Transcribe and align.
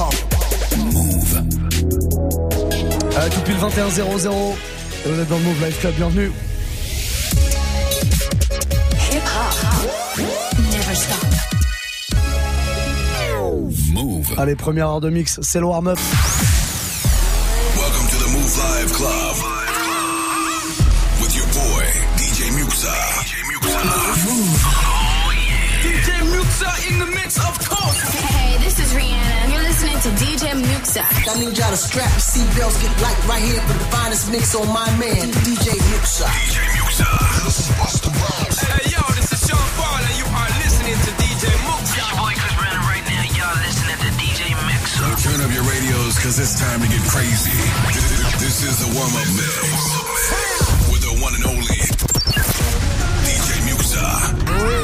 Move. 0.00 1.42
Allez, 3.18 3.30
tout 3.30 3.40
pile 3.42 3.56
21 3.56 3.90
0 3.90 4.18
0. 4.18 4.56
Et 5.04 5.08
vous 5.10 5.20
êtes 5.20 5.28
dans 5.28 5.36
le 5.36 5.42
Move 5.42 5.66
Life 5.66 5.80
Club, 5.80 5.94
bienvenue. 5.94 6.32
Hip 9.12 9.22
hop. 9.36 10.20
Never 10.72 10.94
stop. 10.94 11.26
Move. 13.92 14.34
Allez, 14.38 14.56
première 14.56 14.88
heure 14.88 15.00
de 15.02 15.10
mix, 15.10 15.38
c'est 15.42 15.60
le 15.60 15.66
warm-up. 15.66 15.98
To 30.00 30.08
DJ 30.16 30.56
Muxa. 30.56 31.04
I 31.04 31.36
need 31.36 31.52
y'all 31.52 31.68
to 31.68 31.76
strap 31.76 32.08
your 32.08 32.24
seatbelts, 32.24 32.80
get 32.80 32.88
light 33.04 33.20
right 33.28 33.44
here 33.44 33.60
for 33.68 33.76
the 33.76 33.84
finest 33.92 34.32
mix 34.32 34.56
on 34.56 34.64
my 34.72 34.88
man, 34.96 35.28
DJ 35.44 35.76
Muxa. 35.92 36.24
DJ 36.24 36.56
Muxa. 36.80 37.04
This 37.44 37.60
is 37.60 37.68
Busta 37.76 38.08
Rhymes. 38.08 38.56
Hey, 38.64 38.96
yo, 38.96 39.02
this 39.12 39.28
is 39.28 39.44
Sean 39.44 39.60
Paul, 39.76 40.00
and 40.00 40.16
you 40.16 40.24
are 40.24 40.50
listening 40.64 40.96
to 41.04 41.10
DJ 41.20 41.52
Muxa. 41.68 41.84
It's 41.84 42.00
your 42.00 42.12
boy 42.16 42.32
Chris 42.32 42.54
Brandon 42.56 42.80
right 42.88 43.04
now. 43.12 43.28
Y'all 43.28 43.60
listening 43.60 44.00
to 44.00 44.10
DJ 44.16 44.40
Muxa. 44.56 45.04
So 45.04 45.08
turn 45.20 45.38
up 45.44 45.52
your 45.52 45.68
radios, 45.68 46.16
cause 46.16 46.40
it's 46.40 46.56
time 46.56 46.80
to 46.80 46.88
get 46.88 47.04
crazy. 47.04 47.52
This 48.40 48.64
is 48.64 48.80
the 48.80 48.88
warm-up 48.96 49.28
mix. 49.36 49.68
With 50.88 51.04
the 51.04 51.12
one 51.20 51.36
and 51.36 51.44
only 51.44 51.76
DJ 53.28 53.48
Muxa 53.68 54.79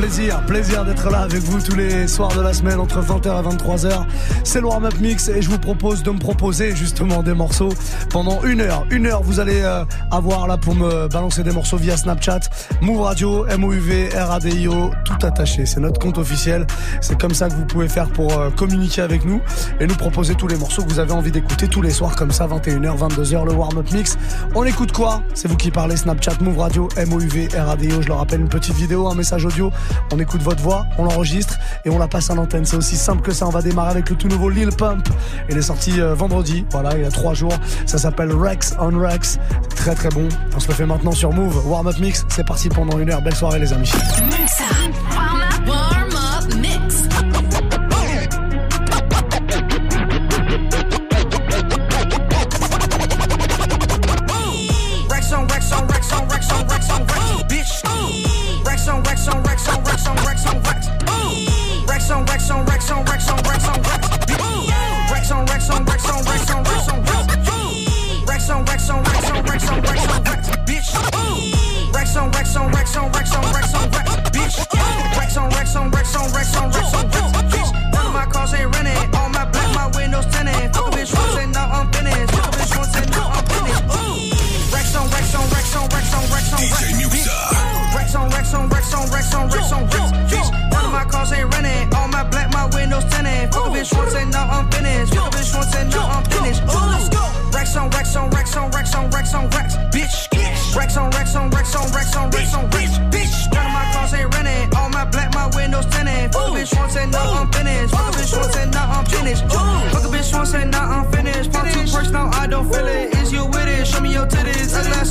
plaisir, 0.00 0.40
plaisir 0.46 0.84
d'être 0.86 1.10
là 1.10 1.20
avec 1.20 1.42
vous 1.42 1.60
tous 1.60 1.76
les 1.76 2.08
soirs 2.08 2.34
de 2.34 2.40
la 2.40 2.54
semaine 2.54 2.80
entre 2.80 3.02
20h 3.02 3.26
et 3.26 3.54
23h. 3.54 4.06
C'est 4.44 4.62
le 4.62 4.66
warm-up 4.66 4.94
mix 4.98 5.28
et 5.28 5.42
je 5.42 5.50
vous 5.50 5.58
propose 5.58 6.02
de 6.02 6.10
me 6.10 6.18
proposer 6.18 6.74
justement 6.74 7.22
des 7.22 7.34
morceaux 7.34 7.68
pendant 8.08 8.42
une 8.44 8.62
heure. 8.62 8.86
Une 8.90 9.06
heure, 9.06 9.22
vous 9.22 9.40
allez 9.40 9.60
euh, 9.60 9.84
avoir 10.10 10.46
là 10.46 10.56
pour 10.56 10.74
me 10.74 11.06
balancer 11.06 11.42
des 11.42 11.50
morceaux 11.50 11.76
via 11.76 11.98
Snapchat, 11.98 12.40
Move 12.80 13.02
Radio, 13.02 13.46
M-O-U-V, 13.46 14.08
R-A-D-I-O, 14.16 14.90
tout 15.04 15.26
attaché. 15.26 15.66
C'est 15.66 15.80
notre 15.80 16.00
compte 16.00 16.16
officiel. 16.16 16.66
C'est 17.02 17.20
comme 17.20 17.34
ça 17.34 17.50
que 17.50 17.54
vous 17.54 17.66
pouvez 17.66 17.88
faire 17.88 18.08
pour 18.08 18.32
euh, 18.32 18.48
communiquer 18.48 19.02
avec 19.02 19.26
nous 19.26 19.42
et 19.80 19.86
nous 19.86 19.96
proposer 19.96 20.34
tous 20.34 20.48
les 20.48 20.56
morceaux 20.56 20.82
que 20.82 20.88
vous 20.88 21.00
avez 21.00 21.12
envie 21.12 21.30
d'écouter 21.30 21.68
tous 21.68 21.82
les 21.82 21.90
soirs 21.90 22.16
comme 22.16 22.30
ça, 22.30 22.46
21h, 22.46 22.96
22h, 22.96 23.44
le 23.44 23.52
warm-up 23.52 23.92
mix. 23.92 24.16
On 24.54 24.64
écoute 24.64 24.92
quoi? 24.92 25.22
C'est 25.34 25.46
vous 25.46 25.58
qui 25.58 25.70
parlez 25.70 25.96
Snapchat, 25.96 26.38
Move 26.40 26.58
Radio, 26.58 26.88
M-O-U-V, 26.96 27.48
R-A-D-I-O. 27.54 28.00
Je 28.00 28.08
le 28.08 28.14
rappelle, 28.14 28.40
une 28.40 28.48
petite 28.48 28.76
vidéo, 28.76 29.06
un 29.08 29.14
message 29.14 29.44
audio 29.44 29.70
on 30.12 30.18
écoute 30.18 30.42
votre 30.42 30.62
voix, 30.62 30.86
on 30.98 31.04
l'enregistre 31.04 31.58
et 31.84 31.90
on 31.90 31.98
la 31.98 32.08
passe 32.08 32.30
à 32.30 32.34
l'antenne. 32.34 32.64
C'est 32.64 32.76
aussi 32.76 32.96
simple 32.96 33.22
que 33.22 33.32
ça. 33.32 33.46
On 33.46 33.50
va 33.50 33.62
démarrer 33.62 33.90
avec 33.90 34.10
le 34.10 34.16
tout 34.16 34.28
nouveau 34.28 34.50
Lil 34.50 34.70
Pump. 34.70 35.08
Il 35.48 35.56
est 35.56 35.62
sorti 35.62 36.00
euh, 36.00 36.14
vendredi, 36.14 36.64
voilà, 36.70 36.96
il 36.96 37.02
y 37.02 37.06
a 37.06 37.10
trois 37.10 37.34
jours. 37.34 37.54
Ça 37.86 37.98
s'appelle 37.98 38.32
Rex 38.32 38.74
on 38.80 38.98
Rex. 38.98 39.38
Très 39.74 39.94
très 39.94 40.10
bon. 40.10 40.28
On 40.54 40.60
se 40.60 40.68
le 40.68 40.74
fait 40.74 40.86
maintenant 40.86 41.12
sur 41.12 41.32
Move. 41.32 41.66
Warm 41.66 41.86
Up 41.88 41.98
Mix, 41.98 42.24
c'est 42.28 42.46
parti 42.46 42.68
pendant 42.68 42.98
une 42.98 43.10
heure. 43.10 43.22
Belle 43.22 43.34
soirée 43.34 43.58
les 43.58 43.72
amis. 43.72 43.92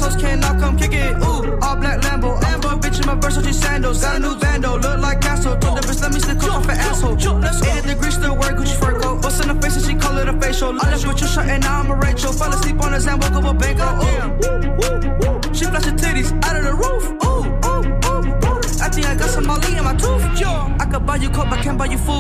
hoes 0.09 0.22
cannot 0.22 0.59
come 0.59 0.78
kick 0.78 0.94
it. 0.94 1.16
Ooh, 1.18 1.58
all 1.62 1.75
black 1.75 2.02
Lambo. 2.02 2.42
Amber, 2.44 2.75
bitch 2.81 3.00
in 3.00 3.06
my 3.06 3.16
Versace 3.16 3.53
sandals. 3.53 4.02
Got 4.02 4.18
a 4.18 4.20
new 4.20 4.36
Vando, 4.36 4.81
look 4.81 5.00
like 5.00 5.22
castle. 5.22 5.56
Told 5.58 5.78
the 5.78 5.81
bitch, 5.81 6.02
let 6.02 6.14
me 6.14 6.20
stick 6.20 6.44
off 6.44 6.64
an 6.66 6.78
asshole. 6.78 7.14
Eight 7.14 7.84
degrees 7.84 8.16
still 8.16 8.36
wear 8.36 8.52
Gucci 8.53 8.75
fur 8.75 9.00
coat. 9.00 9.24
What's 9.24 9.40
in 9.40 9.48
the 9.48 9.62
face 9.62 9.75
and 9.78 9.86
she 9.86 9.96
call 9.96 10.18
it 10.18 10.28
a 10.28 10.34
facial. 10.40 10.69
I 10.81 10.92
left 10.92 11.08
with 11.08 11.19
your 11.19 11.30
shirt 11.30 11.48
and 11.48 11.64
now 11.64 11.81
I'm 11.81 11.92
a 11.92 11.96
Rachel. 11.96 12.34
Fell 12.34 12.53
asleep 12.53 12.81
on 12.81 12.94
a 12.94 13.00
Zan, 13.00 13.19
woke 13.19 13.31
up 13.31 13.46
a 13.46 13.53
bank. 13.53 13.80
Oh, 13.81 14.00
ooh. 14.06 15.53
She 15.53 15.66
flashing 15.66 15.96
titties 15.96 16.31
out 16.44 16.56
of 16.58 16.64
the 16.64 16.74
roof. 16.74 17.06
Ooh, 17.25 17.46
ooh, 17.69 17.86
ooh, 18.09 18.25
ooh. 18.46 18.59
I 18.81 18.90
think 18.90 19.06
I 19.08 19.16
got 19.16 19.30
some 19.30 19.46
Molly 19.46 19.78
in 19.78 19.84
my 19.84 19.96
tooth. 19.96 20.40
Yo, 20.40 20.50
I 20.80 20.86
could 20.92 21.06
buy 21.06 21.18
you 21.18 21.30
coke, 21.30 21.50
but 21.50 21.59
I 21.59 21.64
can't 21.64 21.78
buy 21.78 21.86
you 21.86 21.98
food. 21.98 22.16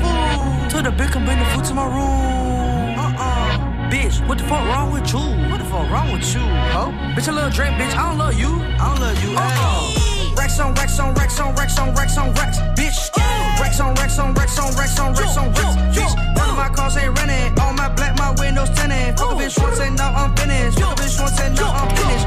Food. 0.00 0.70
To 0.70 0.82
the 0.82 0.90
bitch 0.90 1.12
can 1.12 1.24
bring 1.24 1.38
the 1.38 1.44
food 1.46 1.64
to 1.66 1.74
my 1.74 1.86
room 1.86 2.51
bitch. 4.12 4.28
What 4.28 4.38
the 4.38 4.44
fuck 4.44 4.64
wrong 4.66 4.92
with 4.92 5.12
you? 5.12 5.18
What 5.50 5.58
the 5.58 5.64
fuck 5.64 5.90
wrong 5.90 6.12
with 6.12 6.34
you? 6.34 6.40
Huh? 6.40 6.90
Bitch, 7.14 7.28
a 7.28 7.32
little 7.32 7.50
drink, 7.50 7.74
bitch. 7.76 7.94
I 7.94 8.08
don't 8.08 8.18
love 8.18 8.34
you. 8.34 8.48
I 8.48 8.90
don't 8.90 9.00
love 9.00 9.22
you 9.22 9.30
Oh, 9.36 10.28
all. 10.28 10.34
Racks 10.36 10.58
on 10.60 10.74
racks 10.74 10.98
on 10.98 11.14
racks 11.14 11.38
on 11.40 11.54
racks 11.54 11.78
on 11.78 11.94
racks 11.94 12.16
on 12.18 12.32
racks, 12.34 12.58
bitch. 12.76 12.98
Racks 13.60 13.80
on 13.80 13.94
racks 13.94 14.18
on 14.18 14.34
racks 14.34 14.58
on 14.58 14.74
racks 14.74 14.98
on 14.98 15.14
racks 15.14 15.36
on 15.36 15.48
racks, 15.52 15.76
bitch. 15.96 16.36
None 16.36 16.50
of 16.50 16.56
my 16.56 16.68
cars 16.68 16.96
ain't 16.96 17.16
running. 17.18 17.58
All 17.60 17.72
my 17.74 17.88
black, 17.90 18.18
my 18.18 18.30
windows 18.38 18.70
tinted. 18.70 19.18
Fuck 19.18 19.32
a 19.32 19.34
bitch 19.34 19.62
once 19.62 19.80
and 19.80 19.96
now 19.96 20.12
I'm 20.14 20.34
finished. 20.36 20.78
Fuck 20.78 20.98
a 20.98 21.02
bitch 21.02 21.20
once 21.20 21.40
and 21.40 21.56
now 21.56 21.72
I'm 21.72 21.88
finished. 21.96 22.26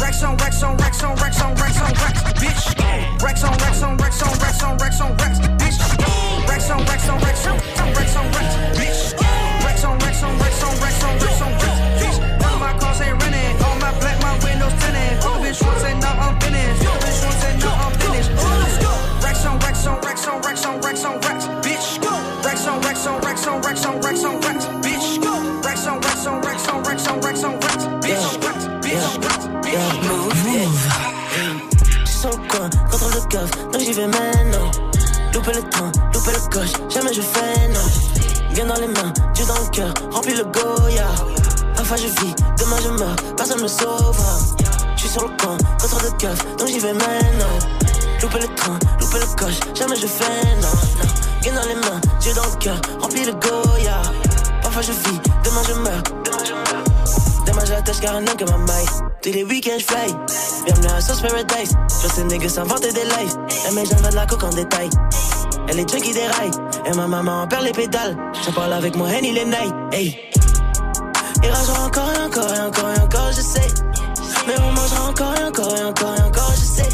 Racks 0.00 0.22
on 0.22 0.36
racks 0.36 0.62
on 0.62 0.76
racks 0.76 1.02
on 1.02 1.16
racks 1.16 1.40
on 1.40 1.54
racks 1.54 1.80
on 1.80 1.92
racks, 1.92 2.22
bitch. 2.40 3.22
Racks 3.22 3.44
on 3.44 3.56
racks 3.58 3.82
on 3.82 3.96
racks 3.96 4.22
on 4.22 4.38
racks 4.38 4.62
on 4.62 4.76
racks 4.76 5.00
on 5.00 5.16
racks. 5.16 5.53
Niggas 62.34 62.48
s'inventer 62.48 62.92
des 62.92 63.04
lives. 63.04 63.36
Elle 63.66 63.74
met 63.74 63.84
jamais 63.84 64.08
de 64.08 64.14
la 64.14 64.26
coque 64.26 64.44
en 64.44 64.50
détail. 64.50 64.90
Elle 65.68 65.80
est 65.80 65.84
des 65.84 66.26
rails. 66.26 66.50
Et 66.86 66.96
ma 66.96 67.06
maman 67.06 67.42
en 67.42 67.46
perd 67.46 67.64
les 67.64 67.72
pédales. 67.72 68.16
Je 68.44 68.50
parle 68.50 68.72
avec 68.72 68.96
moi, 68.96 69.08
Henny 69.08 69.32
les 69.32 69.44
night. 69.44 69.74
Hey. 69.92 70.18
Il 71.42 71.50
ragera 71.50 71.86
encore 71.86 72.10
et 72.12 72.22
encore 72.22 72.54
et 72.54 72.60
encore 72.60 72.90
et 72.90 73.00
encore, 73.00 73.32
je 73.32 73.40
sais. 73.40 73.68
Mais 74.46 74.54
on 74.58 74.72
mangera 74.72 75.08
encore 75.08 75.34
et 75.36 75.44
encore 75.44 75.76
et 75.76 75.84
encore 75.84 76.14
et 76.16 76.22
encore, 76.22 76.52
je 76.56 76.64
sais. 76.64 76.88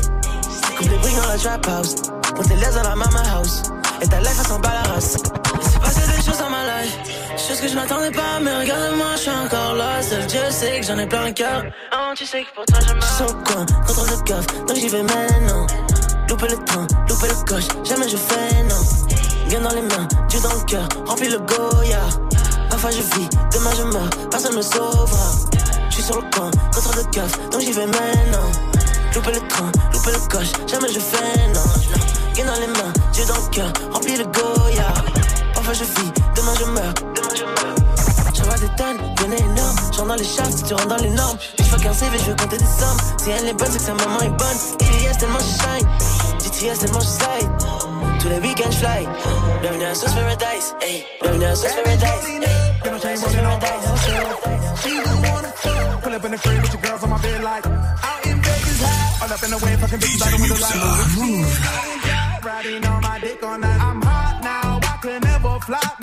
Comme 0.79 0.89
des 0.89 0.97
briques 0.97 1.17
dans 1.17 1.29
la 1.29 1.39
trap 1.39 1.67
house. 1.67 1.95
Quand 2.37 2.43
t'es 2.43 2.57
l'aise 2.57 2.75
dans 2.75 2.89
la 2.89 2.97
mama 2.97 3.23
house. 3.37 3.63
Et 4.03 4.07
ta 4.07 4.21
life, 4.21 4.37
elle 4.39 4.47
s'en 4.47 4.61
bat 4.61 4.73
la 4.85 4.93
race. 4.95 5.17
Choses 7.51 7.63
que 7.63 7.69
je 7.69 7.75
m'attendais 7.75 8.13
pas, 8.13 8.39
mais 8.41 8.61
regarde-moi, 8.61 9.07
je 9.17 9.23
suis 9.23 9.31
encore 9.31 9.75
là. 9.75 10.01
Seul 10.01 10.25
Dieu 10.27 10.41
sait 10.51 10.79
que 10.79 10.87
j'en 10.87 10.97
ai 10.99 11.07
plein 11.07 11.27
le 11.27 11.33
cœur. 11.33 11.65
Oh, 11.93 12.13
tu 12.15 12.25
sais 12.25 12.45
que 12.45 12.55
pour 12.55 12.65
toi, 12.65 12.79
je 12.87 12.95
me 12.95 13.01
sens 13.01 13.33
coin, 13.45 13.67
contrôle 13.85 14.09
de 14.09 14.23
coffre, 14.23 14.65
donc 14.67 14.77
j'y 14.77 14.89
vais 14.89 15.03
maintenant. 15.03 15.67
Louper 16.29 16.47
le 16.47 16.65
train, 16.65 16.87
louper 17.09 17.27
le 17.27 17.45
coche, 17.45 17.65
jamais 17.83 18.09
je 18.09 18.17
fais 18.17 18.63
non. 18.63 19.49
Bien 19.49 19.61
dans 19.63 19.75
les 19.75 19.83
mains, 19.83 20.07
Dieu 20.29 20.39
dans 20.41 20.55
le 20.55 20.65
cœur, 20.65 20.89
remplis 21.05 21.29
le 21.29 21.39
Goya. 21.39 21.99
Parfois 22.71 22.91
je 22.93 23.01
vis, 23.01 23.29
demain 23.53 23.73
je 23.77 23.83
meurs, 23.83 24.11
personne 24.31 24.55
me 24.55 24.63
sauvera. 24.63 25.33
Je 25.89 25.95
suis 25.95 26.05
sur 26.05 26.23
le 26.23 26.31
coin, 26.33 26.53
contrôle 26.73 27.05
de 27.05 27.19
coffre, 27.19 27.37
donc 27.51 27.61
j'y 27.63 27.73
vais 27.73 27.87
maintenant. 27.87 28.49
Louper 29.13 29.33
le 29.33 29.49
train, 29.49 29.73
louper 29.93 30.13
le 30.13 30.29
coche, 30.29 30.53
jamais 30.69 30.89
je 30.93 31.01
fais 31.01 31.49
non. 31.49 32.01
Bien 32.33 32.45
dans 32.45 32.61
les 32.61 32.69
mains, 32.69 32.93
Dieu 33.13 33.25
dans 33.27 33.35
le 33.35 33.51
cœur, 33.51 33.73
remplis 33.93 34.17
le 34.19 34.25
Goya. 34.27 34.95
Parfois 35.53 35.75
je 35.75 35.83
vis, 35.83 36.13
demain 36.37 36.55
je 36.61 36.65
meurs, 36.67 36.95
demain 37.17 37.30
tonnes, 38.77 38.99
bien 39.17 39.31
énorme. 39.31 39.77
J'entre 39.93 40.07
dans 40.07 40.15
les 40.15 40.25
chats 40.25 40.51
si 40.51 40.63
tu 40.65 40.75
rentres 40.75 40.89
dans 40.89 40.97
les 40.97 41.11
normes. 41.11 41.39
Je 41.59 41.65
fais 41.65 41.77
qu'un 41.83 41.93
CV, 41.93 42.19
je 42.19 42.25
veux 42.31 42.37
compter 42.37 42.59
des 42.59 42.65
sommes. 42.65 42.99
Si 43.19 43.31
elle 43.31 43.49
est 43.49 43.55
bonne, 43.55 43.71
c'est 43.71 43.79
que 43.79 43.85
sa 43.85 43.95
maman 43.95 44.21
est 44.21 44.31
bonne. 44.31 44.59
ITS 44.81 45.19
tellement 45.19 45.39
je 45.39 45.45
shine. 45.63 45.89
GTS 46.41 46.79
tellement 46.81 47.01
je 47.01 47.07
slide. 47.07 47.51
Tous 48.21 48.29
les 48.29 48.41
week-ends 48.41 48.73
fly. 48.73 49.09
Bienvenue 49.63 49.85
à 49.85 49.95
Sauce 49.95 50.13
Paradise. 50.13 50.75
Hey. 50.81 51.05
Bienvenue 51.23 51.45
à 51.47 51.55
Sauce 51.55 51.73
Paradise. 51.73 52.05
Hey. 52.05 53.17
Sauce 53.17 53.35
Paradise. 53.35 53.91
Pull 56.03 56.15
up 56.15 56.25
in 56.25 56.31
the 56.33 56.39
crib 56.39 56.63
with 56.63 56.73
your 56.73 56.83
girls 56.83 57.05
on 57.05 57.11
my 57.11 57.19
bed 57.19 57.43
like 57.43 57.67
out 57.67 58.27
in 58.27 58.41
Vegas. 58.41 58.83
All 59.23 59.33
up 59.33 59.43
in 59.45 59.51
the 59.51 59.59
way, 59.65 59.77
fucking 59.77 59.99
bitches 59.99 60.23
out 60.23 60.31
the 60.31 60.39
window 60.41 60.57
like 60.61 62.45
Riding 62.45 62.87
on 62.87 63.03
my 63.03 63.19
dick 63.21 63.43
all 63.43 63.59
night. 63.59 63.81
I'm 63.81 64.03
hot 64.03 64.41
now, 64.43 64.81
I 64.83 64.97
could 65.03 65.23
never 65.23 65.61
flop 65.61 66.00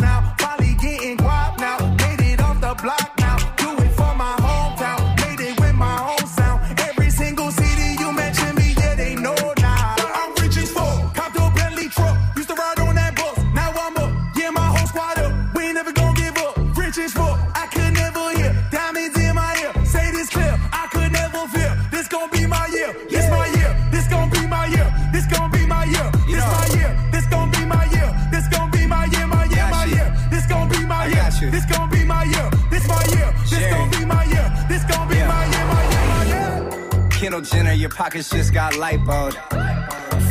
pockets 37.98 38.30
just 38.30 38.54
got 38.54 38.74
lipoed. 38.74 39.34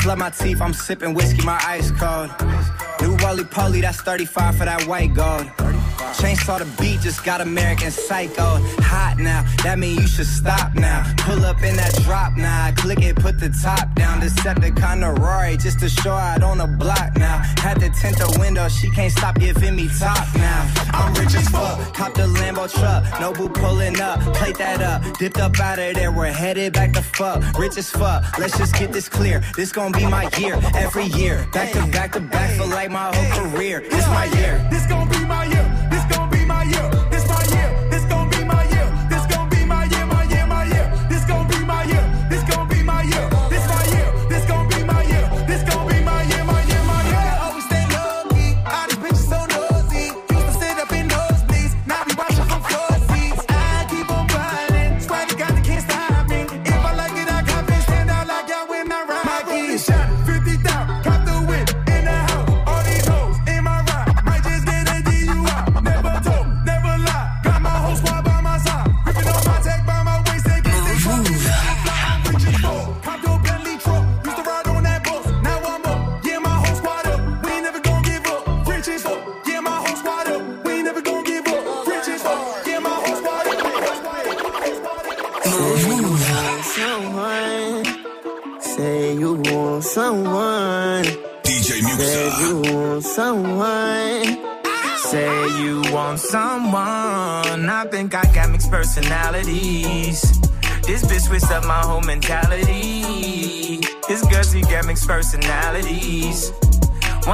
Flood 0.00 0.18
my 0.18 0.30
teeth, 0.30 0.62
I'm 0.62 0.72
sipping 0.72 1.14
whiskey, 1.14 1.44
my 1.44 1.60
ice 1.64 1.90
cold. 1.90 2.30
New 3.02 3.16
Wally 3.24 3.42
Poly, 3.42 3.80
that's 3.80 4.00
35 4.00 4.56
for 4.56 4.64
that 4.66 4.86
white 4.86 5.12
gold. 5.12 5.50
Chainsaw 6.14 6.58
the 6.58 6.82
beat, 6.82 7.00
just 7.00 7.24
got 7.24 7.40
American 7.40 7.90
Psycho. 7.90 8.60
Hot 8.80 9.18
now, 9.18 9.44
that 9.62 9.78
mean 9.78 10.00
you 10.00 10.06
should 10.06 10.26
stop 10.26 10.74
now. 10.74 11.04
Pull 11.18 11.44
up 11.44 11.62
in 11.62 11.76
that 11.76 11.94
drop 12.04 12.36
now, 12.36 12.72
click 12.76 13.02
it, 13.02 13.16
put 13.16 13.38
the 13.38 13.50
top 13.62 13.94
down. 13.94 14.20
Decepticon 14.20 15.00
to 15.00 15.20
Rory, 15.20 15.56
just 15.56 15.80
to 15.80 15.88
show 15.88 16.12
out 16.14 16.42
on 16.42 16.58
the 16.58 16.66
block 16.66 17.16
now. 17.16 17.38
Had 17.58 17.80
to 17.80 17.90
tint 17.90 18.18
the 18.18 18.36
window, 18.38 18.68
she 18.68 18.90
can't 18.90 19.12
stop 19.12 19.38
giving 19.38 19.76
me 19.76 19.88
top 19.98 20.26
now. 20.36 20.70
I'm 20.92 21.12
rich 21.14 21.34
as 21.34 21.48
fuck, 21.48 21.94
cop 21.94 22.14
the 22.14 22.22
Lambo 22.22 22.70
truck, 22.72 23.04
Nobu 23.20 23.52
pulling 23.52 24.00
up, 24.00 24.20
plate 24.34 24.58
that 24.58 24.80
up, 24.82 25.02
dipped 25.18 25.38
up 25.38 25.58
out 25.60 25.78
of 25.78 25.94
there, 25.94 26.12
we're 26.12 26.32
headed 26.32 26.72
back 26.72 26.92
to 26.92 27.02
fuck. 27.02 27.42
Rich 27.58 27.76
as 27.78 27.90
fuck, 27.90 28.38
let's 28.38 28.56
just 28.56 28.74
get 28.74 28.92
this 28.92 29.08
clear. 29.08 29.42
This 29.56 29.72
gon' 29.72 29.92
be 29.92 30.06
my 30.06 30.28
year, 30.38 30.58
every 30.74 31.06
year. 31.06 31.46
Back 31.52 31.72
to 31.72 31.86
back 31.88 32.12
to 32.12 32.20
back 32.20 32.56
for 32.56 32.66
like 32.66 32.90
my 32.90 33.14
whole 33.14 33.50
career. 33.50 33.80
This 33.80 34.06
my 34.08 34.24
year. 34.36 34.66
This 34.70 34.86
gon' 34.86 35.05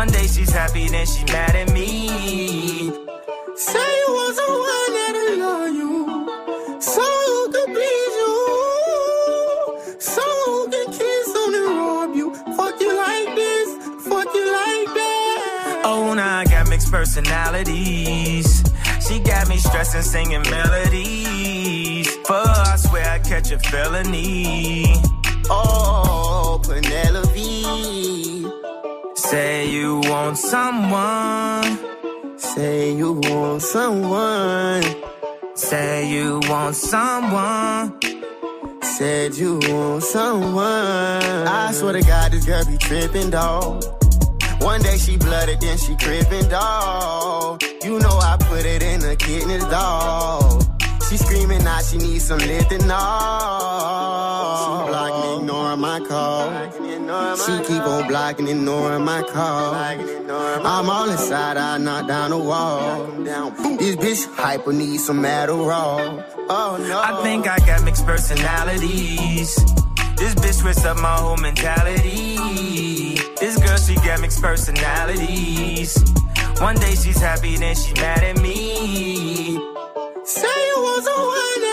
One 0.03 0.11
day 0.11 0.27
she's 0.27 0.51
happy, 0.51 0.89
then 0.89 1.07
she 1.07 1.23
mad 1.27 1.55
at 1.55 1.73
me. 1.73 2.09
Say 3.55 3.91
you 4.01 4.09
want 4.09 4.35
someone 4.35 4.93
that'll 4.99 5.39
love 5.39 5.75
you. 5.81 5.93
Someone 6.81 7.29
who 7.29 7.53
can 7.53 7.67
please 7.77 8.15
you. 8.23 8.37
Someone 10.01 10.47
who 10.47 10.71
can 10.73 10.87
kiss 10.99 11.29
on 11.43 11.55
and 11.55 11.79
rob 11.79 12.17
you. 12.17 12.35
Fuck 12.56 12.81
you 12.81 12.97
like 12.97 13.37
this. 13.37 13.69
Fuck 14.09 14.27
you 14.35 14.47
like 14.53 14.89
that. 14.99 15.82
Oh, 15.85 16.15
now 16.15 16.39
I 16.41 16.44
got 16.47 16.69
mixed 16.69 16.91
personalities. 16.91 18.65
She 19.06 19.21
got 19.21 19.49
me 19.49 19.56
stressing, 19.59 20.03
singing 20.03 20.43
melodies. 20.51 22.09
For 22.27 22.43
I 22.43 22.75
swear 22.77 23.09
I 23.09 23.19
catch 23.21 23.53
a 23.53 23.59
felony. 23.61 24.92
Be 42.65 42.77
tripping, 42.79 43.31
dog. 43.31 43.85
One 44.61 44.81
day 44.83 44.97
she 44.97 45.17
blooded, 45.17 45.61
then 45.61 45.77
she 45.79 45.97
crippin', 45.97 46.49
dog. 46.49 47.63
You 47.83 47.99
know 47.99 48.19
I 48.19 48.37
put 48.39 48.65
it 48.65 48.83
in 48.83 49.01
the 49.01 49.17
kidneys, 49.17 49.65
dog. 49.65 50.65
She 51.09 51.17
screaming 51.19 51.67
out 51.67 51.85
she 51.85 51.99
needs 51.99 52.25
some 52.25 52.39
lithanol. 52.39 52.79
She 54.59 54.89
blocking, 54.89 55.41
ignoring 55.41 55.81
my 55.81 56.01
call. 56.01 56.51
She 57.37 57.59
keep 57.65 57.83
on 57.83 58.09
blocking, 58.09 58.49
ignoring 58.49 59.05
my 59.05 59.23
call. 59.23 59.75
I'm 59.75 60.89
all 60.89 61.11
inside, 61.11 61.57
I 61.57 61.79
knock 61.79 62.07
down 62.07 62.31
the 62.31 62.39
wall. 62.39 63.07
This 63.79 63.97
bitch 63.97 64.35
hyper 64.37 64.73
needs 64.73 65.05
some 65.05 65.23
Adderall. 65.23 66.25
Oh 66.49 66.77
no. 66.89 67.01
I 67.01 67.23
think 67.23 67.47
I 67.47 67.59
got 67.59 67.83
mixed 67.85 68.07
personalities. 68.07 69.59
This 70.22 70.36
bitch 70.36 70.55
switched 70.60 70.84
up 70.86 70.98
my 70.98 71.17
whole 71.17 71.36
mentality. 71.36 72.36
This 73.41 73.58
girl, 73.58 73.76
she 73.76 73.96
got 74.06 74.20
mixed 74.20 74.41
personalities. 74.41 75.98
One 76.60 76.76
day 76.76 76.94
she's 76.94 77.19
happy, 77.19 77.56
then 77.56 77.74
she 77.74 77.93
mad 77.94 78.22
at 78.22 78.41
me. 78.41 79.56
Say 80.22 80.46
you 80.69 80.76
want 80.79 81.02
someone 81.02 81.60
that'll 81.64 81.71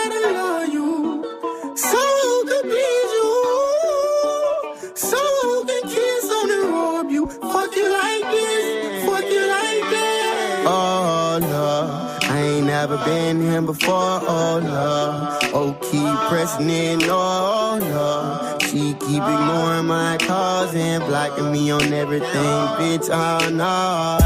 never 12.80 12.96
been 13.04 13.42
here 13.42 13.60
before. 13.60 14.20
Oh 14.26 14.58
no, 14.58 15.38
oh 15.52 15.76
keep 15.82 16.16
pressing 16.30 16.70
in. 16.70 17.02
Oh 17.02 17.76
no, 17.78 18.58
she 18.66 18.94
keep 18.94 19.22
ignoring 19.22 19.86
my 19.86 20.16
calls 20.18 20.74
and 20.74 21.04
blocking 21.04 21.52
me 21.52 21.70
on 21.70 21.92
everything, 21.92 22.56
bitch. 22.80 23.10
Oh 23.12 23.50
no, 23.50 24.18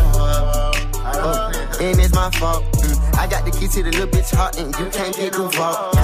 oh, 1.05 1.79
and 1.81 1.99
it's 1.99 2.15
my 2.15 2.31
fault. 2.31 2.63
Mm, 2.75 3.19
I 3.19 3.27
got 3.27 3.45
the 3.45 3.51
key 3.51 3.67
to 3.67 3.83
the 3.83 3.91
little 3.91 4.07
bitch 4.07 4.33
heart 4.33 4.57
and 4.57 4.73
you 4.79 4.87
can't 4.91 5.17
get 5.17 5.35
involved. 5.35 5.99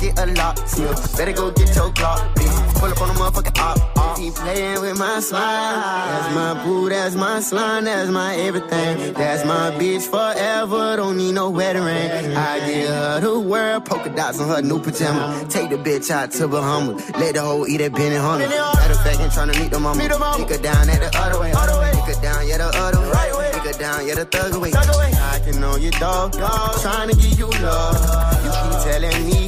Get 0.00 0.16
a 0.18 0.26
lock, 0.26 0.56
better 1.16 1.32
go 1.32 1.50
get 1.50 1.74
your 1.74 1.90
clock, 1.92 2.34
bitch. 2.36 2.74
Pull 2.78 2.90
up 2.90 3.00
on 3.02 3.08
the 3.08 3.14
motherfucking 3.14 3.58
op. 3.58 4.16
Keep 4.16 4.34
playing 4.34 4.80
with 4.80 4.98
my 4.98 5.18
slime. 5.18 5.80
That's 5.80 6.34
my 6.34 6.64
boo, 6.64 6.88
that's 6.88 7.14
my 7.16 7.40
slime, 7.40 7.84
that's 7.84 8.08
my 8.10 8.36
everything. 8.36 9.12
That's 9.14 9.44
my 9.44 9.72
bitch 9.72 10.06
forever. 10.06 10.96
Don't 10.96 11.16
need 11.16 11.32
no 11.32 11.50
wedding 11.50 11.82
ring. 11.82 12.36
I 12.36 12.60
give 12.60 12.88
her 12.88 13.20
the 13.20 13.40
world, 13.40 13.84
polka 13.86 14.10
dots 14.10 14.40
on 14.40 14.48
her 14.48 14.62
new 14.62 14.80
pajama. 14.80 15.46
Take 15.48 15.70
the 15.70 15.76
bitch 15.76 16.10
out 16.10 16.30
to 16.32 16.46
Bahamas. 16.46 17.10
Let 17.18 17.34
the 17.34 17.42
hoe 17.42 17.66
eat 17.66 17.78
that 17.78 17.92
Benny 17.92 18.16
Hunter. 18.16 18.48
Matter 18.48 18.92
of 18.92 19.02
fact, 19.02 19.18
I'm 19.18 19.30
trying 19.30 19.52
to 19.52 19.60
meet 19.60 19.72
the 19.72 19.80
mama. 19.80 20.00
Take 20.36 20.48
her 20.50 20.62
down 20.62 20.88
at 20.88 21.00
the 21.00 21.18
other 21.18 21.40
way. 21.40 21.50
Take 21.50 22.14
her 22.14 22.22
down, 22.22 22.46
yeah, 22.46 22.58
the 22.58 22.66
other 22.66 23.00
way. 23.00 23.50
Take 23.52 23.74
her 23.74 23.78
down, 23.78 24.06
yeah, 24.06 24.14
the 24.14 24.24
thug 24.24 24.54
away. 24.54 24.70
I 24.72 25.40
can 25.44 25.60
know 25.60 25.74
your 25.76 25.92
dog. 25.92 26.34
Trying 26.34 27.08
to 27.10 27.16
give 27.16 27.38
you 27.38 27.50
love. 27.62 27.98
You 28.44 28.50
keep 28.50 28.72
telling 28.84 29.26
me 29.26 29.47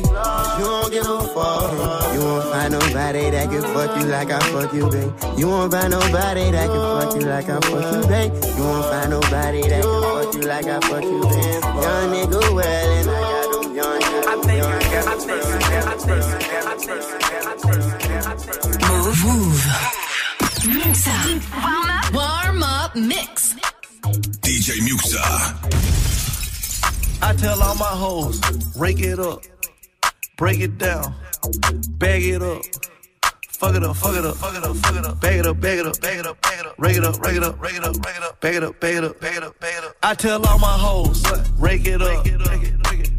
you 0.60 0.66
don't 0.66 0.90
give 0.92 1.08
a 1.08 1.20
fuck. 1.34 2.14
You 2.14 2.20
won't 2.20 2.44
find 2.52 2.72
nobody 2.72 2.90
nobody 3.12 3.30
that 3.30 3.48
can 3.50 3.62
fuck 3.74 3.96
you 3.98 4.06
like 4.06 4.30
I 4.30 4.38
fuck 4.52 4.72
you, 4.72 4.90
babe. 4.90 5.12
You 5.38 5.48
won't 5.48 5.72
find 5.72 5.90
nobody 5.90 6.50
that 6.50 6.68
can 6.68 7.00
fuck 7.00 7.14
you 7.14 7.26
like 7.26 7.48
I 7.48 7.60
fuck 7.60 7.94
you, 7.94 8.02
babe. 8.08 8.32
You 8.56 8.64
won't 8.64 8.86
find 8.86 9.10
nobody 9.10 9.62
that 9.62 9.82
can 9.82 10.02
fuck 10.02 10.34
you 10.34 10.42
like 10.42 10.66
I 10.66 10.80
fuck 10.80 11.02
you, 11.02 11.20
babe. 11.22 11.62
Young 11.64 12.12
nigga 12.12 12.54
well 12.54 12.90
and 12.98 13.10
I 13.10 13.20
got 13.20 13.62
them 13.62 13.74
young 13.76 14.00
Move, 18.90 19.18
move. 19.24 19.62
Muxa. 20.76 21.16
Warm 21.64 21.90
up. 21.90 22.12
Warm 22.14 22.62
up 22.62 22.96
mix. 22.96 23.54
DJ 24.42 24.68
Muxa. 24.86 25.24
I 27.22 27.34
tell 27.34 27.62
all 27.62 27.74
my 27.74 27.84
hoes, 27.84 28.40
rake 28.76 29.00
it 29.00 29.18
up, 29.18 29.42
break 30.40 30.60
it 30.60 30.78
down, 30.78 31.14
bag 31.98 32.22
it 32.22 32.42
up. 32.42 32.62
Fuck 33.46 33.74
it 33.74 33.84
up, 33.84 33.94
fuck 33.94 34.16
it 34.16 34.24
up, 34.24 34.36
fuck 34.36 34.56
it 34.56 34.64
up, 34.64 34.74
fuck 34.74 34.96
it 34.96 35.04
up. 35.04 35.20
Bag 35.20 35.40
it 35.40 35.46
up, 35.46 35.60
bag 35.60 35.78
it 35.80 35.86
up, 35.86 36.00
bag 36.00 36.18
it 36.18 36.26
up, 36.26 36.40
bag 36.40 36.60
it 36.60 36.66
up. 36.66 36.74
Rake 36.78 36.96
it 36.96 37.04
up, 37.04 37.20
rake 37.20 37.36
it 37.36 37.44
up, 37.44 37.60
rake 37.60 37.74
it 37.74 37.84
up, 37.84 38.06
rake 38.06 38.16
it 38.16 38.22
up. 38.22 38.40
Bag 38.40 38.54
it 38.54 38.64
up, 38.64 38.80
bag 38.80 38.94
it 38.94 39.04
up, 39.04 39.20
bag 39.20 39.36
it 39.36 39.42
up, 39.44 39.60
bag 39.60 39.74
it 39.76 39.84
up. 39.84 39.96
I 40.02 40.14
tell 40.14 40.46
all 40.46 40.58
my 40.58 40.78
hoes, 40.78 41.22
rake 41.58 41.84
it 41.84 42.00
up, 42.00 42.24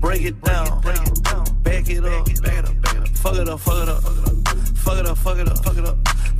break 0.01 0.23
it 0.23 0.41
down, 0.41 0.81
break 0.81 1.03
it 1.03 1.23
down, 1.23 1.61
bag 1.61 1.87
it 1.91 2.03
up, 2.03 2.25
bag 2.41 2.57
it 2.57 2.65
up. 2.65 3.07
Fuck 3.09 3.35
it 3.35 3.47
up, 3.47 3.59
fuck 3.59 3.83
it 3.83 3.89
up, 3.89 4.01
fuck 4.77 4.97
it 4.97 5.05
up, 5.05 5.17
fuck 5.19 5.37
it 5.37 5.47
up, 5.47 5.63
fuck 5.63 5.77
it 5.77 5.85
up. 5.85 5.97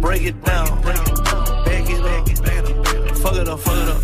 break 0.00 0.22
it 0.22 0.42
down, 0.44 0.82
bag 0.82 0.96
it 1.90 2.00
up. 2.00 2.28
Fuck 3.18 3.36
it 3.36 3.48
up, 3.48 3.60
fuck 3.60 3.76
it 3.76 3.88
up. 3.88 4.02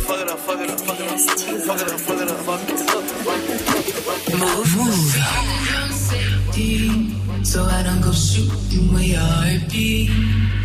Fuck 0.00 0.20
it 0.20 0.28
up, 0.28 0.38
fuck 0.38 0.60
it 0.60 0.70
up, 0.70 0.80
fuck 0.80 1.00
it 1.00 1.06
up. 1.10 1.18
Fuck 1.20 1.80
it 1.80 1.90
up, 1.92 2.00
fuck 2.00 2.20
it 2.20 2.30
up, 2.30 2.38
fuck 2.40 2.60
it 2.62 2.80
up. 2.80 3.04
Move, 4.38 4.76
move. 4.76 5.12
So 7.46 7.64
I 7.64 7.82
don't 7.82 8.00
go 8.00 8.12
shooting 8.12 8.92
where 8.92 9.02
your 9.02 9.20
heartbeat. 9.20 10.10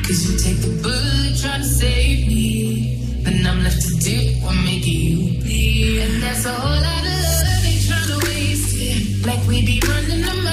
Cause 0.05 0.29
you 0.29 0.37
take 0.37 0.61
the 0.61 0.69
bullet 0.83 1.37
trying 1.41 1.61
to 1.61 1.67
save 1.67 2.27
me. 2.27 3.23
And 3.25 3.47
I'm 3.47 3.63
left 3.63 3.81
to 3.81 3.95
do 3.95 4.17
what 4.43 4.55
making 4.63 4.93
you 4.93 5.41
bleed. 5.41 6.01
And 6.01 6.23
that's 6.23 6.45
a 6.45 6.53
whole 6.53 6.69
lot 6.69 7.03
of 7.03 7.15
love 7.25 7.61
they 7.63 7.79
trying 7.87 8.07
to 8.07 8.17
waste 8.27 8.75
it. 8.77 9.25
Like 9.25 9.45
we 9.47 9.65
be 9.65 9.81
running 9.87 10.21
them 10.21 10.44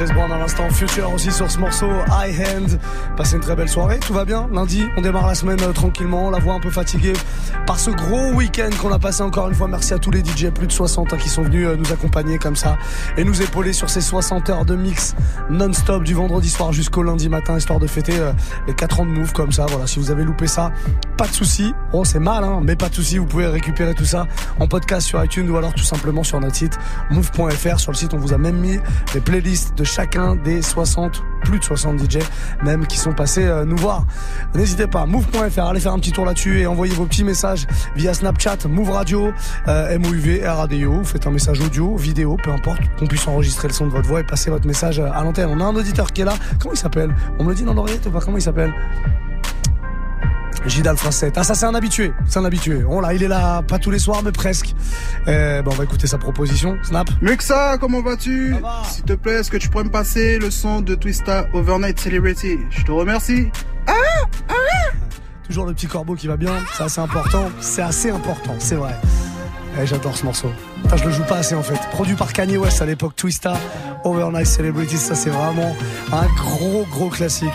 Chris 0.00 0.14
Brown 0.14 0.32
à 0.32 0.38
l'instant, 0.38 0.70
Future 0.70 1.12
aussi 1.12 1.30
sur 1.30 1.50
ce 1.50 1.58
morceau, 1.58 1.90
High 2.10 2.34
Hand. 2.40 2.80
Passez 3.18 3.34
une 3.34 3.42
très 3.42 3.54
belle 3.54 3.68
soirée, 3.68 3.98
tout 3.98 4.14
va 4.14 4.24
bien. 4.24 4.48
Lundi, 4.50 4.82
on 4.96 5.02
démarre 5.02 5.26
la 5.26 5.34
semaine 5.34 5.60
euh, 5.60 5.72
tranquillement, 5.72 6.30
la 6.30 6.38
voix 6.38 6.54
un 6.54 6.58
peu 6.58 6.70
fatiguée 6.70 7.12
par 7.66 7.78
ce 7.78 7.90
gros 7.90 8.32
week-end 8.32 8.70
qu'on 8.80 8.90
a 8.92 8.98
passé 8.98 9.22
encore 9.22 9.48
une 9.48 9.54
fois. 9.54 9.68
Merci 9.68 9.92
à 9.92 9.98
tous 9.98 10.10
les 10.10 10.20
DJ, 10.20 10.48
plus 10.54 10.66
de 10.66 10.72
60 10.72 11.12
hein, 11.12 11.18
qui 11.18 11.28
sont 11.28 11.42
venus 11.42 11.66
euh, 11.66 11.76
nous 11.76 11.92
accompagner 11.92 12.38
comme 12.38 12.56
ça 12.56 12.78
et 13.18 13.24
nous 13.24 13.42
épauler 13.42 13.74
sur 13.74 13.90
ces 13.90 14.00
60 14.00 14.48
heures 14.48 14.64
de 14.64 14.74
mix 14.74 15.14
non-stop 15.50 16.02
du 16.02 16.14
vendredi 16.14 16.48
soir 16.48 16.72
jusqu'au 16.72 17.02
lundi 17.02 17.28
matin, 17.28 17.58
histoire 17.58 17.78
de 17.78 17.86
fêter 17.86 18.18
euh, 18.18 18.32
les 18.66 18.74
4 18.74 19.00
ans 19.00 19.04
de 19.04 19.10
Move 19.10 19.34
comme 19.34 19.52
ça. 19.52 19.66
Voilà, 19.68 19.86
si 19.86 19.98
vous 19.98 20.10
avez 20.10 20.24
loupé 20.24 20.46
ça, 20.46 20.72
pas 21.18 21.26
de 21.26 21.34
souci. 21.34 21.74
Bon, 21.92 22.04
c'est 22.04 22.20
mal, 22.20 22.42
hein, 22.42 22.62
mais 22.64 22.74
pas 22.74 22.88
de 22.88 22.94
souci. 22.94 23.18
Vous 23.18 23.26
pouvez 23.26 23.48
récupérer 23.48 23.94
tout 23.94 24.06
ça 24.06 24.26
en 24.60 24.66
podcast 24.66 25.06
sur 25.06 25.22
iTunes 25.22 25.50
ou 25.50 25.58
alors 25.58 25.74
tout 25.74 25.84
simplement 25.84 26.24
sur 26.24 26.40
notre 26.40 26.56
site 26.56 26.78
move.fr. 27.10 27.78
Sur 27.78 27.92
le 27.92 27.96
site, 27.98 28.14
on 28.14 28.18
vous 28.18 28.32
a 28.32 28.38
même 28.38 28.56
mis 28.56 28.78
les 29.12 29.20
playlists 29.20 29.76
de 29.76 29.84
chacun 29.90 30.36
des 30.36 30.62
60, 30.62 31.22
plus 31.42 31.58
de 31.58 31.64
60 31.64 31.98
DJ 31.98 32.18
même 32.62 32.86
qui 32.86 32.98
sont 32.98 33.12
passés 33.12 33.44
euh, 33.44 33.64
nous 33.64 33.76
voir. 33.76 34.06
N'hésitez 34.54 34.86
pas, 34.86 35.06
move.fr, 35.06 35.60
allez 35.60 35.80
faire 35.80 35.92
un 35.92 35.98
petit 35.98 36.12
tour 36.12 36.24
là-dessus 36.24 36.60
et 36.60 36.66
envoyez 36.66 36.94
vos 36.94 37.06
petits 37.06 37.24
messages 37.24 37.66
via 37.96 38.14
Snapchat, 38.14 38.58
Move 38.68 38.90
Radio, 38.90 39.32
euh, 39.68 39.98
MOUV, 39.98 40.42
RADIO. 40.44 41.04
Faites 41.04 41.26
un 41.26 41.30
message 41.30 41.60
audio, 41.60 41.96
vidéo, 41.96 42.36
peu 42.42 42.50
importe, 42.50 42.80
qu'on 42.98 43.06
puisse 43.06 43.26
enregistrer 43.26 43.68
le 43.68 43.74
son 43.74 43.86
de 43.86 43.92
votre 43.92 44.08
voix 44.08 44.20
et 44.20 44.24
passer 44.24 44.50
votre 44.50 44.66
message 44.66 45.00
à 45.00 45.22
l'antenne. 45.22 45.50
On 45.50 45.60
a 45.60 45.64
un 45.64 45.74
auditeur 45.74 46.12
qui 46.12 46.22
est 46.22 46.24
là. 46.24 46.34
Comment 46.60 46.74
il 46.74 46.78
s'appelle? 46.78 47.14
On 47.38 47.44
me 47.44 47.50
le 47.50 47.54
dit 47.54 47.64
dans 47.64 47.74
l'oreillette 47.74 48.06
ou 48.06 48.10
pas? 48.10 48.20
Comment 48.20 48.38
il 48.38 48.42
s'appelle? 48.42 48.72
Gidal 50.66 50.96
Francette. 50.96 51.38
Ah 51.38 51.42
ça 51.44 51.54
c'est 51.54 51.66
un 51.66 51.74
habitué, 51.74 52.12
c'est 52.26 52.38
un 52.38 52.44
habitué. 52.44 52.82
On 52.88 53.00
là, 53.00 53.14
il 53.14 53.22
est 53.22 53.28
là 53.28 53.62
pas 53.62 53.78
tous 53.78 53.90
les 53.90 53.98
soirs 53.98 54.22
mais 54.22 54.32
presque. 54.32 54.74
Euh, 55.28 55.62
bon 55.62 55.70
on 55.72 55.74
va 55.74 55.84
écouter 55.84 56.06
sa 56.06 56.18
proposition. 56.18 56.76
Snap. 56.82 57.08
Muxa, 57.22 57.78
comment 57.78 58.02
vas-tu? 58.02 58.54
S'il 58.90 59.04
te 59.04 59.14
plaît, 59.14 59.40
est-ce 59.40 59.50
que 59.50 59.56
tu 59.56 59.68
pourrais 59.68 59.84
me 59.84 59.90
passer 59.90 60.38
le 60.38 60.50
son 60.50 60.80
de 60.80 60.94
Twista 60.94 61.46
Overnight 61.54 61.98
Celebrity? 61.98 62.58
Je 62.70 62.82
te 62.84 62.92
remercie. 62.92 63.48
Ah 63.86 63.92
Ah 64.48 64.54
Toujours 65.46 65.66
le 65.66 65.72
petit 65.74 65.86
corbeau 65.88 66.14
qui 66.14 66.26
va 66.28 66.36
bien, 66.36 66.52
c'est 66.76 66.84
assez 66.84 67.00
important. 67.00 67.50
C'est 67.60 67.82
assez 67.82 68.10
important, 68.10 68.54
c'est 68.58 68.76
vrai. 68.76 68.94
Eh, 69.80 69.86
J'adore 69.86 70.16
ce 70.16 70.24
morceau. 70.24 70.50
Putain, 70.82 70.96
je 70.96 71.04
le 71.04 71.10
joue 71.10 71.22
pas 71.24 71.38
assez 71.38 71.54
en 71.54 71.62
fait. 71.62 71.78
Produit 71.90 72.14
par 72.14 72.32
Kanye 72.32 72.56
West 72.56 72.82
à 72.82 72.86
l'époque, 72.86 73.16
Twista, 73.16 73.54
Overnight 74.04 74.46
Celebrity, 74.46 74.96
ça 74.96 75.14
c'est 75.14 75.30
vraiment 75.30 75.74
un 76.12 76.26
gros 76.36 76.86
gros 76.90 77.08
classique. 77.08 77.48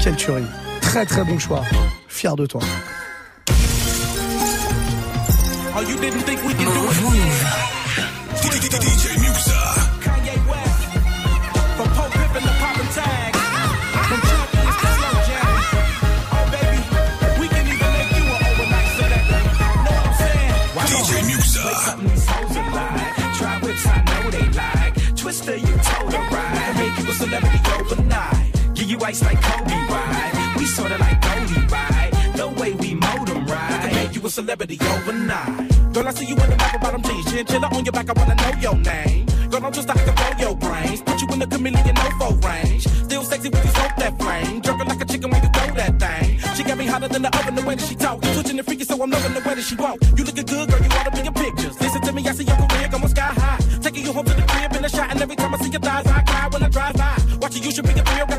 Quelle 0.00 0.16
tuerie. 0.16 0.44
Très 0.92 1.06
très 1.06 1.24
bon 1.24 1.38
choix. 1.38 1.62
Fier 2.06 2.36
de 2.36 2.44
toi. 2.44 2.60
Oh, 5.74 5.80
you 5.80 5.96
make 5.96 6.12
you 6.12 6.20
an 6.20 6.24
overnight 18.50 18.88
celebrity. 18.98 19.64
Know 19.64 19.88
what 19.88 19.96
I'm 19.96 20.12
saying? 20.20 20.52
DJ 20.92 21.24
Muxa. 21.24 21.64
These 22.02 22.26
hoes 22.26 22.56
are 22.58 22.70
lie. 22.70 23.32
Try 23.38 23.54
whips, 23.62 23.86
I 23.86 23.88
know 24.04 24.24
they 24.30 24.46
like. 24.58 24.92
Twister, 25.16 25.56
you 25.56 25.74
told 25.88 26.12
her 26.12 26.20
right. 26.36 26.74
Make 26.76 26.98
you 26.98 27.06
a 27.10 27.12
celebrity 27.14 27.60
overnight. 27.80 28.52
Give 28.74 28.90
you 28.90 28.98
ice 29.00 29.22
like 29.22 29.40
Kobe, 29.40 29.74
right? 29.88 30.31
Sorta 30.72 30.96
like 30.96 31.20
Goldie, 31.20 31.66
right? 31.68 32.10
The 32.34 32.48
way 32.48 32.72
we 32.72 32.94
mold 32.94 33.28
'em, 33.28 33.44
right? 33.44 33.92
Make 33.92 34.14
you 34.14 34.24
a 34.24 34.30
celebrity 34.30 34.78
overnight. 34.80 35.92
Girl, 35.92 36.08
I 36.08 36.12
see 36.12 36.24
you 36.24 36.34
in 36.34 36.48
the 36.48 36.56
map 36.56 36.80
bottom 36.80 37.02
jeans. 37.02 37.26
Chinchilla 37.30 37.68
on 37.76 37.84
your 37.84 37.92
back, 37.92 38.08
I 38.08 38.14
wanna 38.16 38.34
know 38.34 38.52
your 38.58 38.76
name. 38.76 39.26
Girl, 39.50 39.66
I'm 39.66 39.72
just 39.72 39.86
like 39.86 40.02
to 40.06 40.12
blow 40.12 40.32
your 40.38 40.56
brains. 40.56 41.02
Put 41.02 41.20
you 41.20 41.28
in 41.28 41.40
the 41.40 41.46
chameleon 41.46 41.94
no 42.18 42.30
range. 42.48 42.84
Still 43.04 43.22
sexy 43.22 43.50
when 43.50 43.62
you 43.62 43.70
smoke 43.70 43.96
that 43.98 44.18
flame. 44.18 44.62
Jerking 44.62 44.88
like 44.88 45.02
a 45.02 45.04
chicken 45.04 45.28
when 45.30 45.42
you 45.42 45.50
throw 45.50 45.74
that 45.74 45.92
thing. 46.00 46.38
She 46.56 46.62
got 46.64 46.78
me 46.78 46.86
hotter 46.86 47.08
than 47.08 47.20
the 47.20 47.36
oven, 47.38 47.54
the 47.54 47.62
way 47.62 47.74
that 47.74 47.86
she 47.86 47.94
talk. 47.94 48.24
Switching 48.32 48.56
the 48.56 48.62
freaky, 48.62 48.84
so 48.84 48.94
I'm 49.02 49.10
loving 49.10 49.34
the 49.34 49.40
way 49.46 49.54
that 49.54 49.64
she 49.68 49.74
walk. 49.76 49.98
You 50.16 50.24
looking 50.24 50.46
good, 50.46 50.70
girl, 50.70 50.80
you 50.80 50.90
ought 50.96 51.04
to 51.04 51.10
be 51.10 51.20
in 51.26 51.34
pictures. 51.34 51.78
Listen 51.82 52.00
to 52.00 52.12
me, 52.12 52.26
I 52.26 52.32
see 52.32 52.44
your 52.44 52.56
career 52.56 52.88
going 52.88 53.08
sky 53.08 53.32
high. 53.42 53.58
Taking 53.82 54.04
you 54.06 54.12
home 54.14 54.24
to 54.24 54.34
the 54.40 54.46
crib 54.52 54.74
in 54.76 54.84
a 54.84 54.88
shot, 54.88 55.10
and 55.10 55.20
every 55.20 55.36
time 55.36 55.54
I 55.54 55.58
see 55.58 55.70
your 55.76 55.80
thighs, 55.80 56.06
I 56.06 56.22
cry 56.22 56.48
when 56.50 56.62
I 56.62 56.68
drive 56.68 56.94
by. 56.94 57.16
Watching 57.42 57.62
you 57.62 57.72
should 57.72 57.84
be 57.84 57.92
a 57.92 58.04
thrill. 58.04 58.31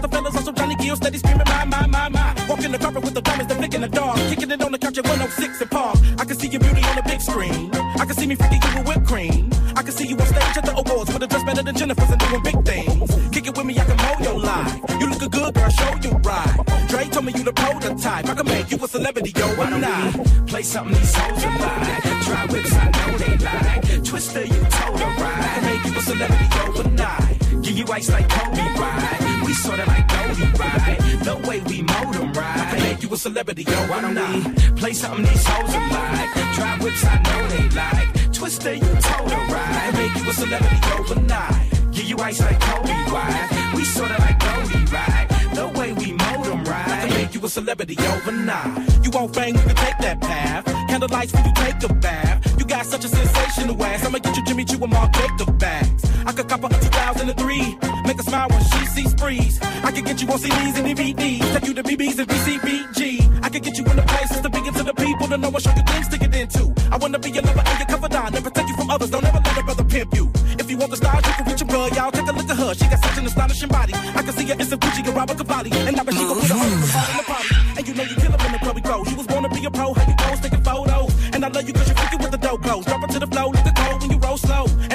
Gill, 0.84 0.98
steady 0.98 1.18
screaming, 1.18 1.48
my, 1.48 1.64
my, 1.64 1.88
my, 1.88 2.10
my. 2.10 2.46
Walking 2.50 2.74
the 2.74 2.78
carpet 2.78 3.04
with 3.06 3.14
the 3.14 3.22
diamonds, 3.22 3.48
the 3.48 3.56
flick 3.56 3.74
in 3.74 3.82
the 3.82 3.88
dog. 3.88 4.18
Kicking 4.28 4.52
it 4.52 4.62
on 4.62 4.74
the 4.74 4.78
couch 4.78 4.98
at 4.98 5.06
106 5.06 5.62
and 5.62 5.72
Park. 5.72 5.98
I 6.20 6.26
can 6.26 6.38
see 6.38 6.50
your 6.50 6.60
beauty 6.60 6.84
on 6.84 6.96
the 6.98 7.04
big 7.04 7.22
screen. 7.22 7.72
I 7.74 8.06
can 8.06 8.16
see 8.16 8.28
me 8.28 8.36
freaking 8.36 8.60
you 8.68 8.80
with 8.80 8.88
whipped 8.88 9.08
cream. 9.08 9.50
I 9.78 9.82
can 9.82 9.94
see 9.94 10.08
you 10.10 10.18
on 10.18 10.28
stage 10.28 10.58
at 10.58 10.66
the 10.66 10.76
awards 10.76 11.14
with 11.14 11.24
a 11.24 11.28
dress 11.28 11.44
better 11.46 11.64
than 11.64 11.76
Jennifer's 11.76 12.10
and 12.10 12.20
doing 12.20 12.44
big 12.44 12.66
things. 12.66 13.30
Kick 13.32 13.48
it 13.48 13.56
with 13.56 13.66
me, 13.66 13.80
I 13.80 13.86
can 13.86 13.96
mold 13.96 14.20
your 14.28 14.40
life. 14.40 14.76
You 15.00 15.08
looking 15.08 15.30
good, 15.30 15.54
girl, 15.54 15.70
show 15.70 15.96
you 16.04 16.12
right. 16.20 16.60
Dre 16.90 17.06
told 17.08 17.26
me 17.28 17.32
you 17.32 17.44
the 17.44 17.54
prototype. 17.54 18.28
I 18.28 18.36
can 18.36 18.46
make 18.46 18.70
you 18.70 18.78
a 18.84 18.88
celebrity, 18.88 19.32
yo, 19.40 19.48
why 19.56 19.70
not? 19.70 20.48
Play 20.48 20.64
something 20.64 20.98
these 21.00 21.16
hoes 21.16 21.46
are 21.46 21.60
like. 21.64 22.04
Try 22.28 22.46
whips, 22.52 22.74
I 22.76 22.86
know 22.92 23.18
they 23.24 23.38
like. 23.38 24.04
Twister, 24.04 24.44
you 24.44 24.62
told 24.68 25.00
her 25.00 25.12
right. 25.24 25.44
I 25.44 25.54
can 25.54 25.64
make 25.64 25.86
you 25.86 25.98
a 25.98 26.02
celebrity 26.02 26.48
overnight. 26.60 27.43
Give 27.64 27.78
you 27.78 27.86
ice 27.94 28.10
like 28.12 28.28
Kobe, 28.28 28.62
right? 28.78 29.44
We 29.46 29.54
sorta 29.54 29.86
like 29.86 30.06
Goldie, 30.10 30.52
right? 30.60 30.98
The 31.24 31.36
way 31.48 31.62
we 31.62 31.82
mold 31.82 32.16
'em, 32.18 32.34
right? 32.34 32.74
I 32.74 32.80
make 32.82 33.02
you 33.02 33.10
a 33.14 33.18
celebrity, 33.18 33.64
yo, 33.64 33.78
why 33.88 34.02
don't 34.02 34.16
we 34.16 34.72
play 34.76 34.94
something 34.94 35.24
these 35.24 35.46
hoes 35.48 35.74
are 35.74 35.90
like? 35.90 36.30
Try 36.56 36.78
whips, 36.84 37.06
I 37.06 37.16
know 37.24 37.48
they 37.48 37.70
like. 37.70 38.34
Twister, 38.34 38.74
you 38.74 38.92
told 39.08 39.32
her 39.32 39.54
right. 39.54 39.76
I 39.88 39.92
make 39.96 40.16
you 40.22 40.30
a 40.30 40.34
celebrity 40.34 40.80
overnight. 40.98 41.92
Give 41.94 42.06
you 42.06 42.18
ice 42.20 42.42
like 42.42 42.60
Kobe, 42.60 42.94
right? 43.12 43.74
We 43.76 43.86
sorta 43.86 44.18
like 44.20 44.40
Goldie, 44.40 44.86
right? 44.92 45.28
The 45.56 45.68
way 45.80 45.94
we 45.94 46.12
mold 46.12 46.48
'em, 46.48 46.64
right? 46.66 47.06
I 47.06 47.08
make 47.16 47.34
you 47.34 47.42
a 47.46 47.50
celebrity 47.50 47.98
overnight. 48.12 49.04
You 49.04 49.10
want 49.12 49.34
fame, 49.34 49.56
you 49.56 49.62
can 49.62 49.76
take 49.76 49.98
that 50.00 50.20
path. 50.20 50.66
Candlelights 50.90 51.34
when 51.34 51.46
you 51.46 51.54
take 51.54 51.82
a 51.90 51.94
bath. 51.94 52.38
You 52.60 52.66
got 52.66 52.86
such 52.86 53.06
a 53.06 53.08
sensational 53.08 53.82
ass. 53.86 54.06
I'ma 54.06 54.20
get 54.20 54.36
you 54.36 54.44
Jimmy 54.44 54.66
Choo 54.66 54.84
and 54.84 54.92
Mark 54.92 55.14
Jacob 55.14 55.58
bags. 55.58 55.93
I 56.26 56.32
could 56.32 56.48
cop 56.48 56.64
a 56.64 56.70
2003. 56.70 57.78
Make 58.06 58.20
a 58.20 58.24
smile 58.24 58.50
when 58.50 58.64
she 58.64 58.86
sees 58.88 59.14
freeze. 59.16 59.60
I 59.84 59.92
can 59.92 60.04
get 60.04 60.22
you 60.22 60.28
on 60.30 60.40
CDs 60.40 60.76
and 60.78 60.88
DVDs, 60.88 61.54
take 61.54 61.68
you 61.68 61.74
to 61.74 61.84
BBs 61.84 62.20
and 62.20 62.28
BCBG. 62.28 63.44
I 63.44 63.50
can 63.50 63.62
get 63.62 63.78
you 63.78 63.86
in 63.86 63.96
the 63.96 64.04
places 64.04 64.42
to 64.42 64.50
begin 64.50 64.74
to 64.74 64.84
the 64.84 64.94
people 64.94 65.28
to 65.28 65.38
know 65.38 65.50
what 65.50 65.64
show 65.64 65.74
you 65.76 65.84
things 65.84 66.08
to 66.10 66.18
get 66.18 66.34
into. 66.36 66.74
I 66.92 66.98
wanna 66.98 67.20
be 67.20 67.32
your 67.32 67.44
lover 67.44 67.64
and 67.66 67.80
your 67.80 67.88
confidant 67.88 68.36
and 68.36 68.44
protect 68.44 68.70
you 68.70 68.76
from 68.76 68.90
others. 68.90 69.10
Don't 69.10 69.26
ever 69.26 69.40
let 69.40 69.58
a 69.58 69.64
brother 69.64 69.84
pimp 69.84 70.16
you. 70.16 70.32
If 70.60 70.70
you 70.70 70.78
want 70.78 70.92
the 70.92 70.98
stars, 70.98 71.26
you 71.28 71.34
can 71.34 71.46
reach 71.46 71.64
girl, 71.68 71.90
y'all. 71.90 72.12
Take 72.12 72.28
a 72.28 72.32
look 72.32 72.50
at 72.50 72.58
her. 72.58 72.74
She 72.74 72.86
got 72.88 73.00
such 73.04 73.18
an 73.18 73.26
astonishing 73.26 73.70
body. 73.70 73.94
I 73.94 74.22
can 74.22 74.34
see 74.34 74.46
her 74.46 74.54
in 74.54 74.66
some 74.66 74.80
Gucci 74.80 75.06
and 75.06 75.16
Robert 75.16 75.38
Cavalli. 75.38 75.72
And 75.72 75.96
bet 75.96 76.14
she 76.14 76.24
gon' 76.24 76.40
put 76.40 76.50
her 76.50 76.56
on 76.56 76.70
the 76.70 76.88
mm-hmm. 76.88 76.94
party 76.94 77.12
in 77.12 77.18
the 77.18 77.28
party. 77.34 77.50
And 77.78 77.88
you 77.88 77.94
know 77.98 78.04
you 78.04 78.16
kill 78.16 78.32
her 78.32 78.46
in 78.46 78.52
the 78.54 78.60
club 78.60 78.76
we 78.76 78.82
go. 78.82 78.98
You 79.10 79.16
was 79.18 79.28
born 79.28 79.44
to 79.44 79.50
be 79.50 79.66
a 79.66 79.72
pro, 79.72 79.94
how 79.94 80.06
you 80.08 80.38
taking 80.38 80.64
photos. 80.64 81.12
And 81.34 81.44
I 81.44 81.48
love 81.50 81.68
you 81.68 81.74
cause 81.74 81.88
you're 81.88 81.98
freaking 81.98 82.22
with 82.22 82.32
the 82.32 82.38
dope 82.38 82.62
clothes. 82.62 82.86
Drop 82.86 83.04
it 83.04 83.10
to 83.12 83.20
the 83.20 83.28
flow, 83.28 83.52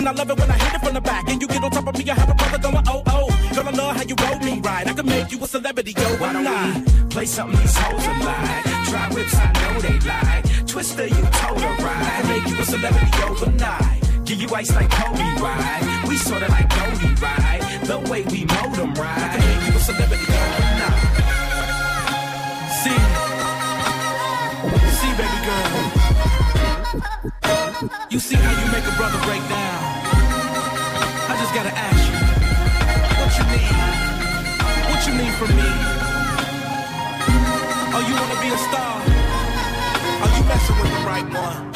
I 0.08 0.12
love 0.12 0.30
it 0.30 0.38
when 0.38 0.50
I 0.50 0.54
hit 0.56 0.74
it 0.74 0.80
from 0.80 0.94
the 0.94 1.02
back. 1.02 1.28
And 1.28 1.42
you 1.42 1.46
get 1.46 1.62
on 1.62 1.70
top 1.70 1.86
of 1.86 1.98
me, 1.98 2.10
I 2.10 2.14
have 2.14 2.30
a 2.30 2.34
brother 2.34 2.58
going 2.58 2.82
oh 2.88 3.02
oh. 3.08 3.28
Girl, 3.54 3.68
I 3.68 3.70
love 3.72 3.96
how 3.96 4.04
you 4.04 4.14
roll 4.24 4.38
me 4.38 4.58
right. 4.60 4.86
I 4.88 4.94
can 4.94 5.04
make 5.04 5.30
you 5.30 5.38
a 5.44 5.46
celebrity, 5.46 5.92
yo. 5.92 6.08
Why 6.16 6.32
we 6.32 7.08
play 7.10 7.26
something 7.26 7.60
these 7.60 7.76
hoes 7.76 8.06
are 8.08 8.18
like? 8.24 8.64
Dry 8.88 9.08
whips, 9.12 9.34
I 9.36 9.52
know 9.60 9.80
they 9.80 9.98
like. 10.08 10.66
Twister, 10.66 11.06
you 11.06 11.22
told 11.40 11.60
her 11.60 11.84
right. 11.84 12.24
Make 12.24 12.48
you 12.48 12.56
a 12.58 12.64
celebrity 12.64 13.22
overnight. 13.28 14.24
Give 14.24 14.40
you 14.40 14.48
ice 14.54 14.74
like 14.74 14.90
Kobe, 14.90 15.40
right? 15.42 16.04
We 16.08 16.16
sorta 16.16 16.48
like 16.48 16.70
Cody, 16.70 17.14
right? 17.20 17.60
The 17.84 17.98
way 18.10 18.22
we 18.32 18.46
mold 18.46 18.76
them, 18.76 18.94
right? 18.94 19.18
I 19.18 19.28
can 19.36 19.44
make 19.44 19.62
you 19.68 19.76
a 19.76 19.80
celebrity 19.80 20.24
overnight. 20.24 21.04
See, 22.80 23.00
see, 24.98 25.12
baby 25.20 25.38
girl. 25.44 25.98
You 28.10 28.18
see 28.18 28.36
how 28.36 28.52
you 28.58 28.72
make 28.72 28.86
a 28.86 28.96
brother 28.96 29.20
break 29.26 29.46
down. 29.50 29.97
Messing 41.22 41.32
with 41.32 41.32
the 41.32 41.34
right 41.34 41.34
one? 41.34 41.72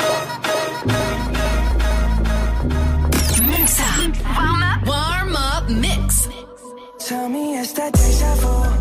Mix 3.51 3.81
up. 3.81 3.99
Warm 4.37 4.63
up. 4.63 4.87
Warm 4.87 5.37
up 5.37 5.69
mix. 5.71 6.29
Tell 6.99 7.29
me 7.29 7.59
it's 7.59 7.73
that 7.73 7.93
deja 7.93 8.35
vu. 8.37 8.72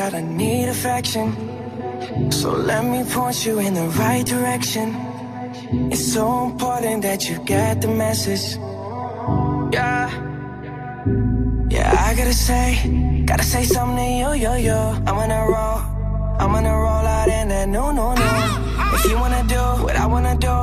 That 0.00 0.14
I 0.14 0.22
need 0.22 0.66
affection. 0.76 1.26
So 2.32 2.48
let 2.70 2.82
me 2.92 3.00
point 3.04 3.44
you 3.44 3.58
in 3.66 3.74
the 3.80 3.88
right 4.02 4.24
direction. 4.34 4.86
It's 5.92 6.06
so 6.14 6.24
important 6.48 7.02
that 7.02 7.20
you 7.28 7.36
get 7.54 7.82
the 7.84 7.92
message. 8.04 8.44
Yeah. 9.76 10.04
Yeah, 11.74 12.06
I 12.08 12.10
gotta 12.18 12.36
say, 12.48 12.66
gotta 13.30 13.46
say 13.54 13.62
something 13.74 13.98
to 14.04 14.08
you, 14.20 14.30
yo, 14.44 14.52
yo. 14.68 14.80
I'm 15.06 15.16
gonna 15.20 15.42
roll, 15.54 15.78
I'm 16.40 16.50
gonna 16.56 16.76
roll 16.86 17.06
out 17.18 17.28
in 17.28 17.48
that 17.52 17.68
no, 17.68 17.84
no, 18.00 18.06
no. 18.22 18.30
If 18.96 19.02
you 19.10 19.16
wanna 19.24 19.44
do 19.56 19.62
what 19.84 19.96
I 20.04 20.06
wanna 20.14 20.36
do, 20.48 20.56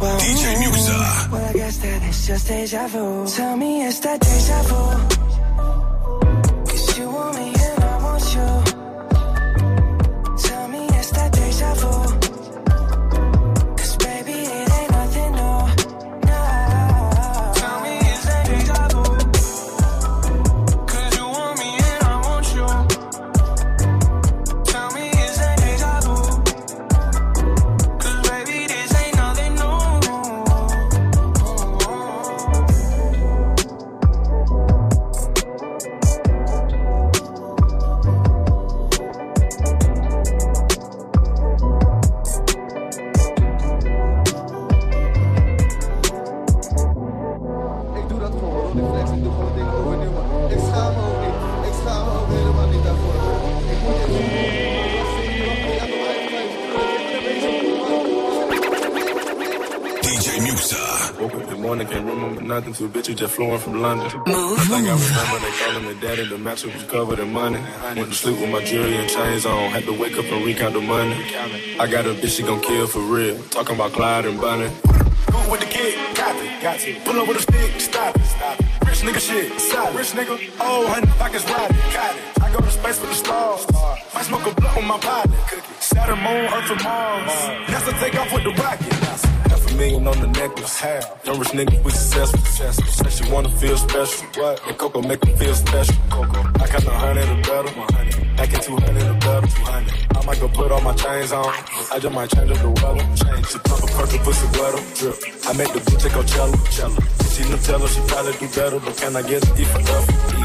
well, 0.00 0.18
DJ 0.24 0.44
mm, 0.54 0.60
Musa. 0.62 0.98
well, 1.32 1.44
I 1.50 1.52
guess 1.60 1.76
that 1.82 2.00
it's 2.08 2.26
just 2.28 2.46
deja 2.48 2.86
vu. 2.92 3.26
Tell 3.26 3.56
me 3.56 3.70
it's 3.86 3.98
that 4.04 4.20
deja 4.20 4.58
vu. 4.70 5.13
Bitches 63.14 63.18
just 63.18 63.34
flowing 63.34 63.58
from 63.58 63.80
London. 63.80 64.10
First 64.10 64.70
thing 64.70 64.86
I 64.86 64.94
remember, 64.94 65.38
they 65.38 65.52
calling 65.58 65.86
me 65.86 66.00
daddy. 66.00 66.28
The 66.28 66.38
mattress 66.38 66.74
was 66.74 66.84
covered 66.84 67.18
in 67.18 67.32
money. 67.32 67.60
Went 67.96 68.08
to 68.08 68.14
sleep 68.14 68.40
with 68.40 68.50
my 68.50 68.64
jewelry 68.64 68.96
and 68.96 69.08
chains 69.08 69.46
on. 69.46 69.70
Had 69.70 69.84
to 69.84 69.92
wake 69.92 70.16
up 70.16 70.24
and 70.26 70.44
recount 70.44 70.74
the 70.74 70.80
money. 70.80 71.14
I 71.78 71.86
got 71.86 72.06
a 72.06 72.14
bitch 72.14 72.36
she 72.36 72.42
gon' 72.42 72.60
kill 72.60 72.86
for 72.86 73.00
real. 73.00 73.40
Talking 73.50 73.76
about 73.76 73.92
Clyde 73.92 74.26
and 74.26 74.40
Bunny. 74.40 74.70
Cool 75.26 75.50
with 75.50 75.60
the 75.60 75.66
kid, 75.66 75.94
it, 75.98 76.16
got 76.16 76.80
it. 76.80 77.04
Pull 77.04 77.20
up 77.20 77.28
with 77.28 77.38
a 77.38 77.42
stick, 77.42 77.80
stop 77.80 78.16
it, 78.16 78.24
stop 78.24 78.60
it. 78.60 78.66
Rich 78.86 79.02
nigga 79.02 79.20
shit, 79.20 79.60
solid. 79.60 79.96
Rich 79.96 80.12
nigga, 80.12 80.38
oh, 80.60 80.86
honey, 80.86 81.06
pockets 81.18 81.44
riding, 81.50 81.76
got 81.92 82.14
it. 82.14 82.42
I 82.42 82.52
go 82.52 82.60
to 82.60 82.70
space 82.70 82.98
for 82.98 83.06
the 83.06 83.14
stars. 83.14 83.66
I 84.14 84.22
smoke 84.22 84.46
a 84.46 84.54
blunt 84.54 84.76
with 84.76 84.86
my 84.86 84.98
partner. 84.98 85.36
Saturn, 85.80 86.18
moon, 86.18 86.46
Earth, 86.54 86.70
and 86.70 86.82
Mars. 86.84 87.32
NASA 87.66 87.98
take 87.98 88.14
off 88.16 88.32
with 88.32 88.44
the 88.44 88.62
rocket. 88.62 89.33
A 89.74 89.76
million 89.76 90.06
on 90.06 90.20
the 90.20 90.28
necklace. 90.28 90.82
Young 91.24 91.38
rich 91.40 91.48
nigga, 91.48 91.82
we 91.82 91.90
successful. 91.90 92.86
Said 92.86 93.12
she 93.12 93.32
wanna 93.32 93.48
feel 93.58 93.76
special. 93.76 94.26
What? 94.40 94.62
And 94.68 94.78
Coco 94.78 95.02
make 95.02 95.24
her 95.24 95.36
feel 95.36 95.54
special. 95.54 95.96
Coco. 96.10 96.40
I 96.62 96.66
count 96.68 96.86
a 96.86 96.90
hundred 96.90 97.28
or 97.28 97.42
better. 97.42 97.74
Back 98.36 98.54
in 98.54 98.60
200 98.60 99.02
or 99.02 99.14
better. 99.14 99.46
200. 99.48 100.16
I 100.16 100.26
might 100.26 100.40
go 100.40 100.48
put 100.48 100.70
all 100.70 100.80
my 100.80 100.94
chains 100.94 101.32
on. 101.32 101.46
I 101.90 101.98
just 101.98 102.14
might 102.14 102.30
change 102.30 102.50
up 102.52 102.58
the 102.58 102.70
weather. 102.70 103.04
Change. 103.18 103.46
She 103.48 103.58
pop 103.58 103.82
a 103.82 103.86
perky, 103.86 104.18
pussy 104.18 104.46
wetter. 104.58 104.82
Drip. 104.94 105.16
I 105.48 105.52
make 105.54 105.72
the 105.72 105.80
bitch 105.80 106.02
take 106.02 106.12
Coachella. 106.12 106.54
If 107.20 107.32
she 107.34 107.42
Nutella, 107.42 107.88
she 107.88 108.00
probably 108.06 108.32
do 108.38 108.48
better. 108.54 108.78
But 108.78 108.96
can 108.96 109.16
I 109.16 109.22
get 109.22 109.48
an 109.48 109.60
E 109.60 109.64
for 109.64 109.80
F? 109.80 110.43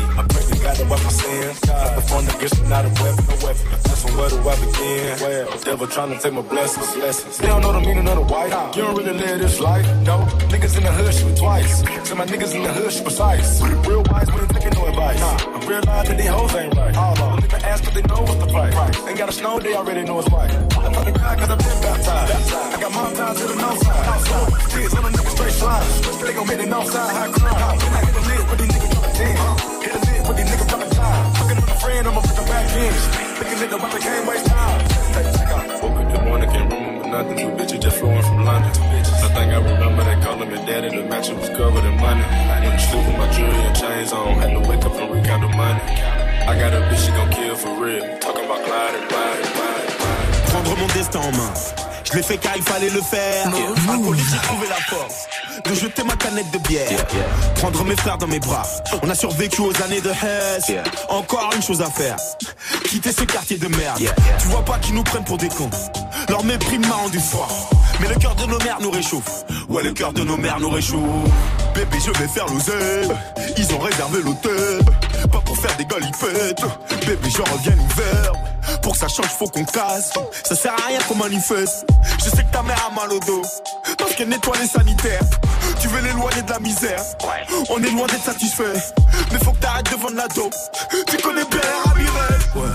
E. 0.80 0.86
I 0.86 0.88
pray 0.88 0.88
to 0.88 0.88
God 0.88 0.88
that 0.88 0.90
what 0.90 1.04
my 1.04 1.10
sins. 1.10 1.60
God, 1.60 1.98
the 1.98 2.02
phone 2.02 2.28
against 2.28 2.62
me, 2.62 2.70
not 2.70 2.86
a 2.86 2.90
weapon. 2.90 3.26
No 3.28 3.36
weapon. 3.46 3.66
That's 3.84 4.02
from 4.04 4.18
where 4.18 4.30
do 4.30 4.50
I 4.50 4.56
begin? 4.56 5.20
Well, 5.20 5.60
devil 5.60 5.88
trying 5.88 6.12
to 6.14 6.20
take 6.20 6.34
my 6.34 6.42
blessings. 6.42 6.94
blessings. 6.96 7.38
They 7.38 7.48
don't 7.48 7.62
know 7.62 7.74
the 7.74 7.82
meaning 7.82 8.08
of 8.08 8.16
the 8.16 8.22
white. 8.22 8.52
You 8.76 8.84
don't 8.84 8.96
really 8.96 9.14
live 9.14 9.40
this 9.40 9.60
life. 9.60 9.86
No, 10.04 10.20
niggas 10.50 10.78
in 10.78 10.84
the 10.84 10.92
hood 10.92 11.14
shoot 11.14 11.38
twice. 11.38 11.84
So 12.08 12.16
my 12.16 12.26
niggas 12.26 12.56
in 12.56 12.64
the 12.64 12.74
hood 12.74 12.92
shoot 12.92 13.04
precise. 13.04 13.62
Real 13.62 14.04
wise, 14.10 14.28
we 14.32 14.40
ain't 14.40 14.50
taking 14.50 14.74
no 14.74 14.86
advice. 14.88 15.20
Nah, 15.20 15.56
I 15.56 15.68
realize 15.68 16.08
that 16.08 16.18
these 16.18 16.28
hoes 16.28 16.56
ain't 16.56 16.76
right. 16.76 16.96
All 16.96 17.12
of 17.12 17.18
them 17.18 17.44
even 17.44 17.62
ask 17.64 17.84
cause 17.84 17.94
they 17.94 18.02
know 18.02 18.22
what's 18.22 18.40
the 18.40 18.48
price. 18.48 18.76
Ain't 19.08 19.18
got 19.18 19.30
a 19.30 19.32
snow, 19.32 19.60
they 19.60 19.76
already 19.76 20.04
know 20.04 20.20
it's 20.20 20.30
right. 20.32 20.52
I 20.52 20.94
talk 20.94 21.06
to 21.06 21.12
God 21.12 21.40
cause 21.40 21.50
I've 21.50 21.60
been 21.60 21.82
baptized. 21.82 22.54
I 22.54 22.82
got 22.82 22.92
mom 22.94 23.14
down 23.14 23.36
to 23.36 23.44
the 23.48 23.56
north 23.56 23.80
side. 23.84 24.72
Kids 24.72 24.94
on 24.96 25.04
the 25.04 25.18
niggas 25.18 25.36
straight 25.36 25.52
slide. 25.52 25.86
They 26.26 26.34
gon' 26.34 26.48
make 26.48 26.58
the 26.58 26.66
north 26.66 26.92
side 26.92 27.12
high 27.16 27.32
crime. 27.32 27.56
I 27.56 28.06
hit 28.06 28.14
the 28.14 28.22
lid 28.30 28.50
with 28.50 28.60
these 28.60 28.79
I'm 32.70 32.78
a 32.78 32.78
fucking 32.78 32.78
back 32.78 32.78
end. 32.78 32.96
Thinking 33.40 33.60
that 33.60 33.70
the 33.70 33.78
weapon 33.78 34.02
can't 34.02 34.28
waste 34.28 34.46
time. 34.46 34.82
Woke 35.82 36.00
up 36.00 36.12
this 36.12 36.22
morning, 36.22 36.50
can't 36.50 36.72
remember 36.72 37.08
nothing. 37.10 37.38
Two 37.38 37.50
bitches 37.58 37.82
just 37.82 37.98
flowing 37.98 38.22
from 38.22 38.46
London. 38.46 38.72
Two 38.74 38.82
bitches. 38.82 39.24
I 39.24 39.28
think 39.34 39.54
I 39.54 39.58
remember 39.58 40.04
they 40.04 40.18
calling 40.22 40.50
me 40.50 40.58
daddy. 40.66 40.90
The 40.90 41.04
mattress 41.04 41.40
was 41.40 41.50
covered 41.50 41.86
in 41.86 41.96
money. 41.98 42.22
Went 42.22 42.80
to 42.80 42.80
sleep 42.80 43.06
with 43.08 43.18
my 43.18 43.28
jewelry 43.32 43.58
and 43.58 43.76
chains 43.76 44.14
on. 44.14 44.36
Had 44.38 44.52
to 44.54 44.60
wake 44.70 44.86
up 44.86 44.94
and 44.94 45.12
recount 45.12 45.42
the 45.42 45.58
money. 45.58 45.82
I 46.46 46.58
got 46.60 46.74
a 46.74 46.82
bitch 46.90 47.06
she 47.06 47.12
gon' 47.12 47.30
kill 47.32 47.56
for 47.56 47.74
real. 47.84 48.04
Talking 48.20 48.46
about 48.46 48.64
Clyde 48.66 48.96
and 48.96 49.10
Clyde 49.10 49.40
and 49.40 49.54
Clyde 49.56 49.86
and 49.86 49.96
Clyde. 49.98 50.50
Prendre 50.50 50.76
mon 50.78 50.88
destin 50.94 51.20
en 51.20 51.32
main. 51.32 51.54
Je 52.04 52.14
l'ai 52.18 52.24
fait 52.24 52.38
car 52.38 52.54
il 52.56 52.64
fallait 52.64 52.90
le 52.90 53.02
faire. 53.02 53.48
Alcoolique, 53.90 54.30
j'ai 54.30 54.42
trouvé 54.48 54.68
la 54.68 54.76
force. 54.76 55.28
De 55.66 55.74
jeter 55.74 56.04
ma 56.04 56.16
canette 56.16 56.50
de 56.52 56.58
bière. 56.60 57.06
Prendre 57.56 57.84
mes 57.84 57.96
frères 57.96 58.18
dans 58.18 58.28
mes 58.28 58.40
bras. 58.40 58.64
On 59.04 59.10
a 59.10 59.16
survécu 59.16 59.62
aux 59.62 59.82
années 59.84 60.02
de 60.02 60.10
Hess. 60.10 60.72
Encore 61.10 61.52
une 61.56 61.62
chose 61.62 61.82
à 61.82 61.90
faire. 61.90 62.16
Quitter 62.86 63.12
ce 63.12 63.24
quartier 63.24 63.58
de 63.58 63.68
merde. 63.68 64.02
Tu 64.40 64.48
vois 64.48 64.64
pas 64.64 64.78
qu'ils 64.80 64.96
nous 64.96 65.04
prennent 65.04 65.24
pour 65.24 65.38
des 65.38 65.50
cons. 65.50 65.70
Leur 66.30 66.44
mépris 66.44 66.80
m'a 66.80 66.96
rendu 66.96 67.20
fort. 67.20 67.70
Mais 68.00 68.08
le 68.08 68.16
cœur 68.16 68.36
de 68.36 68.46
nos 68.46 68.60
mères 68.60 68.80
nous 68.82 68.92
réchauffe. 68.92 69.44
Ouais, 69.68 69.84
le 69.84 69.92
cœur 69.92 70.14
de 70.14 70.24
nos 70.24 70.38
mères 70.38 70.60
nous 70.60 70.70
réchauffe. 70.70 71.02
Bébé, 71.76 71.98
je 72.06 72.12
vais 72.20 72.28
faire 72.28 72.46
l'oseille. 72.48 73.10
Ils 73.58 73.74
ont 73.74 73.80
réservé 73.80 74.22
l'hôtel. 74.24 74.80
Pas 75.32 75.42
pour 75.42 75.58
faire 75.58 75.76
des 75.78 75.86
galipettes. 75.86 76.64
Bébé, 77.06 77.30
je 77.30 77.42
reviens 77.42 77.74
l'hiver. 77.74 78.49
Pour 78.90 78.96
que 78.96 79.02
ça 79.02 79.08
change, 79.08 79.28
faut 79.28 79.46
qu'on 79.46 79.66
casse. 79.66 80.14
Ça 80.44 80.56
sert 80.56 80.74
à 80.74 80.88
rien 80.88 80.98
qu'on 81.08 81.14
manifeste. 81.14 81.86
Je 82.26 82.30
sais 82.32 82.44
que 82.44 82.52
ta 82.52 82.64
mère 82.64 82.90
a 82.90 82.96
mal 82.96 83.12
au 83.14 83.20
dos. 83.20 83.44
Parce 84.00 84.16
qu'elle 84.16 84.30
nettoie 84.30 84.58
les 84.60 84.68
sanitaires. 84.68 85.22
Tu 85.80 85.88
veux 85.90 86.02
l'éloigner 86.02 86.42
de 86.42 86.50
la 86.50 86.60
misère. 86.60 87.00
On 87.70 87.84
est 87.84 87.92
loin 87.92 88.08
d'être 88.08 88.24
satisfait. 88.24 88.74
Mais 89.32 89.38
faut 89.38 89.52
que 89.52 89.60
t'arrêtes 89.60 89.92
de 89.92 89.96
vendre 89.96 90.16
la 90.16 90.28
dope. 90.30 90.56
Tu 91.06 91.18
connais 91.18 91.46
bien 91.46 91.60
les. 91.98 92.60
Ouais. 92.60 92.68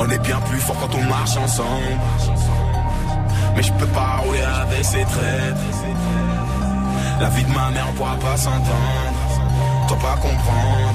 On 0.00 0.10
est 0.10 0.18
bien 0.18 0.38
plus 0.42 0.60
fort 0.60 0.76
quand 0.82 0.94
on 0.94 1.04
marche 1.04 1.34
ensemble. 1.38 1.98
Mais 3.56 3.62
je 3.62 3.72
peux 3.72 3.86
pas 3.86 4.18
rouler 4.22 4.42
avec 4.42 4.84
ces 4.84 5.02
traits. 5.04 5.54
La 7.20 7.30
vie 7.30 7.44
de 7.44 7.52
ma 7.54 7.70
mère 7.70 7.90
pourra 7.92 8.16
pas 8.16 8.36
s'entendre. 8.36 9.14
Toi 9.88 9.96
pas 9.96 10.16
comprendre. 10.16 10.94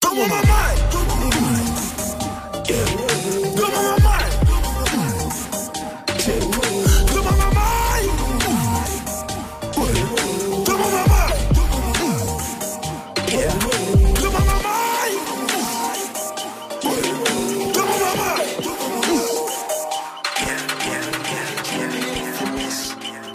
Come 0.00 0.18
on, 0.18 0.28
my 0.28 1.13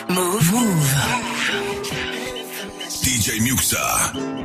Move. 0.10 0.52
Move. 0.52 0.96
DJ 3.04 3.40
Muxa. 3.42 4.39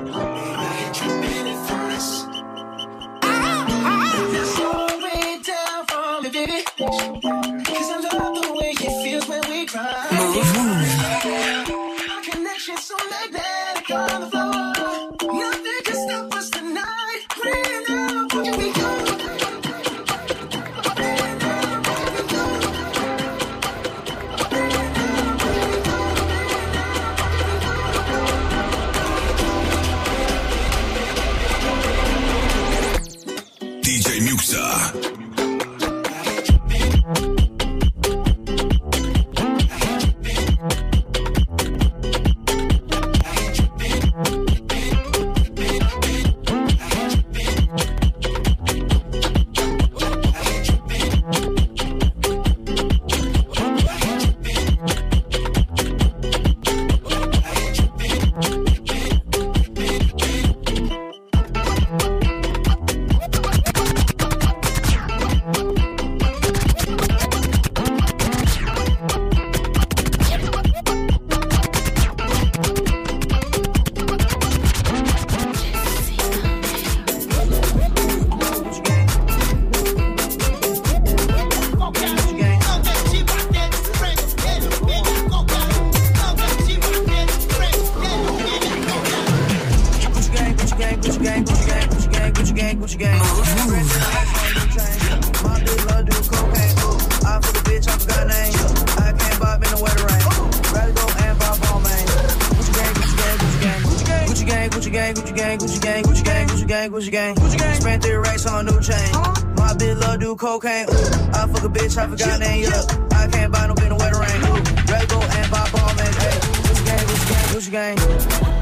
Gang, 105.94 106.04
Gucci 106.04 106.24
gang, 106.24 106.48
Gucci 106.48 106.66
gang, 106.66 106.90
Gucci 106.90 107.10
gang, 107.10 107.34
Gucci 107.36 107.58
gang. 107.58 107.80
Spent 107.80 108.02
three 108.02 108.14
racks 108.14 108.46
on 108.46 108.66
a 108.66 108.72
new 108.72 108.80
chain. 108.80 109.12
My 109.56 109.74
bitch 109.78 110.00
love 110.00 110.20
do 110.20 110.34
cocaine. 110.36 110.86
Ooh, 110.88 110.92
I 110.92 111.46
fuck 111.46 111.64
a 111.64 111.68
bitch, 111.68 111.96
I 111.96 112.08
forgot 112.08 112.40
name. 112.40 112.64
Yeah, 112.64 112.82
I 113.12 113.28
can't 113.28 113.52
buy 113.52 113.66
no 113.66 113.74
bitch 113.74 113.84
in 113.84 113.88
the 113.90 113.96
wetter 113.96 114.18
rain. 114.18 114.40
Ooh, 114.42 114.92
Red 114.92 115.08
Bull 115.08 115.22
and 115.22 115.50
buy 115.50 115.68
ball 115.70 115.94
man. 115.94 116.12
Hey, 116.14 116.38
Gucci 116.66 116.84
gang, 116.84 117.06
Gucci 117.06 117.70
gang, 117.70 117.96
Gucci 117.96 118.40
gang. 118.42 118.53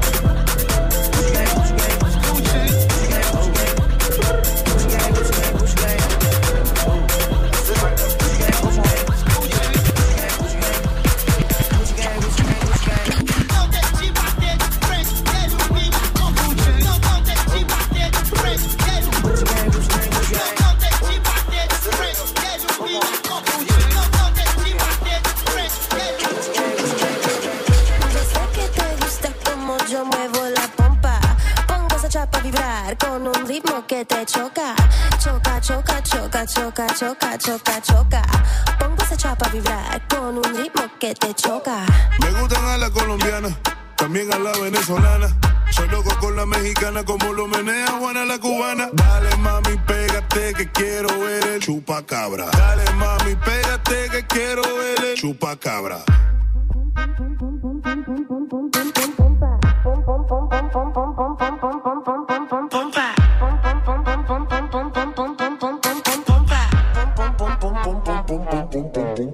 Choca, 36.45 36.87
choca, 36.87 37.37
choca, 37.37 37.81
choca. 37.81 38.21
Pongo 38.79 39.01
esa 39.03 39.15
chapa 39.15 39.45
a 39.45 39.49
vibrar 39.49 40.07
con 40.07 40.37
un 40.37 40.55
ritmo 40.55 40.83
que 40.99 41.13
te 41.15 41.33
choca. 41.33 41.85
Me 42.19 42.31
gustan 42.39 42.65
a 42.65 42.77
la 42.77 42.89
colombiana, 42.89 43.49
también 43.95 44.31
a 44.33 44.39
la 44.39 44.51
venezolana. 44.51 45.27
Soy 45.71 45.87
loco 45.89 46.15
con 46.19 46.35
la 46.35 46.45
mexicana, 46.45 47.03
como 47.03 47.33
lo 47.33 47.47
menea 47.47 47.87
Juana 47.99 48.25
la 48.25 48.37
cubana. 48.39 48.89
Dale 48.93 49.35
mami, 49.37 49.77
pégate 49.87 50.53
que 50.53 50.71
quiero 50.71 51.19
ver 51.19 51.47
el 51.47 51.61
chupacabra. 51.61 52.45
Dale 52.51 52.89
mami, 52.93 53.35
pégate 53.35 54.09
que 54.11 54.27
quiero 54.27 54.61
ver 54.61 55.03
el 55.03 55.15
chupacabra. 55.15 56.03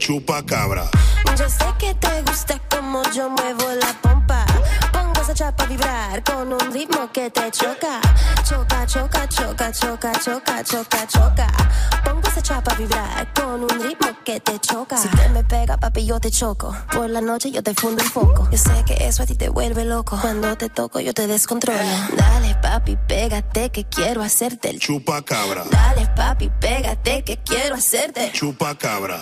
Chupacabra. 0.10 0.90
Yo 1.38 1.48
sé 1.48 1.66
que 1.78 1.94
te 1.94 2.24
gusta 2.24 2.60
como 2.68 3.04
yo 3.12 3.30
muevo 3.30 3.70
la 3.80 3.94
pompa. 4.02 4.44
Pongo 4.92 5.22
esa 5.22 5.36
chapa 5.36 5.66
a 5.66 5.68
vibrar 5.68 6.24
con 6.24 6.52
un 6.52 6.74
ritmo 6.74 7.12
que 7.14 7.30
te 7.30 7.52
choca. 7.52 8.02
Choca, 8.44 8.88
choca, 8.88 9.30
choca, 9.30 9.72
choca, 9.72 10.12
choca, 10.14 10.64
choca, 10.64 11.08
choca. 11.08 11.48
Pongo 12.04 12.28
esa 12.28 12.42
chapa 12.42 12.72
a 12.72 12.76
vibrar 12.76 13.34
con 13.36 13.62
un 13.62 13.70
ritmo 13.70 14.08
que 14.26 14.40
te 14.40 14.58
choca. 14.58 14.98
Si 14.98 15.08
te 15.10 15.30
me 15.30 15.44
pega, 15.44 15.78
papi, 15.78 16.08
yo 16.08 16.20
te 16.20 16.32
choco. 16.32 16.76
Por 16.92 17.08
la 17.12 17.22
noche 17.22 17.52
yo 17.52 17.62
te 17.62 17.76
fundo 17.76 18.02
un 18.02 18.10
foco. 18.10 18.50
Yo 18.50 18.58
sé 18.58 18.84
que 18.88 19.06
eso 19.06 19.22
a 19.22 19.28
ti 19.28 19.36
te 19.36 19.50
vuelve 19.50 19.86
loco. 19.86 20.18
Cuando 20.20 20.58
te 20.58 20.70
toco, 20.70 21.00
yo 21.00 21.14
te 21.14 21.28
descontrolo. 21.28 21.78
Dale, 22.18 22.56
papi, 22.64 22.98
pégate 23.08 23.70
que 23.70 23.86
quiero 23.86 24.24
hacerte 24.24 24.72
el 24.72 24.80
Chupacabra. 24.80 25.66
Dale, 25.70 26.08
papi, 26.16 26.50
pégate 26.60 27.24
que 27.24 27.38
quiero 27.44 27.76
hacerte. 27.76 28.32
Chupacabra. 28.32 29.22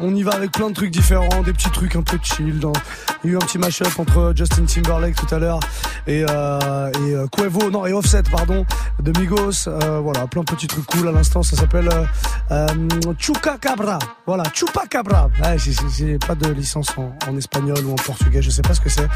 on 0.00 0.14
y 0.14 0.22
va 0.22 0.32
avec 0.32 0.52
plein 0.52 0.68
de 0.70 0.74
trucs 0.74 0.90
différents, 0.90 1.42
des 1.44 1.52
petits 1.52 1.70
trucs 1.70 1.96
un 1.96 2.02
peu 2.02 2.18
chill. 2.22 2.60
Il 3.22 3.30
y 3.30 3.32
a 3.32 3.34
eu 3.34 3.36
un 3.36 3.40
petit 3.40 3.58
mashup 3.58 3.98
entre 3.98 4.32
Justin 4.34 4.64
Timberlake 4.64 5.14
tout 5.14 5.32
à 5.34 5.38
l'heure 5.38 5.60
et, 6.06 6.24
euh, 6.28 6.90
euh, 6.96 7.70
non 7.70 7.86
et 7.86 7.92
Offset 7.92 8.22
pardon, 8.30 8.64
de 9.00 9.18
Migos. 9.18 9.68
Euh, 9.68 10.00
voilà, 10.00 10.26
plein 10.26 10.42
de 10.42 10.46
petits 10.50 10.66
trucs 10.66 10.86
cool 10.86 11.08
à 11.08 11.12
l'instant. 11.12 11.42
Ça 11.42 11.56
s'appelle 11.56 11.88
euh, 11.92 12.04
euh, 12.50 12.66
Chupacabra. 13.18 13.98
Voilà, 14.26 14.44
Chupacabra. 14.54 15.28
Ouais, 15.42 15.56
j'ai- 15.58 16.18
pas 16.18 16.34
de 16.34 16.48
licence 16.50 16.88
en, 16.96 17.36
espagnol 17.36 17.78
ou 17.84 17.92
en 17.92 17.96
portugais, 17.96 18.42
je 18.42 18.50
sais 18.50 18.62
pas 18.62 18.74
ce 18.74 18.80
que 18.80 18.88
c'est. 18.88 19.08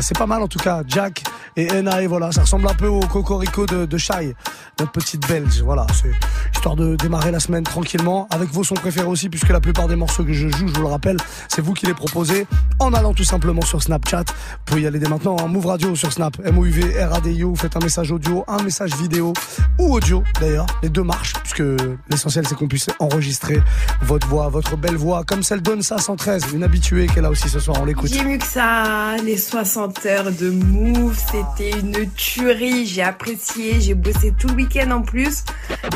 C'est 0.00 0.16
pas 0.18 0.26
mal 0.26 0.42
en 0.42 0.48
tout 0.48 0.58
cas. 0.58 0.82
Jack 0.86 1.22
et 1.56 1.66
Ena 1.72 2.02
et 2.02 2.06
voilà, 2.06 2.32
ça 2.32 2.42
ressemble 2.42 2.68
un 2.68 2.74
peu 2.74 2.86
au 2.88 3.00
Cocorico 3.00 3.66
de, 3.66 3.86
de 3.86 3.98
Shai, 3.98 4.34
notre 4.78 4.92
petite 4.92 5.26
Belge. 5.28 5.62
Voilà, 5.62 5.86
c'est 5.92 6.12
histoire 6.58 6.74
de 6.74 6.96
démarrer 6.96 7.30
la 7.30 7.38
semaine 7.38 7.62
tranquillement 7.62 8.26
avec 8.30 8.50
vos 8.50 8.64
sons 8.64 8.74
préférés 8.74 9.06
aussi, 9.06 9.28
puisque 9.28 9.50
la 9.50 9.60
plupart 9.60 9.86
des 9.86 9.94
morceaux 9.94 10.24
que 10.24 10.32
je 10.32 10.48
joue, 10.48 10.66
je 10.66 10.74
vous 10.74 10.82
le 10.82 10.88
rappelle, 10.88 11.16
c'est 11.46 11.62
vous 11.62 11.72
qui 11.72 11.86
les 11.86 11.94
proposez 11.94 12.48
en 12.80 12.92
allant 12.94 13.14
tout 13.14 13.22
simplement 13.22 13.62
sur 13.62 13.80
Snapchat. 13.80 14.24
Vous 14.26 14.64
pouvez 14.64 14.82
y 14.82 14.86
aller 14.88 14.98
dès 14.98 15.08
maintenant, 15.08 15.36
en 15.36 15.46
Move 15.46 15.66
Radio 15.66 15.94
sur 15.94 16.12
Snap, 16.12 16.36
M-O-U-V, 16.44 17.00
R-A-D-I-O, 17.00 17.50
vous 17.50 17.56
faites 17.56 17.76
un 17.76 17.80
message 17.80 18.10
audio, 18.10 18.44
un 18.48 18.60
message 18.64 18.92
vidéo 18.96 19.34
ou 19.78 19.94
audio 19.94 20.24
d'ailleurs, 20.40 20.66
les 20.82 20.88
deux 20.88 21.04
marchent, 21.04 21.34
puisque 21.34 21.62
l'essentiel 22.10 22.44
c'est 22.48 22.56
qu'on 22.56 22.66
puisse 22.66 22.88
enregistrer 22.98 23.62
votre 24.02 24.26
voix, 24.26 24.48
votre 24.48 24.76
belle 24.76 24.96
voix, 24.96 25.22
comme 25.22 25.44
celle 25.44 25.60
d'Onsa 25.60 25.98
113, 25.98 26.46
une 26.54 26.64
habituée 26.64 27.06
est 27.16 27.20
là 27.20 27.30
aussi 27.30 27.48
ce 27.48 27.60
soir, 27.60 27.76
on 27.80 27.84
l'écoute. 27.84 28.12
J'ai 28.12 28.24
mieux 28.24 28.38
que 28.38 28.46
ça, 28.46 29.16
les 29.24 29.38
60 29.38 30.06
heures 30.06 30.32
de 30.32 30.50
move, 30.50 31.16
c'était 31.30 31.78
une 31.78 32.10
tuerie, 32.16 32.84
j'ai 32.84 33.02
apprécié, 33.02 33.80
j'ai 33.80 33.94
bossé 33.94 34.34
tout 34.36 34.48
le 34.48 34.54
week-end 34.54 34.90
en 34.90 35.02
plus. 35.02 35.44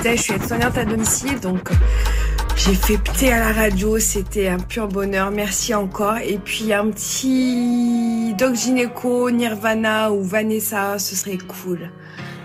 Je 0.05 0.17
suis 0.17 0.35
aide-soignante 0.53 0.79
à 0.79 0.85
domicile, 0.85 1.41
donc 1.41 1.71
j'ai 2.57 2.75
fait 2.75 2.99
péter 2.99 3.33
à 3.33 3.39
la 3.39 3.53
radio, 3.53 3.99
c'était 3.99 4.49
un 4.49 4.59
pur 4.59 4.87
bonheur, 4.87 5.31
merci 5.31 5.75
encore. 5.75 6.19
Et 6.19 6.39
puis 6.39 6.73
un 6.73 6.91
petit 6.91 8.35
Doc 8.35 8.55
Gineco, 8.55 9.31
Nirvana 9.31 10.13
ou 10.13 10.23
Vanessa, 10.23 10.99
ce 10.99 11.17
serait 11.17 11.39
cool. 11.39 11.91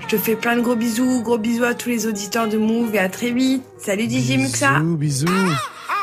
Je 0.02 0.16
te 0.16 0.18
fais 0.18 0.36
plein 0.36 0.56
de 0.56 0.62
gros 0.62 0.76
bisous, 0.76 1.22
gros 1.22 1.38
bisous 1.38 1.66
à 1.66 1.74
tous 1.74 1.90
les 1.90 2.08
auditeurs 2.08 2.48
de 2.48 2.58
Move 2.58 2.96
et 2.96 3.00
à 3.00 3.10
très 3.10 3.32
vite. 3.32 3.64
Salut 3.78 4.10
DJ 4.10 4.38
Muxa. 4.38 4.80
Bisous, 4.80 4.98
bisous. 4.98 5.52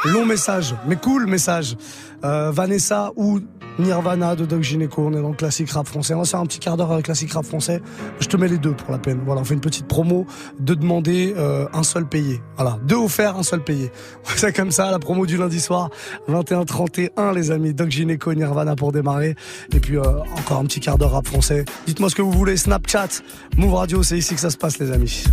Long 0.06 0.26
message, 0.26 0.74
mais 0.86 0.96
cool 0.96 1.26
message. 1.26 1.76
Euh, 2.24 2.50
Vanessa 2.50 3.12
ou 3.16 3.40
Nirvana 3.78 4.36
de 4.36 4.44
Doc 4.44 4.62
Gineco, 4.62 5.02
on 5.02 5.12
est 5.12 5.20
dans 5.20 5.30
le 5.30 5.34
classique 5.34 5.70
rap 5.70 5.86
français. 5.86 6.14
On 6.14 6.20
va 6.20 6.24
faire 6.24 6.40
un 6.40 6.46
petit 6.46 6.58
quart 6.60 6.76
d'heure 6.76 6.92
avec 6.92 7.06
classique 7.06 7.32
rap 7.32 7.44
français. 7.44 7.82
Je 8.20 8.28
te 8.28 8.36
mets 8.36 8.48
les 8.48 8.58
deux 8.58 8.72
pour 8.72 8.92
la 8.92 8.98
peine. 8.98 9.20
Voilà, 9.24 9.40
on 9.40 9.44
fait 9.44 9.54
une 9.54 9.60
petite 9.60 9.86
promo 9.86 10.26
de 10.60 10.74
demander 10.74 11.34
euh, 11.36 11.66
un 11.72 11.82
seul 11.82 12.06
payé. 12.06 12.40
Voilà, 12.56 12.78
deux 12.84 12.96
offerts, 12.96 13.36
un 13.36 13.42
seul 13.42 13.62
payé. 13.62 13.90
C'est 14.36 14.54
comme 14.54 14.70
ça, 14.70 14.90
la 14.90 14.98
promo 14.98 15.26
du 15.26 15.36
lundi 15.36 15.60
soir, 15.60 15.90
21-31 16.28 17.34
les 17.34 17.50
amis. 17.50 17.74
Doc 17.74 17.90
Gineco, 17.90 18.32
Nirvana 18.32 18.76
pour 18.76 18.92
démarrer. 18.92 19.34
Et 19.72 19.80
puis 19.80 19.96
euh, 19.96 20.02
encore 20.38 20.58
un 20.58 20.64
petit 20.64 20.80
quart 20.80 20.98
d'heure 20.98 21.12
rap 21.12 21.26
français. 21.26 21.64
Dites-moi 21.86 22.10
ce 22.10 22.14
que 22.14 22.22
vous 22.22 22.32
voulez, 22.32 22.56
Snapchat, 22.56 23.08
Move 23.56 23.74
Radio, 23.74 24.02
c'est 24.02 24.18
ici 24.18 24.34
que 24.34 24.40
ça 24.40 24.50
se 24.50 24.56
passe 24.56 24.78
les 24.78 24.92
amis. 24.92 25.24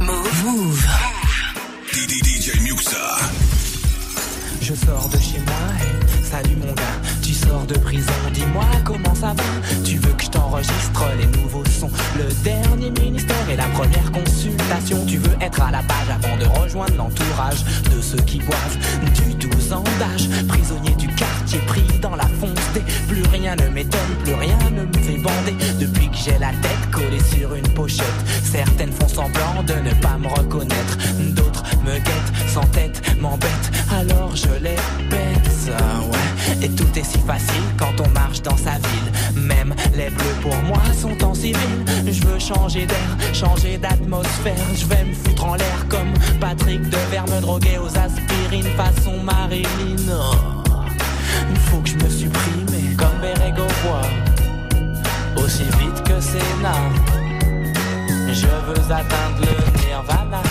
Move. 0.45 0.85
DJ 2.41 2.59
Muxa. 2.61 2.97
Je 4.61 4.73
sors 4.73 5.09
de 5.09 5.17
de 7.71 7.77
prison, 7.79 8.11
dis-moi 8.33 8.65
comment 8.83 9.15
ça 9.15 9.33
va. 9.33 9.43
Tu 9.83 9.97
veux 9.97 10.13
que 10.13 10.23
je 10.23 10.29
t'enregistre 10.29 11.03
les 11.19 11.27
nouveaux 11.39 11.65
sons. 11.65 11.89
Le 12.17 12.33
dernier 12.43 12.91
ministère 13.01 13.49
et 13.49 13.55
la 13.55 13.65
première 13.65 14.11
consultation. 14.11 15.05
Tu 15.05 15.17
veux 15.17 15.35
être 15.39 15.61
à 15.61 15.71
la 15.71 15.79
page 15.79 16.09
avant 16.09 16.37
de 16.37 16.45
rejoindre 16.59 16.95
l'entourage 16.97 17.63
De 17.95 18.01
ceux 18.01 18.21
qui 18.23 18.39
boivent 18.39 18.77
du 19.13 19.47
12 19.47 19.73
ans 19.73 19.83
d'âge 19.99 20.29
Prisonnier 20.47 20.93
du 20.95 21.07
quartier 21.07 21.59
pris 21.67 21.85
dans 22.01 22.15
la 22.15 22.27
fonce 22.39 22.73
des 22.73 22.81
Plus 23.07 23.23
rien 23.31 23.55
ne 23.55 23.67
m'étonne, 23.69 24.15
plus 24.23 24.33
rien 24.33 24.57
ne 24.71 24.83
me 24.83 25.03
fait 25.03 25.21
bander. 25.21 25.55
Depuis 25.79 26.09
que 26.09 26.17
j'ai 26.17 26.37
la 26.39 26.51
tête 26.61 26.91
collée 26.91 27.23
sur 27.35 27.53
une 27.55 27.67
pochette 27.69 28.05
Certaines 28.43 28.91
font 28.91 29.07
semblant 29.07 29.63
de 29.65 29.73
ne 29.73 29.93
pas 30.01 30.17
me 30.17 30.27
reconnaître. 30.27 30.97
D'autres 31.35 31.63
me 31.85 31.93
guettent 31.93 32.33
sans 32.47 32.65
tête, 32.67 33.01
m'embêtent. 33.19 33.71
Alors 33.91 34.35
je 34.35 34.63
les 34.63 34.75
ça, 35.49 35.71
ouais 35.71 36.30
Et 36.61 36.69
tout 36.69 36.87
est 36.95 37.03
si 37.03 37.19
facile 37.19 37.63
quand 37.77 37.93
on 37.99 38.09
marche 38.09 38.41
dans 38.41 38.57
sa 38.57 38.71
ville. 38.71 39.41
Même 39.41 39.73
les 39.95 40.09
bleus 40.09 40.37
pour 40.41 40.55
moi 40.63 40.81
sont 40.99 41.23
en 41.23 41.33
civil. 41.33 41.85
Je 42.05 42.21
veux 42.25 42.39
changer 42.39 42.85
d'air, 42.85 43.17
changer 43.33 43.77
d'atmosphère. 43.77 44.65
Je 44.75 44.85
vais 44.85 45.03
me 45.03 45.13
foutre 45.13 45.45
en 45.45 45.55
l'air 45.55 45.85
comme 45.89 46.13
Patrick 46.39 46.81
Devers 46.89 47.25
Me 47.27 47.41
droguer 47.41 47.77
aux 47.77 47.97
aspirines 47.97 48.71
façon 48.77 49.17
Marilyn. 49.23 49.65
Oh, 50.09 50.85
Il 51.49 51.57
faut 51.57 51.77
que 51.77 51.89
je 51.89 51.95
me 51.95 52.09
supprime 52.09 52.95
comme 52.97 53.19
Berego 53.21 53.67
voit 53.83 55.43
Aussi 55.43 55.63
vite 55.63 56.03
que 56.03 56.19
Sénat 56.19 57.21
je 58.33 58.47
veux 58.47 58.91
atteindre 58.91 59.41
le 59.41 59.85
nirvana 59.85 60.41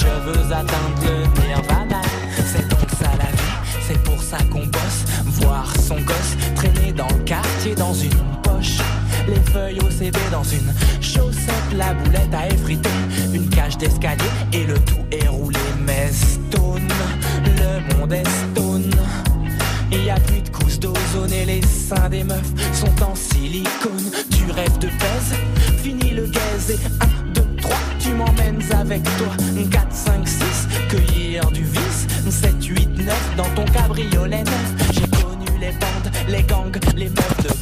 Je 0.00 0.30
veux 0.30 0.52
atteindre 0.52 1.02
le 1.02 1.46
nirvana 1.46 2.02
C'est 2.46 2.68
donc 2.68 2.88
ça 3.00 3.10
la 3.18 3.30
vie 3.30 3.78
C'est 3.86 4.00
pour 4.04 4.22
ça 4.22 4.38
qu'on 4.50 4.66
bosse 4.66 5.04
Voir 5.40 5.72
son 5.80 5.96
gosse 5.96 6.36
traîner 6.54 6.92
dans 6.92 7.08
le 7.08 7.24
quartier 7.24 7.74
dans 7.74 7.94
une 7.94 8.10
poche 8.42 8.78
les 9.28 9.52
feuilles 9.52 9.78
au 9.80 9.90
CD 9.90 10.18
dans 10.32 10.42
une 10.42 10.72
chaussette, 11.02 11.76
la 11.76 11.92
boulette 11.92 12.32
à 12.32 12.48
effriter, 12.48 12.88
une 13.34 13.48
cage 13.50 13.76
d'escalier 13.76 14.24
et 14.54 14.64
le 14.64 14.78
tout 14.78 15.04
est 15.12 15.28
roulé. 15.28 15.58
Mais 15.84 16.10
stone, 16.10 16.88
le 17.44 17.94
monde 17.94 18.12
est 18.12 18.26
stone. 18.26 18.90
Il 19.92 20.04
y 20.04 20.10
a 20.10 20.18
plus 20.20 20.40
de 20.40 20.48
couches 20.48 20.78
d'ozone 20.78 21.32
et 21.32 21.44
les 21.44 21.62
seins 21.62 22.08
des 22.08 22.24
meufs 22.24 22.52
sont 22.72 23.02
en 23.02 23.14
silicone. 23.14 24.10
Tu 24.30 24.50
rêves 24.50 24.78
de 24.78 24.86
pèse, 24.86 25.34
fini 25.82 26.10
le 26.10 26.26
gaze 26.26 26.70
et 26.70 26.97
avec 28.90 29.02
toi. 29.18 29.34
4, 29.70 29.86
5, 29.92 30.26
6, 30.26 30.68
cueillir 30.88 31.50
du 31.50 31.62
vice. 31.62 32.06
7, 32.30 32.64
8, 32.64 32.88
9, 33.04 33.36
dans 33.36 33.50
ton 33.54 33.64
cabriolet. 33.66 34.44
J'ai 34.92 35.08
connu 35.08 35.46
les 35.60 35.72
bandes, 35.72 36.10
les 36.28 36.42
gangs, 36.42 36.80
les 36.96 37.10
meufs 37.10 37.57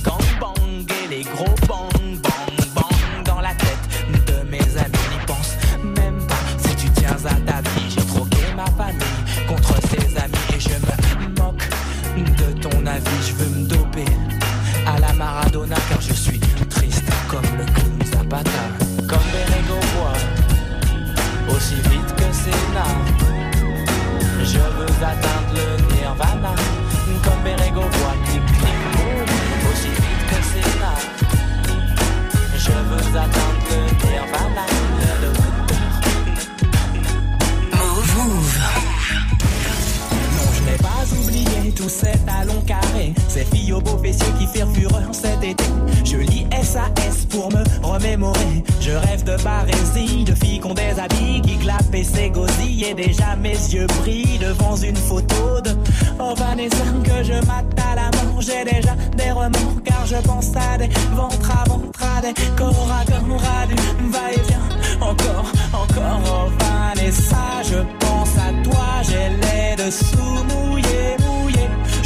tous 41.87 42.05
ces 42.05 42.19
talons 42.27 42.61
carrés, 42.67 43.15
ces 43.29 43.45
filles 43.45 43.73
au 43.73 43.81
beau 43.81 43.97
fessier 43.99 44.27
qui 44.41 44.47
firent 44.49 44.73
fureur 44.73 45.09
cet 45.13 45.43
été. 45.45 45.65
Je 46.05 46.17
lis 46.17 46.47
SAS 46.63 47.27
pour 47.27 47.49
me 47.53 47.63
remémorer. 47.83 48.65
Je 48.81 48.91
rêve 48.91 49.23
de 49.23 49.37
barésie, 49.45 50.25
de 50.25 50.35
filles 50.35 50.59
qui 50.59 50.67
ont 50.67 50.75
des 50.75 50.99
habits, 50.99 51.41
qui 51.43 51.57
clapent 51.59 51.95
et 51.95 52.03
s'égosillent. 52.03 52.87
Et 52.87 52.95
déjà 52.95 53.37
mes 53.37 53.51
yeux 53.51 53.87
brillent 54.01 54.39
devant 54.41 54.75
une 54.77 54.97
photo 54.97 55.61
de 55.65 55.71
oh 56.19 56.35
Vanessa 56.37 56.85
que 57.05 57.23
je 57.23 57.35
mate 57.47 57.79
à 57.93 57.95
la 57.95 58.11
mort. 58.17 58.41
J'ai 58.41 58.65
déjà 58.65 58.97
des 59.17 59.31
remords 59.31 59.83
car 59.85 60.05
je 60.07 60.17
pense 60.27 60.51
à 60.57 60.79
des 60.79 60.89
ventres 61.15 61.51
à 61.51 61.69
ventre, 61.69 62.03
à 62.03 62.21
des 62.21 62.35
corps 62.57 62.91
à 62.91 63.05
corps, 63.05 63.43
à 63.63 63.67
du 63.67 63.77
va-et-vient. 64.11 64.69
Encore, 65.01 65.53
encore, 65.73 66.21
oh 66.27 66.51
Vanessa, 66.59 67.63
je 67.63 67.79
pense 68.01 68.35
à 68.39 68.51
toi. 68.65 68.87
J'ai 69.03 69.29
les 69.29 69.85
dessous 69.85 70.45
mouillés. 70.49 71.36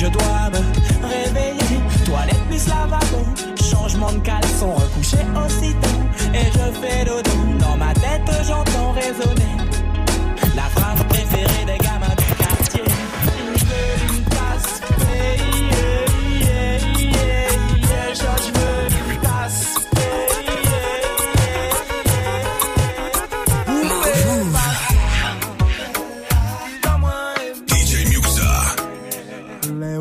Je 0.00 0.06
dois 0.06 0.48
me 0.50 1.06
réveiller, 1.06 1.78
toilette 2.06 2.42
plus 2.48 2.66
lavabo, 2.68 3.22
changement 3.70 4.10
de 4.12 4.20
caleçon, 4.20 4.72
recouché 4.72 5.18
aussitôt. 5.36 6.00
Et 6.32 6.46
je 6.46 6.80
fais 6.80 7.04
dodo, 7.04 7.30
dans 7.58 7.76
ma 7.76 7.92
tête 7.92 8.30
j'entends 8.46 8.92
résonner 8.92 9.56
la 10.56 10.62
phrase 10.62 11.04
préférée. 11.06 11.39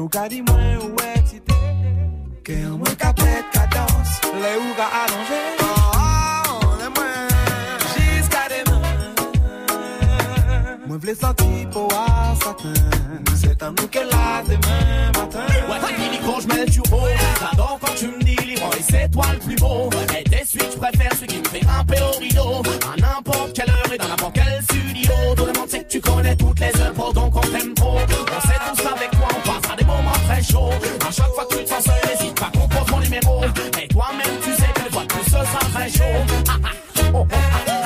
Ou 0.10 0.12
ka 0.12 0.26
di 0.26 0.42
mwen 0.42 0.78
ou 0.82 0.98
eksite 1.14 1.54
Ke 2.42 2.58
yon 2.58 2.82
mwen 2.82 2.96
ka 2.98 3.14
ka 3.14 3.70
dans 3.70 4.10
Le 4.42 4.58
ou 4.58 4.74
ka 4.74 4.90
alonje 5.06 5.79
Moi 10.90 10.98
v'lais 10.98 11.14
sentir 11.14 11.70
pour 11.70 11.88
à 11.94 12.34
satin. 12.44 12.74
C'est 13.36 13.62
un 13.62 13.70
nous 13.70 13.88
qu'elle 13.90 14.08
a 14.08 14.42
demain 14.42 15.12
matin. 15.16 15.46
Ouais, 15.70 15.78
t'as 15.80 15.96
dit 15.96 16.20
quand 16.26 16.40
je 16.40 16.48
mets 16.48 16.66
le 16.66 16.72
turbo. 16.72 17.02
J'adore 17.40 17.78
quand 17.80 17.94
tu 17.96 18.08
me 18.08 18.20
dis 18.24 18.36
libre 18.38 18.72
et 18.76 18.82
c'est 18.82 19.08
toi 19.12 19.26
le 19.34 19.38
plus 19.38 19.56
beau. 19.58 19.92
Et 20.18 20.28
des 20.28 20.44
suites, 20.44 20.72
je 20.72 20.78
préfère 20.80 21.14
celui 21.14 21.28
qui 21.28 21.38
me 21.38 21.46
fait 21.46 21.60
grimper 21.60 22.02
au 22.02 22.18
rideau. 22.20 22.64
À 22.92 23.00
n'importe 23.00 23.54
quelle 23.54 23.70
heure 23.70 23.94
et 23.94 23.98
dans 24.00 24.08
n'importe 24.08 24.34
quel 24.34 24.64
studio. 24.64 25.14
Tout 25.38 25.46
le 25.46 25.54
monde 25.60 25.70
sait 25.70 25.84
que 25.84 25.90
tu 25.90 26.02
connais 26.02 26.36
toutes 26.36 26.60
les 26.60 26.82
œuvres, 26.82 27.14
donc 27.14 27.36
on 27.36 27.42
t'aime 27.42 27.74
trop. 27.76 28.00
On 28.00 28.48
sait 28.48 28.58
tous 28.74 28.88
avec 28.88 29.12
toi, 29.12 29.28
on 29.30 29.48
passera 29.48 29.76
des 29.76 29.86
moments 29.86 30.20
très 30.28 30.42
chauds. 30.42 30.74
À 31.08 31.12
chaque 31.12 31.34
fois 31.36 31.46
que 31.46 31.56
tu 31.56 31.66
te 31.66 31.70
sens 31.70 31.84
seul, 31.84 32.02
n'hésite 32.10 32.40
pas, 32.40 32.50
compose 32.52 32.92
mon 32.92 33.00
numéro. 33.00 33.44
Et 33.80 33.88
toi-même, 33.90 34.40
tu 34.42 34.54
sais 34.54 34.70
que 34.74 34.82
le 34.86 34.90
de 34.90 35.06
plus, 35.06 35.24
ce 35.24 35.30
sera 35.30 35.60
très 35.72 35.88
chaud. 35.88 36.26
Ah, 36.50 36.54
ah, 36.64 36.70
oh, 37.14 37.18
oh, 37.22 37.28
ah, 37.32 37.79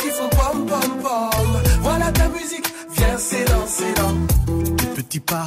qui 0.00 0.08
font 0.10 0.28
pom 0.28 0.66
pom 0.66 1.02
pom. 1.02 1.62
Voilà 1.82 2.10
ta 2.12 2.28
musique, 2.28 2.72
viens 2.96 3.18
c'est 3.18 3.44
dans, 3.44 3.66
c'est 3.66 3.94
dans. 3.94 4.76
Tes 4.76 4.86
petits 4.86 5.20
pas, 5.20 5.46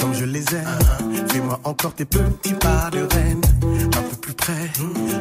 comme 0.00 0.14
je 0.14 0.24
les 0.24 0.44
aime. 0.54 1.26
Fais-moi 1.28 1.60
encore 1.64 1.94
tes 1.94 2.04
petits 2.04 2.54
pas 2.54 2.90
de 2.92 3.00
reine. 3.14 3.40
Un 3.96 4.02
peu 4.02 4.16
plus 4.20 4.34
près, 4.34 4.70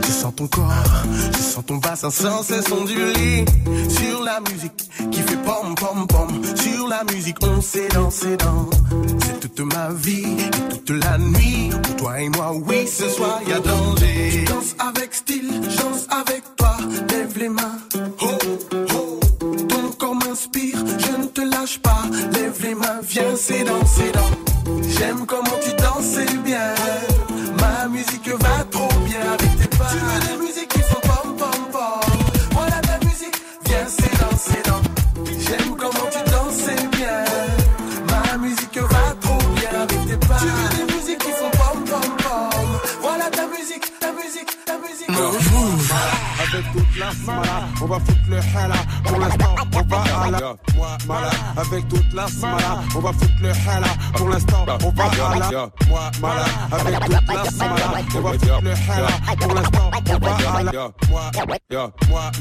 je 0.06 0.12
sens 0.12 0.34
ton 0.36 0.48
corps, 0.48 1.04
je 1.34 1.38
sens 1.38 1.66
ton 1.66 1.78
bassin 1.78 2.10
sans 2.12 2.44
cesse 2.44 2.72
onduler. 2.72 3.46
Sur 3.90 4.24
la 4.24 4.40
musique 4.42 4.90
qui 5.12 5.22
fait 5.22 5.38
pom 5.38 5.76
pom 5.76 6.08
pom. 6.08 6.42
Sur 6.56 6.88
la 6.88 7.04
musique, 7.14 7.38
on 7.42 7.62
s'est 7.62 7.88
dansé 7.90 8.38
dans. 8.38 8.70
C'est 9.26 9.40
toute 9.40 9.60
ma 9.74 9.90
vie 9.90 10.38
et 10.40 10.50
toute 10.70 11.04
la 11.04 11.18
nuit. 11.18 11.70
Pour 11.84 11.96
toi 11.98 12.22
et 12.22 12.30
moi, 12.30 12.54
oui, 12.54 12.88
ce 12.88 13.10
soir 13.10 13.40
y 13.48 13.54
a 13.54 13.60
danger. 13.60 14.32
Je 14.32 14.46
danse 14.46 14.76
avec 14.80 15.14
style, 15.14 15.50
je 15.70 15.78
danse 15.78 16.08
avec 16.10 16.44
toi. 16.56 16.78
Lève 17.10 17.38
les 17.38 17.50
mains, 17.50 17.80
je 20.54 21.18
ne 21.18 21.26
te 21.26 21.42
lâche 21.42 21.80
pas. 21.80 22.04
Lève 22.34 22.58
les 22.62 22.76
mains, 22.76 23.00
viens, 23.04 23.36
c'est 23.36 23.64
dans, 23.64 23.86
c'est 23.86 24.12
dans. 24.12 24.82
J'aime 24.98 25.26
comment 25.26 25.58
tu 25.64 25.72
danses 25.74 26.20
bien. 26.44 26.74
Ma 27.60 27.88
musique 27.88 28.30
va 28.30 28.64
trop 28.72 28.90
bien 29.06 29.22
avec 29.34 29.58
tes 29.58 29.78
pas. 29.78 29.90
Tu 29.92 29.98
veux 29.98 30.20
des 30.28 30.46
musiques 30.46 30.70
qui 30.70 30.80
font 30.82 31.02
pom 31.02 31.36
pom 31.38 31.62
pom. 31.72 32.12
Voilà 32.52 32.80
ta 32.82 32.98
musique, 33.06 33.42
viens, 33.66 33.88
c'est 33.88 34.20
dans, 34.20 34.38
c'est 34.38 34.66
dans. 34.68 34.82
J'aime 35.26 35.76
comment 35.78 36.08
tu 36.12 36.32
danses 36.32 36.70
bien. 36.92 37.26
Ma 38.10 38.38
musique 38.38 38.78
va 38.78 39.16
trop 39.22 39.38
bien 39.56 39.82
avec 39.82 40.08
tes 40.08 40.28
pas. 40.28 40.38
Tu 40.40 40.48
veux 40.48 40.70
des 40.78 40.94
musiques 40.94 41.20
qui 41.20 41.32
font 41.32 41.52
pom 41.52 41.84
pom 41.84 42.12
pom. 42.24 42.68
Voilà 43.02 43.30
ta 43.30 43.48
musique, 43.48 43.88
ta 44.00 44.12
musique, 44.12 44.58
ta 44.66 44.78
musique. 44.78 45.10
Avec 46.40 46.72
toute 46.72 46.98
la 47.00 47.12
smala, 47.12 47.68
on 47.82 47.86
va 47.86 48.00
foutre 48.00 48.30
le 48.30 48.38
hala. 48.38 48.76
À 50.04 50.32
la 50.32 50.56
mala. 51.08 51.30
Avec 51.58 51.88
toute 51.88 52.14
la 52.14 52.28
smala, 52.28 52.82
on 52.96 53.00
va 53.00 53.14
foutre 53.14 53.42
le 53.42 53.50
hala. 53.50 53.88
Pour 54.16 54.30
l'instant, 54.30 54.66
on 54.84 54.90
va 54.92 55.04
à 55.04 55.40
la 55.40 55.50
mala. 56.22 56.46
Avec 56.72 57.00
toute 57.00 57.28
la 57.34 57.46
smala, 57.46 57.76
on 58.16 58.22
va 58.22 58.32
foutre 58.34 58.62
le 58.62 58.72
hala. 58.72 59.08
Pour 59.40 59.54
l'instant, 59.54 59.92
on 60.10 60.18
va 60.20 60.36
à 60.36 60.64
la 60.64 60.72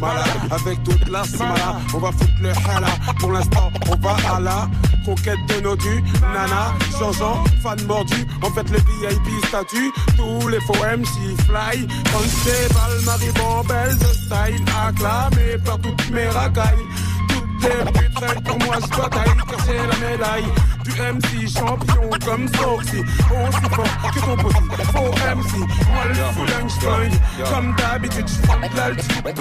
mala. 0.01 0.25
Avec 0.51 0.83
toute 0.85 1.09
la 1.09 1.25
smala, 1.25 1.77
on 1.95 1.99
va 1.99 2.13
foutre 2.13 2.41
le 2.41 2.51
hala. 2.51 2.89
Pour 3.21 3.33
l'instant, 3.33 3.71
on 3.91 3.97
va 3.97 4.17
à 4.35 4.41
la 4.41 4.69
conquête 5.05 5.39
de 5.49 5.61
nos 5.61 5.77
dus. 5.77 6.03
Nana, 6.21 6.75
Jean-Jean, 6.99 7.45
fan 7.63 7.81
mordu. 7.87 8.27
En 8.43 8.51
fait, 8.51 8.69
le 8.71 8.79
VIP 8.79 9.45
statut. 9.47 9.93
Tous 10.17 10.49
les 10.49 10.61
faux 10.61 10.75
MC 10.75 11.37
fly. 11.47 11.87
Constable, 12.13 13.05
Marie 13.05 13.33
Bambelle, 13.39 13.97
de 13.99 14.07
style 14.07 14.65
acclamé 14.89 15.59
par 15.65 15.79
toutes 15.79 16.11
mes 16.11 16.29
racailles. 16.29 16.85
Tes 17.61 17.93
putes 17.93 18.45
pour 18.45 18.59
moi, 18.67 18.77
je 18.81 18.97
bataille, 18.97 19.37
car 19.49 19.61
c'est 19.65 19.77
la 19.77 20.09
médaille. 20.11 20.45
Du 20.85 20.93
MC 20.93 21.49
champion 21.53 22.11
comme 22.25 22.47
Soxy, 22.47 22.99
aussi 22.99 23.75
fort 23.75 24.13
que 24.15 24.21
ton 24.21 24.37
pote. 24.37 24.53
Faux 24.93 25.11
MC, 25.35 25.59
moi 25.59 26.05
le 26.09 26.15
full 26.15 26.63
Einstein. 26.63 27.21
Comme 27.53 27.75
d'habitude, 27.75 28.29
je 28.29 28.47
frappe 28.47 28.75
l'alti, 28.77 29.09
bah, 29.25 29.33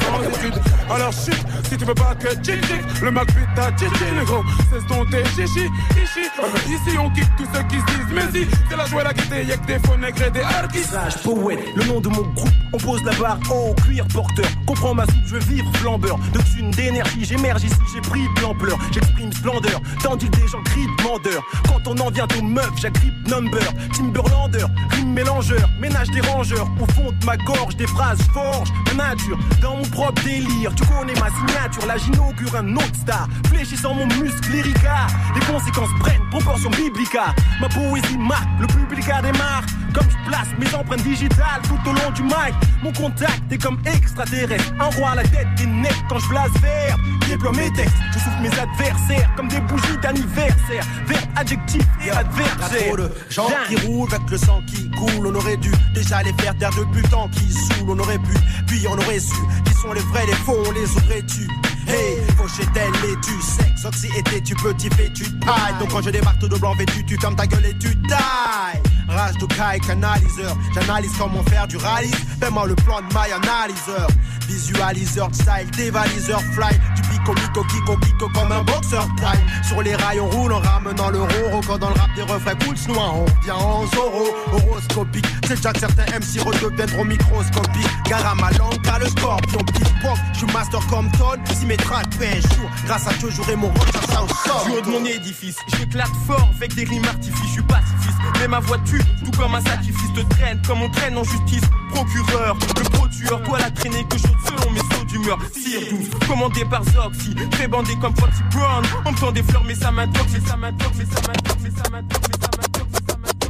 sans 0.00 0.22
études. 0.22 0.62
Alors 0.88 1.12
chut, 1.12 1.44
si 1.68 1.76
tu 1.76 1.84
veux 1.84 1.94
pas 1.94 2.14
que 2.14 2.28
tchic, 2.42 2.62
le 3.02 3.10
Mac 3.10 3.26
pute 3.26 3.54
ta 3.56 3.70
tchichi, 3.72 4.04
le 4.16 4.24
gros. 4.24 4.44
Cesse 4.72 4.86
donc 4.86 5.10
tes 5.10 5.24
chichi, 5.30 5.66
ici. 5.96 6.20
Ici 6.68 6.98
on 6.98 7.10
kick 7.10 7.26
tous 7.36 7.46
ceux 7.52 7.62
qui 7.64 7.80
se 7.80 7.84
disent, 7.86 8.14
mais 8.14 8.28
si, 8.32 8.46
c'est 8.70 8.76
la 8.76 8.86
joie, 8.86 9.02
la 9.02 9.12
gaieté, 9.12 9.44
y'a 9.46 9.56
que 9.56 9.66
des 9.66 9.78
faux 9.80 9.96
nègres 9.96 10.22
et 10.22 10.30
des 10.30 10.42
artistes. 10.42 10.92
Sage, 10.92 11.22
poète, 11.24 11.58
le 11.74 11.84
nom 11.84 12.00
de 12.00 12.08
mon 12.08 12.22
groupe, 12.22 12.48
on 12.72 12.78
pose 12.78 13.02
la 13.02 13.12
barre 13.14 13.38
en 13.50 13.74
cuir 13.82 14.06
porteur. 14.12 14.46
Comprends 14.66 14.94
ma 14.94 15.04
soupe, 15.06 15.26
je 15.26 15.34
veux 15.34 15.40
vivre 15.40 15.70
flambeur. 15.78 16.18
De 16.32 16.40
thunes, 16.42 16.70
d'énergie, 16.70 17.05
j'émerge 17.22 17.64
ici, 17.64 17.76
j'ai 17.94 18.00
pris 18.00 18.22
de 18.36 18.40
l'ampleur. 18.42 18.78
J'exprime 18.92 19.32
splendeur, 19.32 19.80
tandis 20.02 20.28
que 20.30 20.36
des 20.36 20.48
gens 20.48 20.62
crient 20.62 20.86
demandeur. 20.98 21.42
Quand 21.68 21.86
on 21.86 21.98
en 21.98 22.10
vient 22.10 22.26
aux 22.38 22.42
meufs, 22.42 22.78
j'agrippe 22.80 23.14
number. 23.28 23.72
Timberlander, 23.94 24.66
rime 24.90 25.12
mélangeur, 25.12 25.68
ménage 25.80 26.10
des 26.10 26.20
rangeurs. 26.20 26.68
Au 26.80 26.86
fond 26.92 27.12
de 27.12 27.26
ma 27.26 27.36
gorge, 27.36 27.76
des 27.76 27.86
phrases 27.86 28.20
forge 28.32 28.68
de 28.90 28.96
nature. 28.96 29.38
Dans 29.60 29.76
mon 29.76 29.84
propre 29.84 30.22
délire, 30.22 30.74
tu 30.74 30.84
connais 30.86 31.14
ma 31.14 31.30
signature. 31.30 31.86
Là, 31.86 31.96
j'inaugure 31.98 32.54
un 32.56 32.76
autre 32.76 32.94
star. 32.94 33.28
Fléchissant 33.48 33.94
mon 33.94 34.06
muscle 34.06 34.50
lyrica. 34.52 35.06
Les 35.34 35.40
conséquences 35.46 35.90
prennent 36.00 36.28
proportion 36.30 36.70
biblica. 36.70 37.34
Ma 37.60 37.68
poésie 37.68 38.18
marque, 38.18 38.48
le 38.60 38.66
public 38.66 39.08
a 39.08 39.22
démarre. 39.22 39.64
Comme 39.94 40.06
je 40.10 40.30
place 40.30 40.48
mes 40.58 40.74
empreintes 40.74 41.02
digitales 41.02 41.62
tout 41.64 41.78
au 41.88 41.92
long 41.92 42.10
du 42.14 42.22
mic. 42.22 42.54
Mon 42.82 42.92
contact 42.92 43.50
est 43.50 43.62
comme 43.62 43.78
extraterrestre. 43.86 44.72
Un 44.78 44.90
roi 44.96 45.10
à 45.10 45.14
la 45.16 45.22
tête 45.22 45.48
des 45.56 45.66
necks 45.66 46.04
quand 46.08 46.18
je 46.18 46.28
blase 46.28 46.52
vert. 46.60 46.95
Déploie 47.28 47.52
mes 47.52 47.72
textes, 47.72 47.94
je 48.12 48.18
souffle 48.18 48.40
mes 48.40 48.58
adversaires 48.58 49.30
comme 49.36 49.48
des 49.48 49.60
bougies 49.60 49.98
d'anniversaire. 50.02 50.84
Verbe, 51.06 51.24
adjectif 51.36 51.82
et 52.04 52.10
adversaire. 52.10 52.86
Trop 52.86 52.96
de 52.96 53.10
gens 53.30 53.48
qui 53.68 53.76
roulent 53.86 54.14
avec 54.14 54.30
le 54.30 54.38
sang 54.38 54.62
qui 54.66 54.90
coule. 54.90 55.26
On 55.26 55.34
aurait 55.34 55.56
dû 55.56 55.72
déjà 55.94 56.22
les 56.22 56.32
faire 56.34 56.56
taire 56.56 56.70
le 56.76 57.02
temps 57.08 57.28
qui 57.28 57.52
saoule. 57.52 57.90
On 57.90 57.98
aurait 57.98 58.18
pu, 58.18 58.34
puis 58.66 58.86
on 58.88 58.98
aurait 58.98 59.20
su. 59.20 59.34
Qui 59.64 59.74
sont 59.74 59.92
les 59.92 60.00
vrais, 60.00 60.26
les 60.26 60.34
faux, 60.34 60.62
on 60.66 60.70
les 60.72 60.90
aurait 60.96 61.22
tu 61.22 61.48
Hey, 61.88 62.18
fauché-elle 62.36 63.10
et 63.10 63.14
tu 63.22 63.40
sexe, 63.40 63.84
oxy 63.84 64.08
et 64.16 64.42
tu 64.42 64.54
petit 64.56 64.90
fait 64.90 65.12
tu 65.12 65.24
tailles. 65.38 65.78
Donc 65.78 65.90
quand 65.90 66.02
je 66.02 66.10
débarque 66.10 66.40
tout 66.40 66.48
de 66.48 66.56
blanc 66.56 66.74
vêtu, 66.74 67.04
tu 67.04 67.16
fermes 67.16 67.36
ta 67.36 67.46
gueule 67.46 67.66
et 67.66 67.78
tu 67.78 67.96
tailles. 68.08 68.82
Rage 69.08 69.36
de 69.38 69.46
Kai, 69.46 69.78
canaliseur. 69.86 70.56
J'analyse 70.74 71.12
comment 71.18 71.42
faire 71.44 71.66
du 71.66 71.76
rallye. 71.76 72.10
Fais-moi 72.40 72.66
le 72.66 72.74
plan 72.74 73.00
de 73.00 73.06
my 73.14 73.32
analyseur. 73.32 74.08
Visualiseur, 74.48 75.28
style, 75.32 75.70
dévaliseur, 75.76 76.40
fly. 76.52 76.78
Du 76.94 77.02
pico, 77.02 77.34
mico, 77.34 77.64
kiko, 77.64 77.96
kiko 77.96 78.28
comme 78.28 78.52
un 78.52 78.62
boxeur 78.62 79.06
taille. 79.20 79.44
Sur 79.66 79.82
les 79.82 79.94
rails, 79.96 80.20
on 80.20 80.28
roule 80.28 80.52
en 80.52 80.60
ramenant 80.60 81.10
le 81.10 81.20
roro. 81.20 81.60
Quand 81.66 81.78
dans 81.78 81.88
le 81.88 81.94
rap 81.94 82.14
des 82.14 82.22
refrains 82.22 82.54
cool, 82.64 82.76
noir, 82.94 83.14
on 83.16 83.26
vient 83.44 83.54
en 83.54 83.86
zoro. 83.86 84.26
Horoscopique, 84.52 85.26
c'est 85.46 85.56
déjà 85.56 85.72
que 85.72 85.80
certains 85.80 86.04
MC 86.04 86.40
redeviendront 86.44 87.04
microscopiques. 87.04 87.88
Gare 88.08 88.26
à 88.26 88.34
ma 88.34 88.50
langue, 88.52 88.80
t'as 88.82 88.98
le 88.98 89.06
scorpion, 89.06 89.58
pick-pock. 89.58 90.18
Je 90.32 90.38
suis 90.38 90.52
master 90.52 90.80
comme 90.88 91.10
Todd, 91.12 91.40
si 91.52 91.66
mes 91.66 91.76
tracks 91.76 92.08
pèsent 92.18 92.42
jour. 92.56 92.70
Grâce 92.86 93.06
à 93.08 93.12
Dieu, 93.14 93.30
j'aurai 93.30 93.56
mon 93.56 93.68
rôle, 93.68 93.88
ça 94.08 94.22
au 94.22 94.28
sort. 94.28 94.64
Du 94.66 94.72
haut 94.72 94.80
de 94.80 94.90
mon 94.90 95.04
édifice, 95.04 95.56
j'éclate 95.76 96.12
fort 96.26 96.48
avec 96.56 96.74
des 96.74 96.84
rimes 96.84 97.04
artifices, 97.04 97.46
je 97.46 97.52
suis 97.52 97.62
pacifiste. 97.62 98.16
Mais 98.40 98.48
ma 98.48 98.60
voiture, 98.60 98.95
tout 99.24 99.30
comme 99.38 99.54
un 99.54 99.60
sacrifice, 99.62 100.12
te 100.14 100.20
traîne 100.34 100.60
comme 100.66 100.82
on 100.82 100.90
traîne 100.90 101.16
en 101.16 101.24
justice. 101.24 101.64
Procureur, 101.92 102.56
le 102.76 102.82
pro-tueur, 102.90 103.42
toi 103.42 103.58
la 103.58 103.70
traînée 103.70 104.04
que 104.04 104.18
chaude 104.18 104.36
selon 104.46 104.70
mes 104.70 104.80
sauts 104.80 105.04
d'humeur. 105.08 105.38
Sire 105.52 105.80
12, 105.90 106.10
commandé 106.28 106.64
par 106.64 106.84
Zoxy, 106.84 107.34
fait 107.52 107.68
bandé 107.68 107.94
comme 108.00 108.14
Foxy 108.16 108.42
Brown. 108.52 108.84
On 109.04 109.12
me 109.12 109.18
tend 109.18 109.32
des 109.32 109.42
fleurs, 109.42 109.64
mais 109.64 109.74
ça 109.74 109.90
m'intoxe, 109.90 110.32
mais 110.32 110.48
ça 110.48 110.56
m'intoxe, 110.56 110.96
mais 110.98 111.04
ça 111.06 111.20
m'intoxe, 111.26 111.56
mais 111.62 111.70
ça 111.70 111.90
m'intoxe, 111.90 112.28
mais 112.28 112.38
ça 112.40 112.50
m'intoxe, 112.56 112.88
mais 112.92 113.06
ça 113.08 113.16
m'intoxe. 113.16 113.46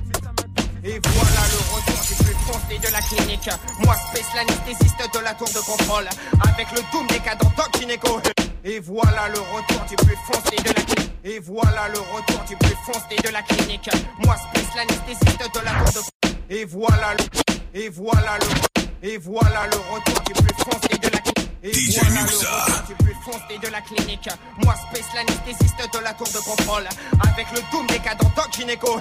Et 0.84 1.01
voilà 1.03 1.42
le 1.51 1.59
retour 1.74 1.99
du 2.07 2.24
plus 2.24 2.36
foncé 2.47 2.78
de 2.78 2.92
la 2.92 3.01
clinique. 3.01 3.51
Moi, 3.84 3.94
space 3.94 4.34
l'anesthésiste 4.36 5.14
de 5.14 5.18
la 5.18 5.34
tour 5.34 5.49
de 5.49 5.59
contrôle. 5.59 6.09
Avec 6.49 6.70
le 6.72 6.80
doom 6.92 7.07
décadent 7.09 7.40
Doc 7.57 7.70
Gynéco. 7.78 8.20
Et 8.64 8.78
voilà 8.80 9.28
le 9.28 9.40
retour 9.40 9.84
du 9.88 9.97
plus 9.97 10.16
foncé 10.30 10.57
de 10.62 10.68
la 10.68 10.82
clinique. 10.82 11.05
Et 11.25 11.39
voilà 11.41 11.89
le 11.89 11.99
retour 11.99 12.41
du 12.49 12.57
plus 12.57 12.77
foncé 12.85 13.17
de 13.23 13.29
la 13.31 13.43
clinique. 13.43 13.91
Moi, 14.25 14.37
space 14.37 14.77
l'anesthésiste 14.77 15.55
de 15.55 15.61
la 15.64 15.73
tour 15.85 16.03
de 16.03 16.55
Et 16.55 16.64
voilà 16.64 17.14
le. 17.19 17.81
Et 17.81 17.89
voilà 17.89 18.39
le. 18.41 19.09
Et 19.09 19.19
voilà 19.19 19.67
le 19.67 19.77
retour 19.95 20.21
du 20.23 20.33
plus 20.33 20.55
foncé 20.64 20.99
de 20.99 21.09
la 21.09 21.19
clinique. 21.19 21.51
Et 21.62 21.73
DJ 21.73 21.99
voilà 21.99 22.23
Muxa. 22.23 22.43
le 22.43 22.73
retour 22.73 22.87
du 22.87 22.95
plus 23.05 23.14
foncé 23.25 23.59
de 23.62 23.69
la 23.69 23.81
clinique. 23.81 24.29
Moi, 24.62 24.75
space 24.75 25.14
l'anesthésiste 25.14 25.93
de 25.93 25.99
la 25.99 26.12
tour 26.14 26.29
de 26.29 26.39
contrôle. 26.39 26.89
Avec 27.29 27.47
le 27.53 27.61
doom 27.73 27.87
décadent 27.87 28.19
Doc 28.37 28.53
Gynéco. 28.53 29.01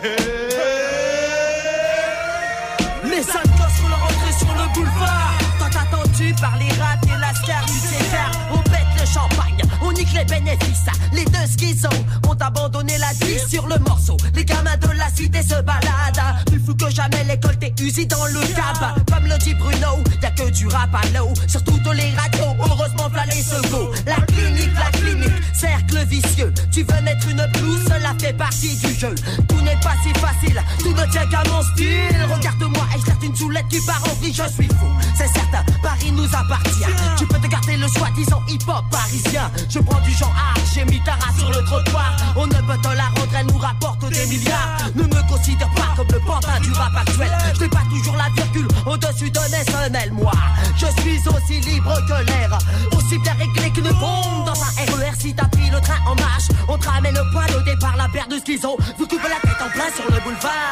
Les 3.04 3.24
sales 3.24 3.44
gosses 3.58 3.80
font 3.80 3.88
leur 3.88 4.04
entrée 4.04 4.34
sur 4.38 4.54
le 4.54 4.74
boulevard. 4.74 5.34
Tant 5.60 5.80
attendu 5.80 6.34
par 6.42 6.58
les 6.58 6.70
rats 6.82 6.98
et 7.06 7.20
la 7.20 7.34
star 7.34 7.66
du 7.66 7.80
César. 7.80 8.32
On 8.52 8.58
pète 8.64 9.00
le 9.00 9.06
champagne, 9.06 9.62
on 9.82 9.92
nique 9.92 10.14
les 10.14 10.26
bénéfices. 10.26 10.86
Les 11.14 11.26
deux 11.26 11.48
schizos 11.58 11.90
ont 12.28 12.38
abandonné 12.40 12.98
la 12.98 13.12
vie 13.26 13.40
sur 13.50 13.68
le 13.68 13.78
morceau. 13.80 14.18
Les 14.36 14.46
gamins 14.46 14.78
de 14.78 14.90
la 14.98 15.10
cité 15.16 15.42
se 15.42 15.62
baladent. 15.62 16.46
Plus 16.48 16.60
fou 16.60 16.76
que 16.76 16.90
jamais 16.90 17.24
l'école 17.26 17.58
t'es 17.58 17.74
usée 17.82 18.06
dans 18.06 18.26
le 18.26 18.42
cab. 18.54 19.06
Comme 19.12 19.26
le 19.26 19.38
dit 19.38 19.54
Bruno, 19.54 20.04
y'a 20.22 20.32
que 20.32 20.50
du 20.50 20.68
rap 20.68 20.94
à 20.94 21.18
l'eau. 21.18 21.34
Surtout 21.48 21.80
dans 21.80 21.94
les 21.94 22.14
radios, 22.16 22.56
heureusement 22.60 23.10
v'là 23.10 23.26
les 23.26 23.42
secours. 23.42 23.92
La 24.06 24.16
clinique, 24.26 24.74
la 24.76 24.98
clinique, 24.98 25.34
cercle 25.54 26.06
vicieux. 26.06 26.54
Tu 26.72 26.84
veux 26.84 27.02
mettre 27.02 27.28
une 27.30 27.46
blouse, 27.54 27.84
cela 27.86 28.14
fait 28.20 28.34
partie 28.34 28.76
du 28.78 28.94
jeu. 28.94 29.16
Tout 29.48 29.62
n'est 29.62 29.80
pas 29.82 29.96
si 30.04 30.14
facile, 30.20 30.62
tout 30.80 30.94
ne 30.94 31.06
tient 31.12 31.28
qu'à 31.28 31.44
mon 31.50 31.62
style. 31.62 32.28
Regarde-moi 32.34 32.86
et 32.96 33.00
je 33.00 33.26
une 33.26 33.36
soulette 33.36 33.68
qui 33.70 33.80
part 33.86 34.02
en 34.04 34.14
vrille, 34.20 34.34
je 34.34 34.48
suis 34.54 34.68
fou. 34.68 34.88
C'est 35.18 35.28
certain, 35.28 35.64
Paris 35.82 36.12
nous 36.12 36.26
appartient. 36.26 36.86
Tu 37.18 37.26
peux 37.26 37.40
te 37.40 37.48
garder 37.48 37.78
le 37.78 37.88
soi-disant 37.88 38.42
hip-hop 38.48 38.84
parisien. 38.92 39.52
Je 39.70 39.80
prends 39.80 40.00
du 40.02 40.12
genre 40.12 40.34
art, 40.36 40.56
j'ai 40.74 40.86
mis 40.86 41.02
ta 41.04 41.14
race 41.14 41.38
sur 41.38 41.50
le 41.50 41.64
trottoir. 41.66 42.16
On 42.36 42.48
ne 42.48 42.54
peut 42.54 42.78
te 42.82 42.88
la 42.96 43.06
rendre, 43.06 43.36
elle 43.38 43.48
nous 43.48 43.58
rapporte 43.58 44.10
des 44.10 44.26
milliards. 44.28 44.78
Ne 44.96 45.04
me 45.04 45.30
considère 45.30 45.70
pas 45.72 45.94
comme 45.96 46.08
le 46.12 46.20
pantin 46.20 46.60
du 46.62 46.72
rap 46.72 46.96
actuel. 46.96 47.32
Je 47.56 47.62
n'ai 47.62 47.70
pas 47.70 47.84
toujours 47.90 48.16
la 48.16 48.30
virgule 48.36 48.68
au-dessus 48.86 49.30
d'un 49.32 49.42
SNL, 49.42 50.12
moi. 50.14 50.32
Je 50.78 50.86
suis 51.02 51.20
aussi 51.28 51.60
libre 51.62 51.94
que 52.08 52.26
l'air, 52.26 52.58
aussi 52.96 53.18
bien 53.20 53.34
réglé 53.34 53.70
qu'une 53.72 53.92
bombe 54.00 54.46
dans 54.46 54.62
un 54.62 54.96
RER. 54.96 55.12
Si 55.20 55.34
t'as 55.34 55.48
pris 55.48 55.70
le 55.70 55.82
train 55.82 56.00
en 56.06 56.16
marche, 56.16 56.50
on 56.68 56.78
te 56.78 56.88
ramène 56.88 57.16
le 57.16 57.32
point 57.32 57.46
au 57.58 57.62
départ, 57.62 57.96
la 57.98 58.08
paire 58.10 58.28
de 58.28 58.38
schizo. 58.40 58.78
Vous 58.98 59.08
coupez 59.08 59.30
la 59.30 59.40
tête 59.42 59.62
en 59.62 59.70
plein 59.70 59.92
sur 59.96 60.06
le 60.06 60.22
boulevard. 60.22 60.72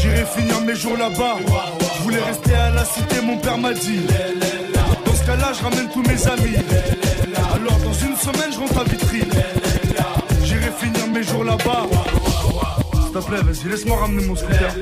J'irai 0.00 0.24
finir 0.24 0.60
mes 0.62 0.74
jours 0.74 0.96
là-bas. 0.96 1.36
Je 1.96 2.02
voulais 2.02 2.22
rester 2.22 2.54
à 2.54 2.70
la 2.70 2.84
cité, 2.84 3.20
mon 3.22 3.36
père 3.38 3.58
m'a 3.58 3.72
dit. 3.72 4.00
Dans 5.04 5.14
ce 5.14 5.26
cas-là, 5.26 5.52
je 5.58 5.62
ramène 5.62 5.88
tous 5.92 6.02
mes 6.02 6.26
amis. 6.26 6.56
Alors 7.54 7.78
dans 7.78 7.92
une 7.92 8.16
semaine, 8.16 8.52
je 8.52 8.58
rentre 8.58 8.78
à 8.78 8.84
Vitry. 8.84 9.22
J'irai 10.44 10.70
finir 10.78 11.06
mes 11.08 11.22
jours 11.22 11.44
là-bas. 11.44 11.86
S'il 12.94 13.12
te 13.12 13.18
plaît, 13.26 13.42
vas-y, 13.42 13.68
laisse-moi 13.68 13.98
ramener 13.98 14.26
mon 14.26 14.36
scooter. 14.36 14.72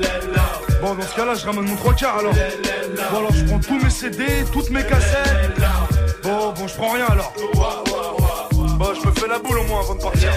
Bon, 0.81 0.93
dans 0.93 1.01
ce 1.01 1.15
cas-là, 1.15 1.33
je 1.35 1.45
ramène 1.45 1.65
mon 1.65 1.75
trois 1.75 1.93
quarts 1.93 2.19
alors. 2.19 2.33
Bon, 2.33 3.17
alors 3.17 3.33
je 3.33 3.43
prends 3.45 3.59
tous 3.59 3.83
mes 3.83 3.89
CD, 3.89 4.25
toutes 4.53 4.69
mes 4.69 4.83
cassettes. 4.83 5.59
Bon, 6.23 6.53
bon, 6.57 6.67
je 6.67 6.75
prends 6.75 6.91
rien 6.91 7.07
alors. 7.07 7.33
Bon, 8.77 8.93
je 8.93 9.07
me 9.07 9.13
fais 9.13 9.27
la 9.27 9.39
boule 9.39 9.59
au 9.59 9.63
moins 9.65 9.81
avant 9.81 9.95
de 9.95 10.01
partir. 10.01 10.31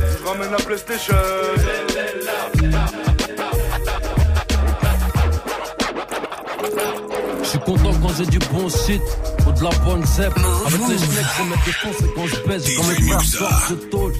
Je 0.00 0.26
ramène 0.26 0.50
la 0.50 0.58
PlayStation. 0.58 1.14
Suis 7.50 7.58
content 7.60 7.90
quand 8.00 8.14
j'ai 8.16 8.26
du 8.26 8.38
bon 8.38 8.68
shit 8.68 9.02
ou 9.46 9.52
de 9.52 9.64
la 9.64 9.70
bonne 9.84 10.04
zep. 10.06 10.32
Avec 10.66 10.80
les 10.88 10.98
schnecks, 10.98 11.26
c'est 11.36 11.44
mes 11.44 11.64
défenses 11.66 12.00
et 12.00 12.14
quand 12.14 12.26
je 12.26 12.48
baisse, 12.48 12.76
quand 12.76 12.86
mes 12.86 13.08
frères 13.08 13.22
sortent 13.22 13.70
de 13.70 13.74
tôle. 13.90 14.12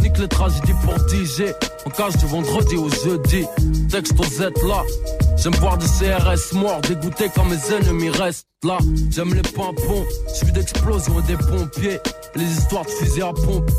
Nique 0.00 0.18
les 0.18 0.28
tragédies 0.28 0.72
pour 0.84 0.94
DJ. 1.08 1.52
On 1.84 1.90
cache 1.90 2.16
du 2.16 2.26
vendredi 2.26 2.76
au 2.76 2.88
jeudi. 2.88 3.44
Texte 3.90 4.18
aux 4.18 4.24
Z 4.24 4.40
là. 4.66 4.82
J'aime 5.36 5.54
voir 5.56 5.76
des 5.76 5.86
CRS 5.86 6.54
morts, 6.54 6.80
dégoûté 6.80 7.26
quand 7.34 7.44
mes 7.44 7.74
ennemis 7.74 8.10
restent 8.10 8.46
là. 8.64 8.78
J'aime 9.10 9.34
les 9.34 9.42
pimpons, 9.42 10.04
suivi 10.34 10.52
d'explosions 10.52 11.20
et 11.20 11.22
des 11.24 11.36
pompiers. 11.36 11.98
Les 12.36 12.44
histoires 12.44 12.84
de 12.84 12.90
fusils 12.90 13.22
à 13.22 13.32
pompe. 13.32 13.70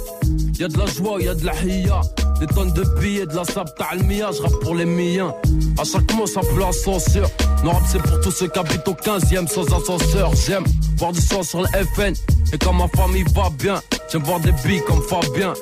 Y'a 0.59 0.67
de 0.67 0.77
la 0.77 0.85
joie, 0.85 1.21
y'a 1.21 1.33
de 1.33 1.45
la 1.45 1.55
hiya. 1.63 2.01
Des 2.39 2.47
tonnes 2.47 2.71
de 2.71 2.83
billets, 3.01 3.25
de 3.25 3.35
la 3.35 3.43
sable 3.43 3.71
almia, 3.91 4.29
je 4.31 4.41
rappe 4.41 4.59
pour 4.61 4.73
les 4.73 4.85
miens. 4.85 5.33
À 5.77 5.83
chaque 5.83 6.13
mot, 6.13 6.25
ça 6.25 6.39
peut 6.39 6.59
l'ascenseur. 6.59 7.29
Non, 7.65 7.71
rap, 7.71 7.83
c'est 7.85 8.01
pour 8.01 8.19
tous 8.21 8.31
ceux 8.31 8.47
qui 8.47 8.57
habitent 8.57 8.87
au 8.87 8.93
15ème 8.93 9.47
sans 9.47 9.65
ascenseur. 9.65 10.31
J'aime 10.35 10.63
voir 10.97 11.11
du 11.11 11.19
sang 11.19 11.43
sur 11.43 11.61
le 11.61 11.67
FN. 11.67 12.13
Et 12.53 12.57
quand 12.57 12.71
ma 12.71 12.87
famille 12.87 13.25
va 13.35 13.49
bien, 13.49 13.81
j'aime 14.09 14.23
voir 14.23 14.39
des 14.39 14.53
billes 14.63 14.81
comme 14.87 15.01
Fabien. 15.01 15.53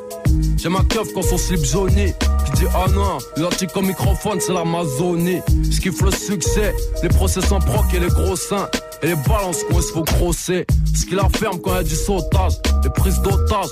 J'aime 0.57 0.73
ma 0.73 0.83
keuf 0.83 1.11
quand 1.15 1.23
son 1.23 1.37
slip 1.37 1.65
jauni. 1.65 2.13
Qui 2.45 2.51
dit 2.53 2.67
ah 2.75 2.85
non, 2.93 3.17
l'article 3.37 3.79
au 3.79 3.81
microphone, 3.81 4.39
c'est 4.39 4.53
l'Amazonie. 4.53 5.41
Je 5.69 5.81
kiffe 5.81 6.01
le 6.01 6.11
succès, 6.11 6.75
les 7.01 7.09
procès 7.09 7.41
sans 7.41 7.59
proc 7.59 7.85
et 7.95 7.99
les 7.99 8.07
gros 8.07 8.35
seins. 8.35 8.69
Et 9.01 9.07
les 9.07 9.15
balances 9.15 9.61
il 9.69 9.81
se 9.81 9.91
faut 9.93 10.03
grosser. 10.03 10.67
Ce 10.95 11.05
qui 11.05 11.15
la 11.15 11.27
ferme 11.29 11.59
quand 11.59 11.73
y 11.73 11.79
a 11.79 11.83
du 11.83 11.95
sautage, 11.95 12.53
les 12.83 12.89
prises 12.91 13.19
d'otages. 13.21 13.69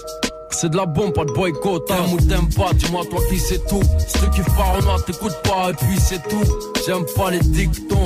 C'est 0.52 0.70
de 0.70 0.78
la 0.78 0.86
bombe, 0.86 1.14
pas 1.14 1.26
de 1.26 1.32
boycott. 1.32 1.86
T'aimes 1.86 2.14
ou 2.14 2.18
t'aimes 2.18 2.50
pas, 2.56 2.74
dis-moi 2.74 3.04
toi 3.10 3.20
qui 3.30 3.40
c'est 3.40 3.66
tout. 3.68 3.82
Si 4.08 4.20
tu 4.20 4.30
kiffes 4.30 4.56
pas, 4.56 4.78
on 4.88 5.00
t'écoute 5.00 5.36
pas, 5.44 5.72
et 5.72 5.74
puis 5.74 6.00
c'est 6.00 6.22
tout. 6.28 6.44
J'aime 6.86 7.06
pas 7.16 7.32
les 7.32 7.40
dictons. 7.40 8.04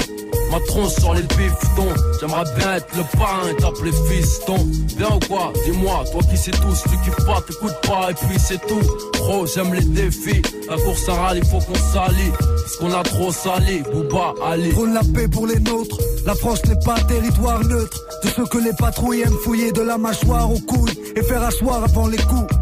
Ma 0.52 0.60
tronche 0.62 0.94
sur 0.94 1.14
les 1.14 1.22
bifetons. 1.22 1.94
J'aimerais 2.20 2.46
bien 2.58 2.76
être 2.78 2.88
le 2.98 3.04
parrain 3.20 3.50
et 3.52 3.56
t'appeler 3.56 3.92
fiston. 3.92 4.58
Bien 4.98 5.10
ou 5.16 5.20
quoi? 5.28 5.54
Dis-moi, 5.66 6.04
toi 6.12 6.22
qui 6.30 6.38
sais 6.38 6.52
tout. 6.52 6.74
Tu 6.84 6.98
kiffes 7.04 7.26
pas, 7.26 7.42
t'écoutes 7.42 7.80
pas, 7.88 8.10
et 8.10 8.14
puis 8.16 8.40
c'est 8.40 8.60
tout. 8.66 8.82
Gros, 9.14 9.46
j'aime 9.46 9.74
les 9.74 9.86
défis. 9.86 10.42
La 10.68 10.78
course 10.78 11.08
à 11.08 11.14
rallye, 11.14 11.42
faut 11.46 11.60
qu'on 11.60 11.76
s'allie. 11.76 12.32
Parce 12.40 12.78
qu'on 12.78 12.94
a 12.94 13.04
trop 13.04 13.32
sali. 13.32 13.84
Booba, 13.92 14.34
Ali. 14.44 14.70
Prône 14.70 14.96
la 14.96 15.02
paix 15.14 15.28
pour 15.28 15.46
les 15.46 15.60
nôtres. 15.60 15.98
La 16.26 16.36
France 16.36 16.64
n'est 16.66 16.80
pas 16.86 17.00
territoire 17.08 17.64
neutre. 17.66 17.98
De 18.24 18.30
ceux 18.30 18.46
que 18.46 18.58
les 18.58 18.74
patrouilles 18.74 19.22
aiment 19.22 19.38
fouiller 19.44 19.72
de 19.72 19.82
la 19.82 19.98
mâchoire 19.98 20.52
aux 20.52 20.60
couilles 20.60 21.00
et 21.16 21.24
faire 21.24 21.44
asseoir 21.44 21.84
avant 21.84 22.08
les 22.08 22.18
coups. 22.18 22.54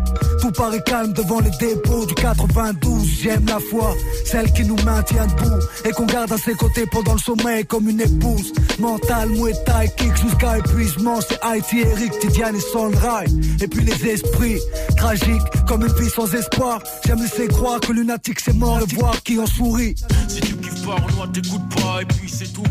tout 0.41 0.51
paraît 0.51 0.81
calme 0.83 1.13
devant 1.13 1.39
les 1.39 1.49
dépôts 1.59 2.05
du 2.05 2.13
92. 2.13 3.07
J'aime 3.21 3.45
la 3.47 3.59
foi, 3.59 3.95
celle 4.25 4.51
qui 4.53 4.63
nous 4.63 4.77
maintient 4.85 5.25
debout 5.25 5.59
et 5.85 5.91
qu'on 5.91 6.05
garde 6.05 6.31
à 6.31 6.37
ses 6.37 6.53
côtés 6.53 6.85
pendant 6.91 7.13
le 7.13 7.19
sommeil 7.19 7.65
comme 7.65 7.89
une 7.89 8.01
épouse. 8.01 8.53
Mental, 8.79 9.29
Muay 9.29 9.53
Thai, 9.65 9.89
kick 9.97 10.15
jusqu'à 10.15 10.59
épuisement. 10.59 11.19
C'est 11.27 11.39
Haïti, 11.41 11.79
Eric, 11.79 12.19
Tidiane 12.19 12.55
et 12.55 12.59
Sondray. 12.59 13.27
Et 13.61 13.67
puis 13.67 13.83
les 13.83 14.07
esprits, 14.07 14.59
tragiques 14.95 15.65
comme 15.67 15.83
une 15.83 15.93
vie 15.93 16.09
sans 16.09 16.31
espoir. 16.33 16.79
J'aime 17.05 17.21
laisser 17.21 17.47
croire 17.47 17.79
que 17.79 17.91
lunatique 17.91 18.39
c'est 18.39 18.55
mort 18.55 18.85
de 18.85 18.95
voir 18.95 19.21
qui 19.23 19.39
en 19.39 19.47
sourit. 19.47 19.95
Si 20.27 20.41
tu 20.41 20.55
kiffes 20.57 20.85
pas, 20.85 20.97
moi 21.15 21.27
t'écoutes 21.33 21.69
pas 21.75 22.01
et 22.03 22.05
puis 22.05 22.29
c'est 22.29 22.53
tout. 22.53 22.63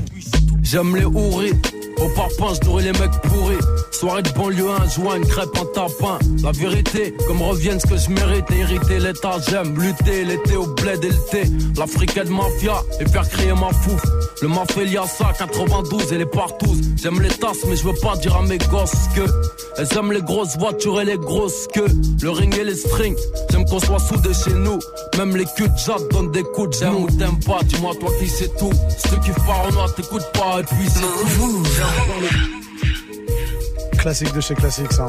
J'aime 0.68 0.96
les 0.96 1.04
houris. 1.04 1.52
Au 1.98 2.08
parpaing, 2.08 2.54
je 2.54 2.60
les 2.80 2.92
mecs 2.92 3.12
pourris. 3.22 3.85
Soirée 3.98 4.20
de 4.20 4.28
banlieue, 4.32 4.68
un 4.68 4.86
joint, 4.90 5.16
une 5.16 5.26
crêpe, 5.26 5.56
un 5.58 5.64
tapin. 5.72 6.18
La 6.42 6.52
vérité, 6.52 7.14
comme 7.26 7.40
revienne 7.40 7.80
ce 7.80 7.86
que 7.86 7.96
je 7.96 8.10
mérite. 8.10 8.44
Hériter 8.50 8.98
l'état, 8.98 9.38
j'aime 9.48 9.74
lutter. 9.80 10.22
L'été 10.22 10.54
au 10.54 10.66
bled 10.66 11.02
et 11.02 11.08
le 11.08 11.30
thé. 11.30 11.44
L'africaine 11.78 12.28
mafia 12.28 12.84
et 13.00 13.08
faire 13.08 13.26
crier 13.26 13.54
ma 13.54 13.72
fouf. 13.72 14.02
Le 14.42 14.48
mafia 14.48 15.06
ça, 15.06 15.32
92 15.38 16.12
et 16.12 16.18
les 16.18 16.26
partous. 16.26 16.76
J'aime 17.02 17.22
les 17.22 17.30
tasses, 17.30 17.64
mais 17.66 17.74
je 17.74 17.84
veux 17.84 17.94
pas 17.94 18.16
dire 18.16 18.36
à 18.36 18.42
mes 18.42 18.58
gosses 18.58 19.08
que. 19.14 19.22
Elles 19.78 19.88
aiment 19.96 20.12
les 20.12 20.20
grosses 20.20 20.58
voitures 20.58 21.00
et 21.00 21.06
les 21.06 21.16
grosses 21.16 21.66
queues. 21.72 21.88
Le 22.20 22.30
ring 22.30 22.54
et 22.54 22.64
les 22.64 22.76
strings. 22.76 23.16
J'aime 23.50 23.64
qu'on 23.64 23.80
soit 23.80 23.98
soudés 23.98 24.34
chez 24.34 24.52
nous. 24.52 24.78
Même 25.16 25.34
les 25.38 25.46
culs 25.56 25.68
de 25.68 26.08
donnent 26.10 26.32
des 26.32 26.42
coups 26.42 26.78
J'aime 26.80 26.96
ou 26.96 27.06
t'aimes 27.06 27.40
pas, 27.46 27.60
dis-moi 27.64 27.94
toi 27.98 28.10
qui 28.20 28.28
c'est 28.28 28.54
tout. 28.58 28.72
Ceux 29.08 29.16
qui 29.20 29.30
parlent 29.46 29.78
en 29.78 29.88
t'écoutes 29.88 30.30
pas 30.34 30.60
et 30.60 30.64
puis 30.64 30.86
c'est. 30.86 32.65
Classique 34.06 34.32
de 34.34 34.40
chez 34.40 34.54
Classique, 34.54 34.92
ça. 34.92 35.08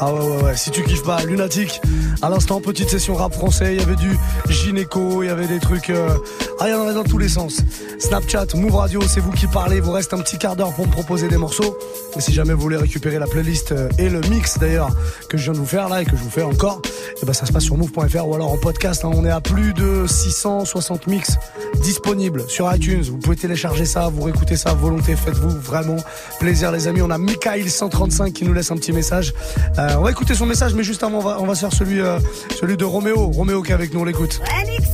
Ah 0.00 0.12
ouais, 0.12 0.20
ouais, 0.20 0.42
ouais. 0.44 0.56
Si 0.56 0.70
tu 0.70 0.84
kiffes 0.84 1.02
pas, 1.02 1.24
Lunatic. 1.24 1.80
À 2.22 2.30
l'instant, 2.30 2.60
petite 2.60 2.88
session 2.88 3.14
rap 3.14 3.34
français. 3.34 3.74
Il 3.74 3.80
y 3.80 3.82
avait 3.82 3.96
du 3.96 4.16
gynéco, 4.48 5.24
il 5.24 5.26
y 5.26 5.28
avait 5.28 5.48
des 5.48 5.58
trucs. 5.58 5.90
Euh... 5.90 6.16
Ah, 6.60 6.68
il 6.68 6.70
y 6.70 6.74
en 6.74 6.82
avait 6.82 6.94
dans 6.94 7.04
tous 7.04 7.18
les 7.18 7.28
sens. 7.28 7.62
Snapchat, 7.98 8.46
Move 8.54 8.76
Radio, 8.76 9.00
c'est 9.02 9.20
vous 9.20 9.32
qui 9.32 9.48
parlez. 9.48 9.80
Vous 9.80 9.90
reste 9.90 10.14
un 10.14 10.18
petit 10.18 10.38
quart 10.38 10.54
d'heure 10.54 10.72
pour 10.72 10.86
me 10.86 10.92
proposer 10.92 11.28
des 11.28 11.36
morceaux. 11.36 11.76
Et 12.16 12.20
si 12.20 12.32
jamais 12.32 12.52
vous 12.52 12.60
voulez 12.60 12.76
récupérer 12.76 13.18
la 13.18 13.26
playlist 13.26 13.72
euh, 13.72 13.88
et 13.98 14.08
le 14.08 14.20
mix 14.30 14.58
d'ailleurs 14.58 14.90
que 15.28 15.36
je 15.36 15.44
viens 15.44 15.52
de 15.52 15.58
vous 15.58 15.66
faire 15.66 15.88
là 15.88 16.02
et 16.02 16.04
que 16.04 16.16
je 16.16 16.22
vous 16.22 16.30
fais 16.30 16.42
encore, 16.42 16.80
et 16.84 17.20
eh 17.22 17.26
ben 17.26 17.32
ça 17.32 17.46
se 17.46 17.52
passe 17.52 17.64
sur 17.64 17.76
move.fr 17.76 18.26
ou 18.26 18.34
alors 18.34 18.52
en 18.52 18.56
podcast. 18.56 19.04
Hein. 19.04 19.10
On 19.14 19.24
est 19.24 19.30
à 19.30 19.40
plus 19.40 19.72
de 19.74 20.06
660 20.06 21.06
mix 21.08 21.38
disponibles 21.82 22.44
sur 22.48 22.72
iTunes. 22.72 23.02
Vous 23.02 23.18
pouvez 23.18 23.36
télécharger 23.36 23.84
ça, 23.84 24.08
vous 24.08 24.22
réécouter 24.22 24.56
ça 24.56 24.74
volonté. 24.74 25.16
Faites-vous 25.16 25.50
vraiment 25.50 25.96
plaisir, 26.40 26.72
les 26.72 26.88
amis. 26.88 27.02
On 27.02 27.10
a 27.10 27.18
Mikael135 27.18 28.32
qui 28.32 28.44
nous 28.44 28.52
laisse 28.52 28.70
un 28.70 28.76
petit 28.76 28.92
message. 28.92 29.34
Euh, 29.78 29.87
euh, 29.88 29.96
on 29.96 30.02
va 30.02 30.10
écouter 30.10 30.34
son 30.34 30.46
message, 30.46 30.74
mais 30.74 30.82
juste 30.82 31.02
avant, 31.02 31.18
on 31.18 31.22
va, 31.22 31.36
on 31.40 31.46
va 31.46 31.54
se 31.54 31.60
faire 31.60 31.72
celui, 31.72 32.00
euh, 32.00 32.18
celui 32.58 32.76
de 32.76 32.84
Roméo. 32.84 33.26
Roméo 33.26 33.62
qui 33.62 33.70
est 33.70 33.74
avec 33.74 33.92
nous, 33.92 34.00
on 34.00 34.04
l'écoute. 34.04 34.40
Ouais, 34.40 34.70
Mixa 34.70 34.90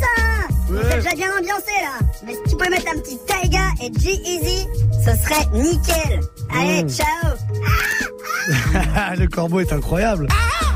ouais. 0.71 0.81
On 0.93 0.97
déjà 0.97 1.15
bien 1.15 1.29
ambiancé 1.39 1.73
là. 1.81 2.07
Mais 2.27 2.35
si 2.35 2.51
tu 2.51 2.57
peux 2.57 2.71
mettre 2.71 2.87
un 2.95 2.99
petit 2.99 3.19
Taiga 3.27 3.65
et 3.83 3.93
G-Easy, 3.99 4.67
ce 5.05 5.11
serait 5.17 5.47
nickel. 5.53 6.21
Allez, 6.57 6.85
mmh. 6.85 6.89
ciao 6.89 7.07
Le 9.19 9.27
corbeau 9.27 9.61
est 9.61 9.73
incroyable. 9.73 10.29
Ah 10.31 10.74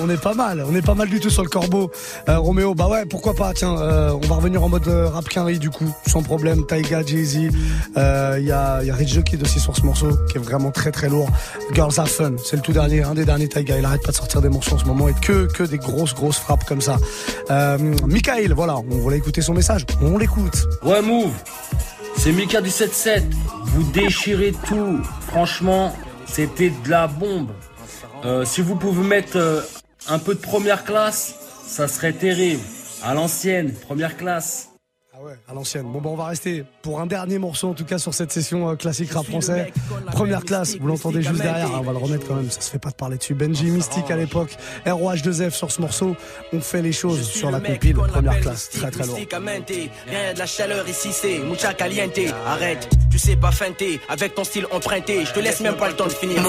on 0.00 0.10
est 0.10 0.20
pas 0.20 0.34
mal, 0.34 0.64
on 0.68 0.74
est 0.74 0.84
pas 0.84 0.94
mal 0.94 1.08
du 1.08 1.20
tout 1.20 1.30
sur 1.30 1.42
le 1.42 1.48
corbeau. 1.48 1.90
Euh, 2.28 2.38
Roméo, 2.38 2.74
bah 2.74 2.88
ouais, 2.88 3.04
pourquoi 3.06 3.34
pas, 3.34 3.52
tiens, 3.54 3.76
euh, 3.78 4.12
on 4.12 4.26
va 4.26 4.36
revenir 4.36 4.62
en 4.62 4.68
mode 4.68 4.86
euh, 4.88 5.08
rap 5.08 5.28
quinri 5.28 5.58
du 5.58 5.70
coup, 5.70 5.92
sans 6.06 6.22
problème. 6.22 6.66
Taiga, 6.66 7.02
Jay-Z, 7.04 7.36
il 7.36 7.50
y 7.96 8.52
a, 8.52 8.82
y 8.82 8.90
a 8.90 8.94
aussi 9.42 9.60
sur 9.60 9.76
ce 9.76 9.82
morceau, 9.82 10.10
qui 10.30 10.36
est 10.36 10.40
vraiment 10.40 10.70
très 10.70 10.92
très 10.92 11.08
lourd. 11.08 11.28
Girls 11.72 11.92
Have 11.98 12.08
Fun, 12.08 12.32
c'est 12.44 12.56
le 12.56 12.62
tout 12.62 12.72
dernier, 12.72 13.02
un 13.02 13.14
des 13.14 13.24
derniers 13.24 13.48
Taiga. 13.48 13.78
Il 13.78 13.84
arrête 13.84 14.02
pas 14.02 14.10
de 14.10 14.16
sortir 14.16 14.40
des 14.42 14.48
morceaux 14.48 14.74
en 14.74 14.78
ce 14.78 14.84
moment 14.84 15.08
et 15.08 15.14
que, 15.14 15.46
que 15.46 15.62
des 15.62 15.78
grosses 15.78 16.14
grosses 16.14 16.38
frappes 16.38 16.64
comme 16.64 16.80
ça. 16.80 16.98
Euh, 17.50 17.78
Michael, 18.06 18.52
voilà, 18.52 18.76
on 18.76 18.98
voulait 18.98 19.18
écouter 19.18 19.42
son 19.42 19.54
message, 19.54 19.86
on 20.02 20.18
l'écoute. 20.18 20.66
Ouais, 20.82 21.02
move, 21.02 21.32
c'est 22.16 22.32
Mika 22.32 22.60
du 22.60 22.70
7-7, 22.70 23.22
vous 23.64 23.82
déchirez 23.92 24.52
tout, 24.66 25.00
franchement, 25.28 25.94
c'était 26.26 26.70
de 26.70 26.90
la 26.90 27.06
bombe. 27.06 27.48
Euh, 28.24 28.44
si 28.44 28.62
vous 28.62 28.76
pouvez 28.76 29.06
mettre 29.06 29.36
euh, 29.36 29.60
un 30.08 30.18
peu 30.18 30.34
de 30.34 30.40
première 30.40 30.84
classe, 30.84 31.34
ça 31.66 31.88
serait 31.88 32.14
terrible. 32.14 32.62
À 33.02 33.12
l'ancienne, 33.12 33.72
première 33.74 34.16
classe. 34.16 34.70
Ah 35.16 35.22
ouais, 35.22 35.34
à 35.46 35.52
l'ancienne. 35.52 35.84
Bon, 35.92 36.00
bah, 36.00 36.08
on 36.10 36.16
va 36.16 36.24
rester 36.26 36.64
pour 36.82 37.00
un 37.00 37.06
dernier 37.06 37.38
morceau, 37.38 37.68
en 37.68 37.74
tout 37.74 37.84
cas, 37.84 37.98
sur 37.98 38.14
cette 38.14 38.32
session 38.32 38.70
euh, 38.70 38.76
classique 38.76 39.12
rap 39.12 39.26
français. 39.26 39.72
Première 40.10 40.42
classe, 40.42 40.76
vous 40.76 40.86
l'entendez 40.88 41.22
juste 41.22 41.40
derrière, 41.40 41.70
on 41.72 41.82
va 41.82 41.92
le 41.92 41.98
remettre 41.98 42.26
quand 42.26 42.34
même, 42.34 42.50
ça 42.50 42.62
se 42.62 42.70
fait 42.70 42.78
pas 42.78 42.90
de 42.90 42.96
parler 42.96 43.18
dessus. 43.18 43.34
Benji 43.34 43.66
Mystique 43.66 44.10
à 44.10 44.16
l'époque, 44.16 44.56
ROH2F 44.86 45.50
sur 45.50 45.70
ce 45.70 45.82
morceau, 45.82 46.16
on 46.52 46.60
fait 46.60 46.82
les 46.82 46.92
choses 46.92 47.28
sur 47.28 47.50
la 47.50 47.60
compile. 47.60 47.94
Première 47.94 48.40
classe, 48.40 48.70
très 48.70 48.90
très 48.90 49.06
lourd. 49.06 49.16
Rien 49.16 50.32
de 50.32 50.38
la 50.38 50.46
chaleur 50.46 50.88
ici, 50.88 51.10
c'est 51.12 51.40
mucha 51.40 51.74
caliente. 51.74 52.18
Arrête, 52.46 52.88
tu 53.10 53.18
sais 53.18 53.36
pas 53.36 53.52
feinter, 53.52 54.00
avec 54.08 54.34
ton 54.34 54.44
style 54.44 54.66
emprunté, 54.72 55.26
je 55.26 55.32
te 55.32 55.40
laisse 55.40 55.60
même 55.60 55.76
pas 55.76 55.88
le 55.88 55.94
temps 55.94 56.06
de 56.06 56.12
finir. 56.12 56.42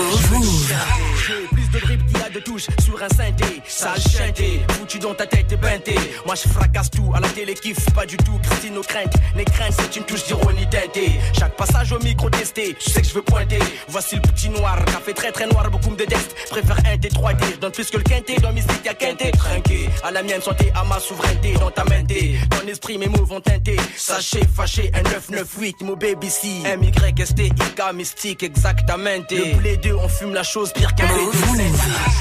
degrés 1.75 2.04
de 2.35 2.39
touches 2.41 2.67
sur 2.83 3.01
un 3.01 3.07
synthé, 3.07 3.61
sale 3.65 3.99
chanté, 4.01 4.61
foutu 4.71 4.99
dans 4.99 5.13
ta 5.13 5.25
tête 5.25 5.51
et 5.51 5.55
beinté. 5.55 5.95
Moi 6.25 6.35
je 6.35 6.49
fracasse 6.49 6.91
tout, 6.91 7.11
à 7.15 7.19
la 7.21 7.29
télé 7.29 7.53
kiffe 7.53 7.85
pas 7.93 8.05
du 8.05 8.17
tout 8.17 8.39
nos 8.69 8.81
craintes. 8.81 9.13
Les 9.35 9.45
craintes, 9.45 9.73
c'est 9.77 9.95
une 9.95 10.03
touche 10.03 10.25
d'ironie 10.25 10.67
teintée. 10.69 11.11
Chaque 11.37 11.55
passage 11.55 11.91
au 11.91 11.99
micro 11.99 12.29
testé, 12.29 12.75
je 12.79 12.89
sais 12.89 13.01
que 13.01 13.07
je 13.07 13.13
veux 13.13 13.21
pointer. 13.21 13.59
Voici 13.87 14.15
le 14.15 14.21
petit 14.21 14.49
noir, 14.49 14.83
café 14.85 15.13
très 15.13 15.31
très 15.31 15.47
noir, 15.47 15.69
beaucoup 15.69 15.89
me 15.89 15.95
détestent. 15.95 16.35
Préfère 16.49 16.77
un 16.79 16.97
T3D, 16.97 17.53
je 17.53 17.59
donne 17.59 17.71
plus 17.71 17.89
que 17.89 17.97
le 17.97 18.03
quinté. 18.03 18.35
Dans 18.37 18.51
mystique, 18.51 18.85
y'a 18.85 18.93
quinté. 18.93 19.31
Trinqué, 19.31 19.89
à 20.03 20.11
la 20.11 20.23
mienne 20.23 20.41
santé, 20.41 20.71
à 20.75 20.83
ma 20.83 20.99
souveraineté. 20.99 21.53
Dans 21.53 21.71
ta 21.71 21.83
main, 21.85 22.03
ton 22.05 22.67
esprit, 22.67 22.97
mes 22.97 23.07
mots 23.07 23.25
vont 23.25 23.41
teinter. 23.41 23.77
Sachez, 23.95 24.41
fâché, 24.53 24.91
un 24.93 25.01
998, 25.03 25.81
mon 25.81 25.95
baby 25.95 26.29
C. 26.29 26.47
M-Y-S-T-I-K, 26.65 27.93
mystique, 27.93 28.43
exactement. 28.43 29.05
Le 29.29 29.61
les 29.61 29.77
deux, 29.77 29.95
on 29.95 30.07
fume 30.07 30.33
la 30.33 30.43
chose 30.43 30.71
pire 30.73 30.93
qu'un 30.95 31.07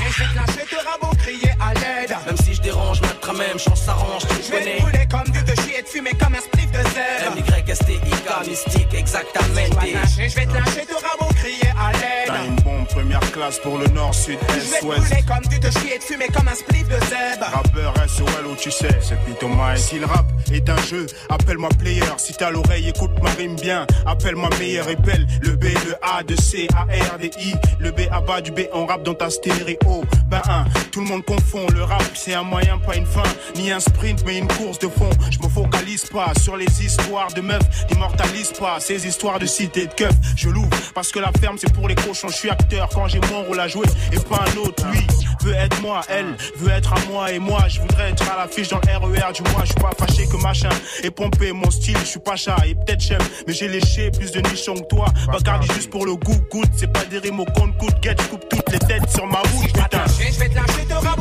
B2. 0.05 0.25
Je 0.49 0.77
te 0.77 0.87
rabot, 0.87 1.17
crier 1.17 1.51
à 1.61 1.73
l'aide. 1.75 2.44
Dérange, 2.65 3.01
ma 3.03 3.33
même 3.35 3.59
chance 3.59 3.83
s'arrange, 3.83 4.23
tu 4.23 4.51
connais. 4.51 4.79
Je 4.81 4.99
vais 4.99 5.07
comme 5.07 5.31
du 5.33 5.43
de 5.43 5.61
chier 5.61 5.83
de 5.83 5.87
fumer 5.87 6.13
comme 6.13 6.35
un 6.35 6.41
spliff 6.41 6.71
de 6.73 6.79
zèbre. 6.79 7.37
M-Y-S-T-I-K, 7.37 8.49
mystique, 8.49 8.95
exactement. 8.95 9.45
Je 9.45 10.35
vais 10.35 10.47
te 10.47 10.55
lâcher, 10.55 10.87
te 10.87 10.95
rabot, 10.95 11.33
crier 11.35 11.71
à 11.79 11.93
l'aide. 11.93 12.27
T'as 12.27 12.45
une 12.47 12.57
bombe 12.57 12.87
première 12.87 13.33
classe 13.33 13.59
pour 13.59 13.79
le 13.79 13.87
nord, 13.89 14.15
sud, 14.15 14.39
est, 14.49 14.85
ouest. 14.85 15.03
Je 15.05 15.15
vais 15.15 15.23
te 15.23 15.27
comme 15.27 15.47
du 15.51 15.59
de 15.59 15.71
chier 15.71 15.99
de 15.99 16.03
fumer 16.03 16.29
comme 16.29 16.49
un 16.49 16.55
spliff 16.55 16.89
de 16.89 16.99
zèbre. 17.07 17.47
Rappeur 17.53 17.95
SOL 18.09 18.47
où 18.51 18.57
tu 18.57 18.71
sais, 18.71 18.99
c'est 19.01 19.19
Pitomaï. 19.25 19.79
Si 19.79 19.99
le 19.99 20.07
rap 20.07 20.27
est 20.53 20.69
un 20.69 20.83
jeu, 20.83 21.07
appelle-moi 21.29 21.69
player. 21.79 22.03
Si 22.17 22.33
t'as 22.35 22.51
l'oreille, 22.51 22.89
écoute 22.89 23.13
ma 23.23 23.31
rime 23.31 23.57
bien. 23.57 23.87
Appelle-moi 24.07 24.49
meilleur, 24.59 24.89
épelle 24.89 25.27
le 25.43 25.57
B, 25.57 25.65
le 25.65 25.95
A, 26.03 26.23
de 26.23 26.37
C, 26.37 26.67
A, 26.75 26.85
R, 26.85 27.19
D, 27.19 27.31
I. 27.39 27.55
Le 27.79 27.91
B 27.91 28.01
à 28.11 28.21
bas 28.21 28.41
du 28.41 28.53
B, 28.53 28.61
on 28.73 28.87
rap 28.87 29.03
dans 29.03 29.15
ta 29.15 29.29
stéréo. 29.29 30.05
Ben, 30.29 30.43
un, 30.49 30.65
tout 30.91 31.01
le 31.01 31.07
monde 31.07 31.25
confond. 31.25 31.67
Le 31.75 31.83
rap, 31.83 32.03
c'est 32.15 32.35
un 32.35 32.43
moyen, 32.55 32.79
pas 32.79 32.95
une 32.95 33.07
fin. 33.07 33.23
Ni 33.57 33.73
un 33.73 33.81
sprint, 33.81 34.23
mais 34.25 34.39
une 34.39 34.47
course 34.47 34.79
de 34.79 34.87
fond. 34.87 35.11
Je 35.31 35.39
me 35.45 35.49
focalise 35.49 36.05
pas 36.05 36.33
sur 36.41 36.57
les 36.57 36.71
histoires 36.85 37.33
de 37.35 37.41
meufs. 37.41 37.69
N'immortalise 37.91 38.53
pas 38.53 38.79
ces 38.79 39.09
histoires 39.09 39.41
de 39.41 39.47
cité 39.47 39.87
de 39.87 39.93
keuf. 39.93 40.15
Je 40.37 40.49
l'ouvre 40.49 40.71
parce 40.95 41.11
que 41.11 41.19
la 41.19 41.33
ferme, 41.41 41.57
c'est 41.59 41.73
pour 41.73 41.89
les 41.89 41.97
cochons. 41.97 42.29
Je 42.29 42.37
suis 42.37 42.51
acteur 42.51 42.89
quand 42.95 43.09
j'ai 43.09 43.21
mon 43.33 43.43
rôle 43.43 43.59
à 43.59 43.67
jouer 43.67 43.87
et 44.13 44.21
pas 44.21 44.45
un 44.49 44.57
autre. 44.59 44.87
Lui 44.93 45.05
veut 45.43 45.55
être 45.55 45.81
moi, 45.83 46.03
elle 46.09 46.37
veut 46.57 46.71
être 46.71 46.93
à 46.93 47.01
moi 47.11 47.33
et 47.33 47.41
moi. 47.41 47.65
Je 47.69 47.81
voudrais 47.81 48.11
être 48.11 48.23
à 48.31 48.37
l'affiche 48.37 48.69
dans 48.69 48.79
le 48.79 48.99
RER 48.99 49.33
du 49.33 49.43
mois. 49.51 49.63
Je 49.63 49.73
suis 49.73 49.83
pas 49.83 49.91
fâché 49.99 50.27
que 50.29 50.37
machin 50.37 50.75
et 51.03 51.11
pompé 51.11 51.51
mon 51.51 51.71
style. 51.73 51.99
Je 51.99 52.11
suis 52.15 52.21
pas 52.21 52.37
chat 52.37 52.59
et 52.67 52.77
peut-être 52.77 53.01
j'aime, 53.01 53.27
mais 53.49 53.53
j'ai 53.53 53.67
léché 53.67 54.13
plus 54.13 54.31
de 54.31 54.41
nichons 54.49 54.75
que 54.75 54.87
toi. 54.87 55.07
Bacardi 55.27 55.67
juste 55.75 55.91
pour 55.91 56.07
le 56.07 56.15
goût, 56.15 56.39
goûte. 56.53 56.71
C'est 56.77 56.93
pas 56.93 57.05
des 57.05 57.19
rimes 57.19 57.41
au 57.41 57.47
compte, 57.47 57.77
coûte, 57.79 57.97
get, 58.01 58.15
coupe 58.31 58.49
toutes 58.49 58.71
les 58.71 58.79
têtes 58.79 59.11
sur 59.11 59.27
ma 59.27 59.41
route. 59.41 59.65
Je 59.67 61.14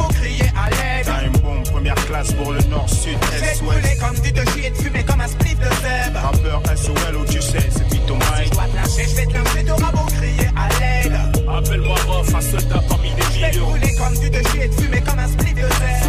première 1.83 2.05
classe 2.05 2.31
pour 2.31 2.53
le 2.53 2.61
nord, 2.69 2.89
sud, 2.89 3.11
est, 3.11 3.61
ouest. 3.61 3.99
comme 3.99 4.17
du 4.21 4.31
de 4.31 4.49
chier 4.51 4.69
de 4.69 4.75
fumer 4.75 5.03
comme 5.03 5.19
un 5.19 5.27
spliff 5.27 5.59
de 5.59 5.65
sève. 5.65 6.15
Rappeur 6.15 6.61
SOL 6.77 7.15
où 7.17 7.25
tu 7.25 7.41
sais, 7.41 7.59
c'est 7.69 7.85
Pito 7.89 8.15
Mike. 8.15 8.45
Je 8.45 8.51
dois 8.51 8.63
te 8.63 8.75
lâcher, 8.75 9.09
je 9.09 9.15
vais 9.15 9.25
te 9.25 9.33
lâcher, 9.33 9.63
te 9.65 9.71
rabot, 9.71 10.05
crier 10.17 10.47
à 10.55 10.69
l'aide. 10.79 11.13
Appelle-moi 11.45 11.97
Rof, 12.07 12.35
un 12.35 12.41
soldat 12.41 12.81
parmi 12.87 13.09
des 13.09 13.37
millions. 13.37 13.75
Je 13.75 13.97
comme 13.97 14.17
du 14.17 14.29
de 14.29 14.47
chier 14.47 14.67
de 14.69 14.73
fumer 14.73 15.01
comme 15.01 15.19
un 15.19 15.27
spliff 15.27 15.55
de 15.55 15.59
sève. 15.59 16.02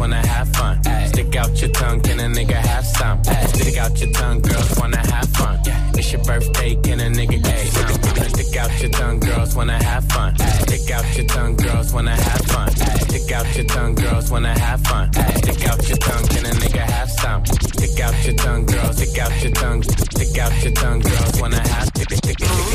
Wanna 0.00 0.26
have 0.26 0.48
fun. 0.56 0.82
Stick 1.08 1.36
out 1.36 1.60
your 1.60 1.70
tongue, 1.70 2.00
can 2.00 2.18
a 2.20 2.28
nigga 2.36 2.54
have 2.54 2.86
some? 2.86 3.22
Stick 3.22 3.76
out 3.76 4.00
your 4.00 4.10
tongue, 4.12 4.40
girls 4.40 4.78
wanna 4.78 4.96
have 4.96 5.28
fun. 5.28 5.60
It's 5.98 6.10
your 6.12 6.24
birthday, 6.24 6.74
can 6.76 7.00
a 7.00 7.08
nigga 7.18 7.38
get 7.44 7.58
some? 7.74 8.28
Stick 8.30 8.56
out 8.56 8.80
your 8.80 8.90
tongue, 8.90 9.20
girls 9.20 9.54
wanna 9.54 9.82
have 9.84 10.04
fun. 10.06 10.34
Stick 10.64 10.90
out 10.90 11.16
your 11.16 11.26
tongue, 11.26 11.54
girls 11.56 11.92
wanna 11.92 12.16
have 12.16 12.44
fun. 12.46 12.70
Stick 13.08 13.30
out 13.30 13.54
your 13.54 13.66
tongue, 13.66 13.94
girls 13.94 14.30
wanna 14.30 14.58
have 14.58 14.80
fun. 14.80 15.12
Stick 15.12 15.68
out 15.68 15.88
your 15.88 15.98
tongue, 15.98 16.26
can 16.28 16.46
a 16.46 16.54
nigga 16.62 16.84
have 16.96 17.10
some? 17.10 17.44
Stick 17.44 18.00
out 18.00 18.24
your 18.24 18.36
tongue, 18.36 18.64
girls. 18.64 18.96
Stick 18.96 19.18
out 19.18 19.42
your 19.42 19.52
tongue. 19.52 19.82
Stick 19.82 20.38
out 20.38 20.62
your 20.64 20.72
tongue, 20.72 21.00
girls 21.00 21.40
wanna 21.42 21.60
have. 21.68 21.88
Stick 21.88 22.12
out 22.12 22.40
your 22.40 22.70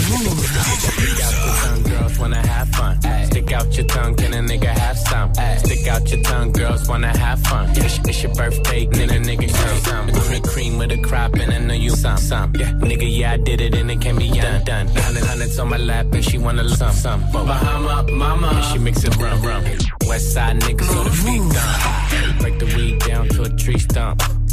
tongue, 1.64 1.84
girls 1.84 1.95
wanna 2.20 2.46
have 2.48 2.70
fun. 2.70 3.02
Stick 3.26 3.52
out 3.52 3.76
your 3.78 3.86
tongue, 3.88 4.16
can 4.16 4.34
a 4.34 4.54
nigga 4.54 4.68
have 4.68 4.98
some? 4.98 5.34
Stick 5.58 5.88
out 5.88 6.10
your 6.12 6.22
tongue, 6.24 6.52
girls 6.52 6.88
wanna 6.88 7.18
have 7.18 7.40
fun. 7.42 7.70
It's, 7.72 8.00
it's 8.00 8.24
your 8.24 8.34
birthday, 8.34 8.86
can 8.86 9.10
a 9.10 9.20
nigga 9.20 9.50
show 9.50 9.76
some? 9.90 10.08
The 10.08 10.50
cream 10.50 10.78
with 10.78 10.92
a 10.92 10.98
crop, 10.98 11.34
and 11.36 11.52
I 11.52 11.60
know 11.60 11.74
you 11.74 11.90
some, 11.92 12.18
some. 12.18 12.56
Yeah, 12.56 12.72
nigga, 12.74 13.08
yeah, 13.08 13.34
I 13.34 13.38
did 13.38 13.62
it, 13.62 13.76
and 13.76 13.90
it 13.92 14.02
can 14.02 14.18
be 14.18 14.30
done, 14.30 14.64
done. 14.66 14.88
Hundred 14.88 15.24
hundreds 15.24 15.60
on 15.60 15.70
my 15.70 15.78
lap, 15.78 16.08
and 16.14 16.24
she 16.24 16.38
wanna 16.38 16.68
some, 16.70 16.94
some. 16.94 17.22
Bahama, 17.32 18.12
mama, 18.12 18.48
and 18.48 18.66
she 18.66 18.78
mix 18.80 19.04
it 19.04 19.16
rum, 19.18 19.42
rum. 19.42 19.64
West 20.08 20.34
side 20.34 20.60
niggas, 20.62 20.86
so 20.86 21.04
the 21.04 21.10
feet 21.12 21.54
dump. 21.54 22.05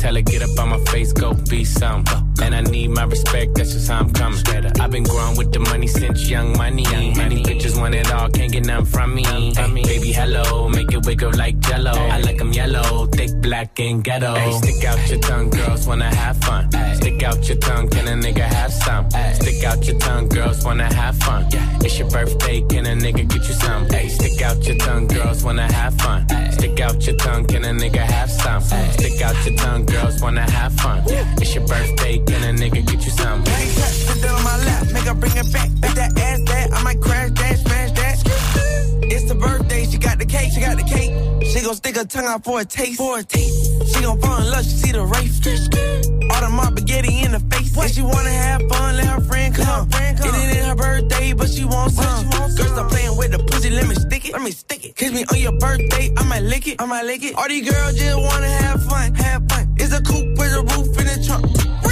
Tell 0.03 0.17
her 0.17 0.23
get 0.23 0.43
up 0.43 0.59
on 0.59 0.71
my 0.71 0.79
face, 0.87 1.13
go 1.13 1.33
be 1.49 1.65
some. 1.65 2.03
And 2.43 2.57
I 2.57 2.61
need 2.63 2.89
my 2.91 3.05
respect, 3.05 3.55
that's 3.55 3.73
just 3.73 3.89
how 3.89 4.01
I'm 4.01 4.13
coming. 4.13 4.41
I've 4.81 4.91
been 4.91 5.05
growing 5.05 5.37
with 5.37 5.53
the 5.53 5.61
money 5.61 5.87
since 5.87 6.29
young 6.29 6.57
money. 6.59 6.83
Many 6.83 7.45
bitches 7.45 7.81
want 7.81 7.95
it 7.95 8.11
all, 8.11 8.29
can't 8.29 8.51
get 8.51 8.67
none 8.67 8.85
from 8.85 9.15
me. 9.15 9.23
Hey, 9.23 9.53
baby, 9.85 10.11
hello, 10.11 10.69
make 10.69 10.91
it 10.91 11.07
wiggle 11.07 11.31
like 11.37 11.61
jello. 11.61 11.93
I 11.93 12.19
like 12.19 12.39
them 12.39 12.53
yellow, 12.53 13.07
thick, 13.07 13.31
black, 13.41 13.79
and 13.79 14.03
ghetto. 14.03 14.35
Hey, 14.35 14.51
stick 14.51 14.85
out 14.85 15.09
your 15.09 15.21
tongue, 15.21 15.51
girls 15.51 15.87
wanna 15.87 16.13
have 16.13 16.37
fun. 16.39 16.69
Stick 16.97 17.23
out 17.23 17.49
your 17.49 17.59
tongue, 17.59 17.89
can 17.89 18.09
a 18.09 18.27
nigga 18.27 18.43
have 18.43 18.73
some? 18.73 19.09
Stick 19.35 19.63
out 19.63 19.87
your 19.87 20.01
tongue, 20.01 20.27
girls 20.29 20.65
wanna 20.65 20.93
have 20.93 21.17
fun. 21.19 21.47
It's 21.85 21.97
your 21.97 22.11
birthday, 22.11 22.61
can 22.63 22.87
a 22.87 22.97
nigga 22.97 23.29
get 23.29 23.47
you 23.47 23.55
some? 23.55 23.87
Hey, 23.89 24.09
stick 24.09 24.43
out 24.43 24.67
your 24.67 24.79
tongue, 24.79 25.07
girls 25.07 25.45
wanna 25.45 25.73
have 25.73 25.95
fun. 25.95 26.27
Stick 26.51 26.81
out 26.81 27.07
your 27.07 27.17
tongue, 27.17 27.45
can 27.45 27.65
a 27.65 27.69
nigga 27.69 27.99
have 27.99 28.31
some? 28.31 28.63
Stick 28.63 29.23
out 29.23 29.37
your 29.47 29.57
tongue, 29.57 29.85
girls 29.93 30.23
wanna 30.23 30.51
have 30.51 30.73
fun. 30.81 31.03
It's 31.41 31.55
your 31.55 31.67
birthday, 31.67 32.19
can 32.19 32.43
a 32.49 32.53
nigga 32.59 32.85
get 32.87 33.05
you 33.05 33.11
some? 33.11 33.41
Ain't 33.41 33.77
touch, 33.77 34.07
put 34.07 34.23
that 34.23 34.35
on 34.35 34.43
my 34.43 34.57
lap, 34.65 34.87
make 34.93 35.05
her 35.05 35.15
bring 35.15 35.37
it 35.37 35.53
back. 35.53 35.71
Make 35.83 35.95
that 35.95 36.19
ass 36.19 36.41
that, 36.47 36.73
I 36.73 36.83
might 36.83 37.01
crash 37.01 37.31
that, 37.33 37.59
smash 37.59 37.93
that. 37.93 38.17
It's 39.13 39.29
the 39.29 39.35
birthday, 39.35 39.85
she 39.85 39.99
got 39.99 40.19
the 40.19 40.27
cake, 40.27 40.53
she 40.53 40.61
got 40.61 40.77
the 40.79 40.85
cake. 40.85 41.32
She 41.53 41.61
gon' 41.61 41.75
stick 41.75 41.97
her 41.97 42.05
tongue 42.05 42.25
out 42.25 42.45
for 42.45 42.61
a 42.61 42.65
taste, 42.65 42.97
for 42.97 43.19
a 43.19 43.23
taste. 43.23 43.95
She 43.95 44.03
gon' 44.03 44.19
fall 44.23 44.39
in 44.39 44.51
love, 44.51 44.65
she 44.65 44.71
see 44.71 44.93
the 44.93 45.05
race. 45.05 45.37
All 46.33 46.41
the 46.41 46.49
mob 46.49 46.79
spaghetti 46.79 47.21
in 47.25 47.33
the 47.33 47.41
face. 47.41 47.77
And 47.77 47.91
she 47.93 48.01
wanna 48.01 48.31
have 48.31 48.63
fun, 48.71 48.97
let 48.97 49.07
her 49.07 49.21
friend 49.21 49.55
come. 49.55 49.87
It 49.93 50.25
ain't 50.25 50.67
her 50.67 50.75
birthday, 50.75 51.35
but 51.35 51.51
she 51.51 51.67
wants 51.67 51.97
some. 51.97 52.31
Girl, 52.31 52.49
stop 52.49 52.89
playing 52.91 53.19
with 53.19 53.33
the 53.33 53.39
pussy, 53.39 53.69
let 53.69 53.87
me 53.87 53.95
stick 53.95 54.27
it, 54.29 54.33
let 54.33 54.41
me 54.41 54.51
stick 54.51 54.87
it. 54.87 54.97
Kiss 54.97 55.13
me 55.13 55.27
on 55.31 55.39
your 55.39 55.53
birthday, 55.59 56.11
I 56.17 56.25
might 56.25 56.43
lick 56.43 56.69
it, 56.69 56.81
I 56.81 56.87
might 56.87 57.05
lick 57.05 57.23
it. 57.23 57.35
All 57.35 57.47
these 57.47 57.69
girls 57.69 57.97
just 57.99 58.17
wanna 58.17 58.49
have 58.49 58.83
fun, 58.85 59.15
have 59.17 59.47
fun. 59.51 59.75
It's 59.77 59.93
a 59.93 60.01
coupe 60.01 60.39
with 60.39 60.55
a 60.55 60.63
roof 60.63 60.99
in 61.01 61.05
the 61.05 61.23
trunk. 61.27 61.92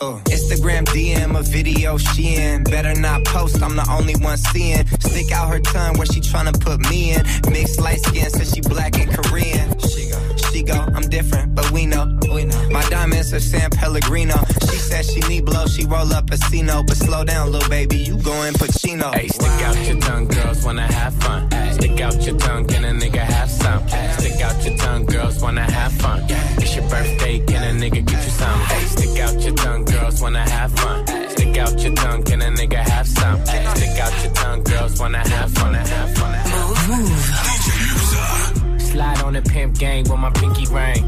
Uh. 0.00 0.20
Instagram 0.26 0.84
DM 0.84 1.36
a 1.36 1.42
video 1.42 1.98
she 1.98 2.36
in. 2.36 2.62
Better 2.62 2.94
not 3.00 3.24
post, 3.24 3.60
I'm 3.62 3.74
the 3.74 3.86
only 3.90 4.14
one 4.16 4.36
seeing. 4.36 4.86
Stick 5.00 5.32
out 5.32 5.48
her 5.50 5.58
tongue 5.58 5.96
where 5.96 6.06
she 6.06 6.20
tryna 6.20 6.58
put 6.60 6.78
me 6.88 7.14
in. 7.14 7.22
Mixed 7.50 7.80
light 7.80 8.00
skin, 8.00 8.30
says 8.30 8.52
she 8.54 8.60
black 8.60 8.96
and 8.98 9.10
Korean. 9.10 9.76
She 9.80 10.10
go, 10.10 10.36
she 10.52 10.62
go, 10.62 10.74
I'm 10.94 11.08
different, 11.08 11.54
but 11.54 11.70
we 11.72 11.86
know. 11.86 12.16
We 12.32 12.44
know. 12.44 12.70
My 12.70 12.88
diamonds 12.88 13.32
are 13.32 13.40
San 13.40 13.70
Pellegrino. 13.70 14.36
She 14.70 14.78
said 14.78 15.04
she 15.04 15.20
need 15.22 15.44
blow, 15.44 15.66
she 15.66 15.84
roll 15.84 16.12
up 16.12 16.30
a 16.30 16.36
Cino. 16.36 16.84
But 16.84 16.96
slow 16.96 17.24
down, 17.24 17.50
little 17.50 17.68
baby, 17.68 17.96
you 17.96 18.22
going 18.22 18.54
Pacino. 18.54 19.12
Hey, 19.14 19.26
stick 19.26 19.48
out 19.48 19.76
your 19.84 19.98
tongue, 20.00 20.28
girls 20.28 20.64
wanna 20.64 20.92
have 20.92 21.14
fun. 21.14 21.50
Stick 21.72 22.00
out 22.00 22.22
your 22.22 22.36
tongue, 22.38 22.66
can 22.66 22.77
fun, 34.98 35.14
I 35.14 35.28
have 35.28 35.50
fun, 35.52 35.74
I 35.74 35.86
have 35.86 36.14
fun. 36.16 36.34
I 36.34 36.36
have 36.36 36.76
fun. 36.76 36.98
Move. 36.98 37.08
DJ 37.54 37.68
Musa. 37.86 38.90
Slide 38.90 39.22
on 39.22 39.32
the 39.34 39.42
pimp 39.42 39.78
gang 39.78 40.02
with 40.10 40.18
my 40.18 40.30
pinky 40.30 40.66
ring. 40.66 41.07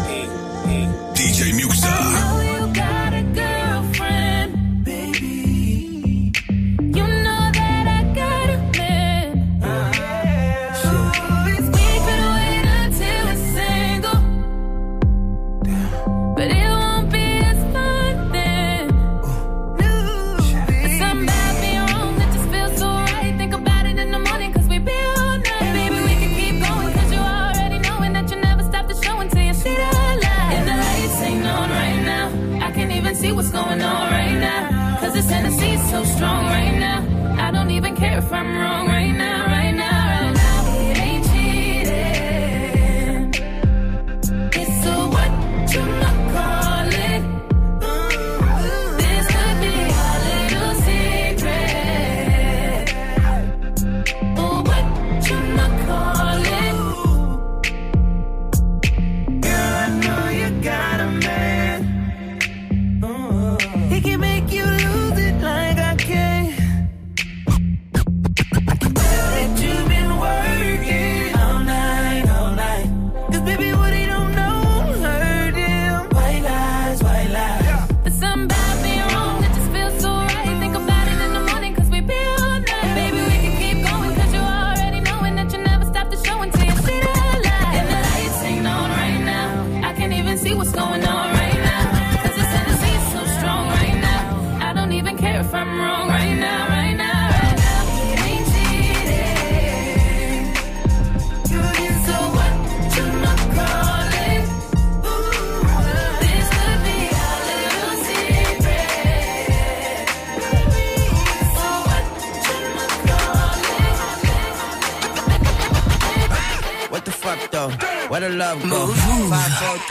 DJ 1.41 1.53
Muxa. 1.53 2.30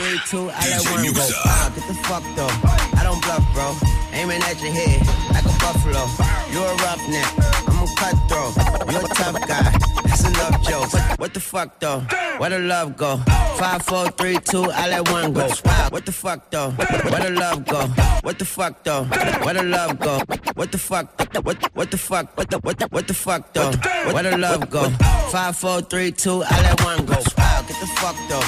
Three, 0.01 0.19
two, 0.25 0.49
I 0.49 0.69
let 0.69 0.81
one 0.89 1.13
go. 1.13 1.21
Wow, 1.45 1.69
get 1.75 1.87
the 1.87 1.93
fuck 2.09 2.23
though. 2.35 2.49
I 2.97 3.03
don't 3.03 3.21
bluff, 3.21 3.45
bro. 3.53 3.75
Aiming 4.13 4.41
at 4.43 4.61
your 4.61 4.73
head 4.73 4.99
like 5.33 5.45
a 5.45 5.55
buffalo. 5.61 6.03
You're 6.51 6.65
a 6.65 6.75
roughneck. 6.83 7.29
I'm 7.69 7.83
a 7.83 7.87
cutthroat. 7.95 8.53
You're 8.91 9.05
a 9.05 9.13
tough 9.13 9.47
guy. 9.47 9.69
That's 10.05 10.23
enough 10.27 10.67
jokes. 10.67 10.93
What, 10.93 11.19
what 11.19 11.33
the 11.33 11.39
fuck 11.39 11.79
though? 11.79 11.99
Where 12.39 12.49
the 12.49 12.59
love 12.59 12.97
go? 12.97 13.17
Five, 13.57 13.83
four, 13.83 14.09
three, 14.11 14.37
two, 14.39 14.63
I 14.71 14.89
let 14.89 15.09
one 15.11 15.33
go. 15.33 15.47
Wow, 15.65 15.89
what 15.91 16.05
the 16.05 16.11
fuck 16.11 16.49
though? 16.49 16.71
Where 16.71 17.21
the 17.21 17.31
love 17.31 17.65
go? 17.65 17.81
What 18.23 18.39
the 18.39 18.45
fuck 18.45 18.83
though? 18.83 19.03
Where 19.03 19.53
the 19.53 19.63
love 19.63 19.99
go? 19.99 20.19
What 20.55 20.71
the 20.71 20.77
fuck? 20.77 21.07
What 21.45 21.57
what 21.75 21.91
the 21.91 21.97
fuck? 21.97 22.37
What 22.37 22.49
the 22.49 22.59
what 22.59 22.79
the 22.79 22.87
what 22.87 23.07
the 23.07 23.13
fuck 23.13 23.53
though? 23.53 23.71
Where 24.13 24.23
the 24.23 24.37
love 24.37 24.69
go? 24.69 24.89
Five, 25.31 25.55
four, 25.55 25.81
three, 25.81 26.11
two, 26.11 26.43
I 26.43 26.61
let 26.61 26.83
one 26.83 27.05
go. 27.05 27.17
Wow, 27.37 27.61
get 27.67 27.79
the 27.79 27.87
fuck 28.01 28.15
though. 28.29 28.41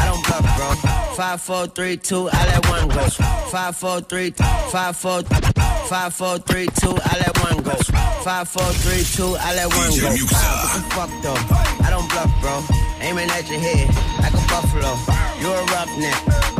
I 0.00 0.06
don't 0.06 0.24
bluff, 0.24 0.82
bro. 0.84 0.99
Five, 1.16 1.40
four, 1.42 1.66
three, 1.66 1.96
two, 1.96 2.28
I 2.32 2.46
let 2.46 2.66
one 2.68 2.88
go. 2.88 3.06
Five, 3.50 3.76
four, 3.76 4.00
three, 4.00 4.30
five, 4.30 4.96
four, 4.96 5.22
five, 5.22 6.14
four, 6.14 6.38
three, 6.38 6.66
two, 6.80 6.96
I 7.02 7.18
let 7.18 7.38
one 7.44 7.62
go. 7.62 7.72
Five, 8.24 8.48
four, 8.48 8.64
three, 8.82 9.02
two, 9.02 9.36
I 9.38 9.54
let 9.54 9.68
one 9.68 9.90
go. 9.90 10.08
Wow, 10.08 10.16
get 10.16 10.74
the 10.74 10.82
fuck 10.94 11.10
though. 11.22 11.84
I 11.84 11.90
don't 11.90 12.08
bluff, 12.10 12.32
bro. 12.40 12.62
Aiming 13.00 13.28
at 13.30 13.48
your 13.50 13.60
head 13.60 13.88
like 14.22 14.32
a 14.32 14.46
buffalo. 14.48 14.96
You're 15.40 15.56
a 15.56 15.64
roughneck. 15.66 16.59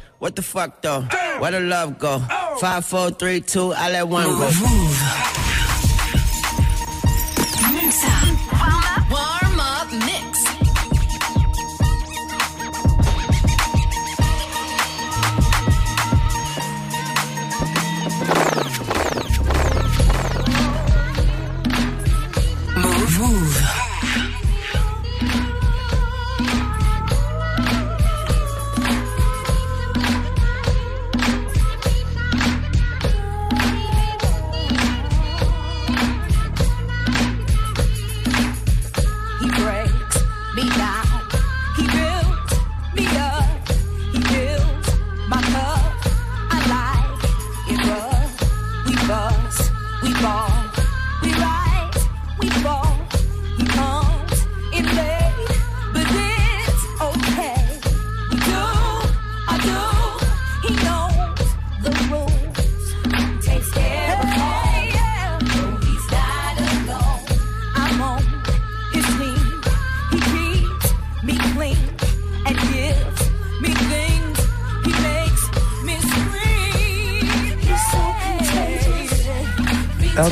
What 0.21 0.35
the 0.35 0.43
fuck 0.43 0.83
though? 0.83 1.01
Where 1.39 1.49
the 1.49 1.61
love 1.61 1.97
go? 1.97 2.19
Five, 2.59 2.85
four, 2.85 3.09
three, 3.09 3.41
two, 3.41 3.73
I 3.73 3.89
let 3.89 4.07
one 4.07 4.27
go. 4.27 5.40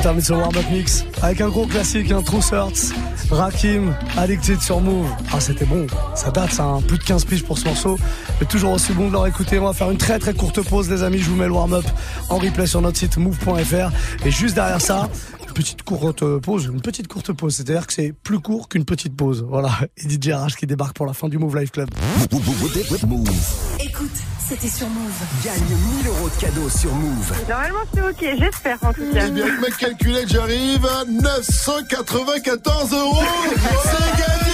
Termine 0.09 0.25
ce 0.25 0.33
warm-up 0.33 0.65
mix 0.71 1.05
avec 1.21 1.39
un 1.39 1.49
gros 1.49 1.67
classique, 1.67 2.11
un 2.11 2.23
True 2.23 2.41
Hurts, 2.51 2.95
Rakim, 3.29 3.95
Addicted 4.17 4.59
sur 4.59 4.81
Move. 4.81 5.07
Ah, 5.31 5.39
c'était 5.39 5.65
bon, 5.65 5.85
ça 6.15 6.31
date, 6.31 6.51
ça, 6.51 6.63
hein. 6.63 6.81
plus 6.81 6.97
de 6.97 7.03
15 7.03 7.25
piges 7.25 7.43
pour 7.43 7.59
ce 7.59 7.65
morceau, 7.65 7.95
mais 8.39 8.47
toujours 8.47 8.71
aussi 8.71 8.91
bon 8.93 9.09
de 9.09 9.13
leur 9.13 9.27
écouter. 9.27 9.59
On 9.59 9.65
va 9.65 9.73
faire 9.73 9.91
une 9.91 9.99
très 9.99 10.17
très 10.17 10.33
courte 10.33 10.67
pause, 10.67 10.89
les 10.89 11.03
amis. 11.03 11.19
Je 11.19 11.29
vous 11.29 11.35
mets 11.35 11.45
le 11.45 11.51
warm-up 11.51 11.85
en 12.29 12.37
replay 12.37 12.65
sur 12.65 12.81
notre 12.81 12.97
site 12.97 13.17
move.fr. 13.17 14.25
Et 14.25 14.31
juste 14.31 14.55
derrière 14.55 14.81
ça, 14.81 15.09
une 15.47 15.53
petite 15.53 15.83
courte 15.83 16.25
pause, 16.39 16.71
une 16.73 16.81
petite 16.81 17.07
courte 17.07 17.31
pause, 17.31 17.57
c'est-à-dire 17.57 17.85
que 17.85 17.93
c'est 17.93 18.11
plus 18.11 18.39
court 18.39 18.67
qu'une 18.67 18.85
petite 18.85 19.15
pause. 19.15 19.45
Voilà, 19.47 19.69
et 19.95 20.09
DJ 20.09 20.31
qui 20.57 20.65
débarque 20.65 20.95
pour 20.95 21.05
la 21.05 21.13
fin 21.13 21.29
du 21.29 21.37
Move 21.37 21.55
Life 21.55 21.69
Club. 21.69 21.89
C'était 24.49 24.67
sur 24.67 24.89
Move. 24.89 25.11
Gagne 25.43 25.61
1000 25.97 26.07
euros 26.07 26.27
de 26.27 26.41
cadeaux 26.41 26.69
sur 26.69 26.91
Move. 26.91 27.33
Normalement, 27.47 27.81
c'est 27.93 28.01
ok, 28.01 28.35
j'espère 28.39 28.77
en 28.81 28.91
tout 28.91 29.01
cas. 29.13 29.25
Eh 29.27 29.29
bien, 29.29 29.45
avec 29.45 29.61
ma 29.61 29.69
calculette, 29.69 30.27
j'arrive 30.27 30.83
à 30.87 31.05
994 31.05 32.93
euros. 32.93 33.23
C'est 33.83 34.17
gagné 34.17 34.49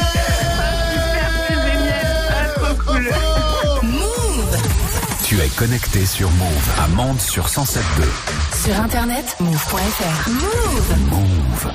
Move 3.83 4.57
Tu 5.23 5.39
es 5.39 5.47
connecté 5.47 6.05
sur 6.05 6.29
Move 6.31 6.69
à 6.83 6.89
Mende 6.89 7.21
sur 7.21 7.47
107.2. 7.47 8.65
Sur 8.65 8.77
internet, 8.81 9.37
move.fr. 9.39 10.29
Move 10.29 11.09
Move. 11.09 11.71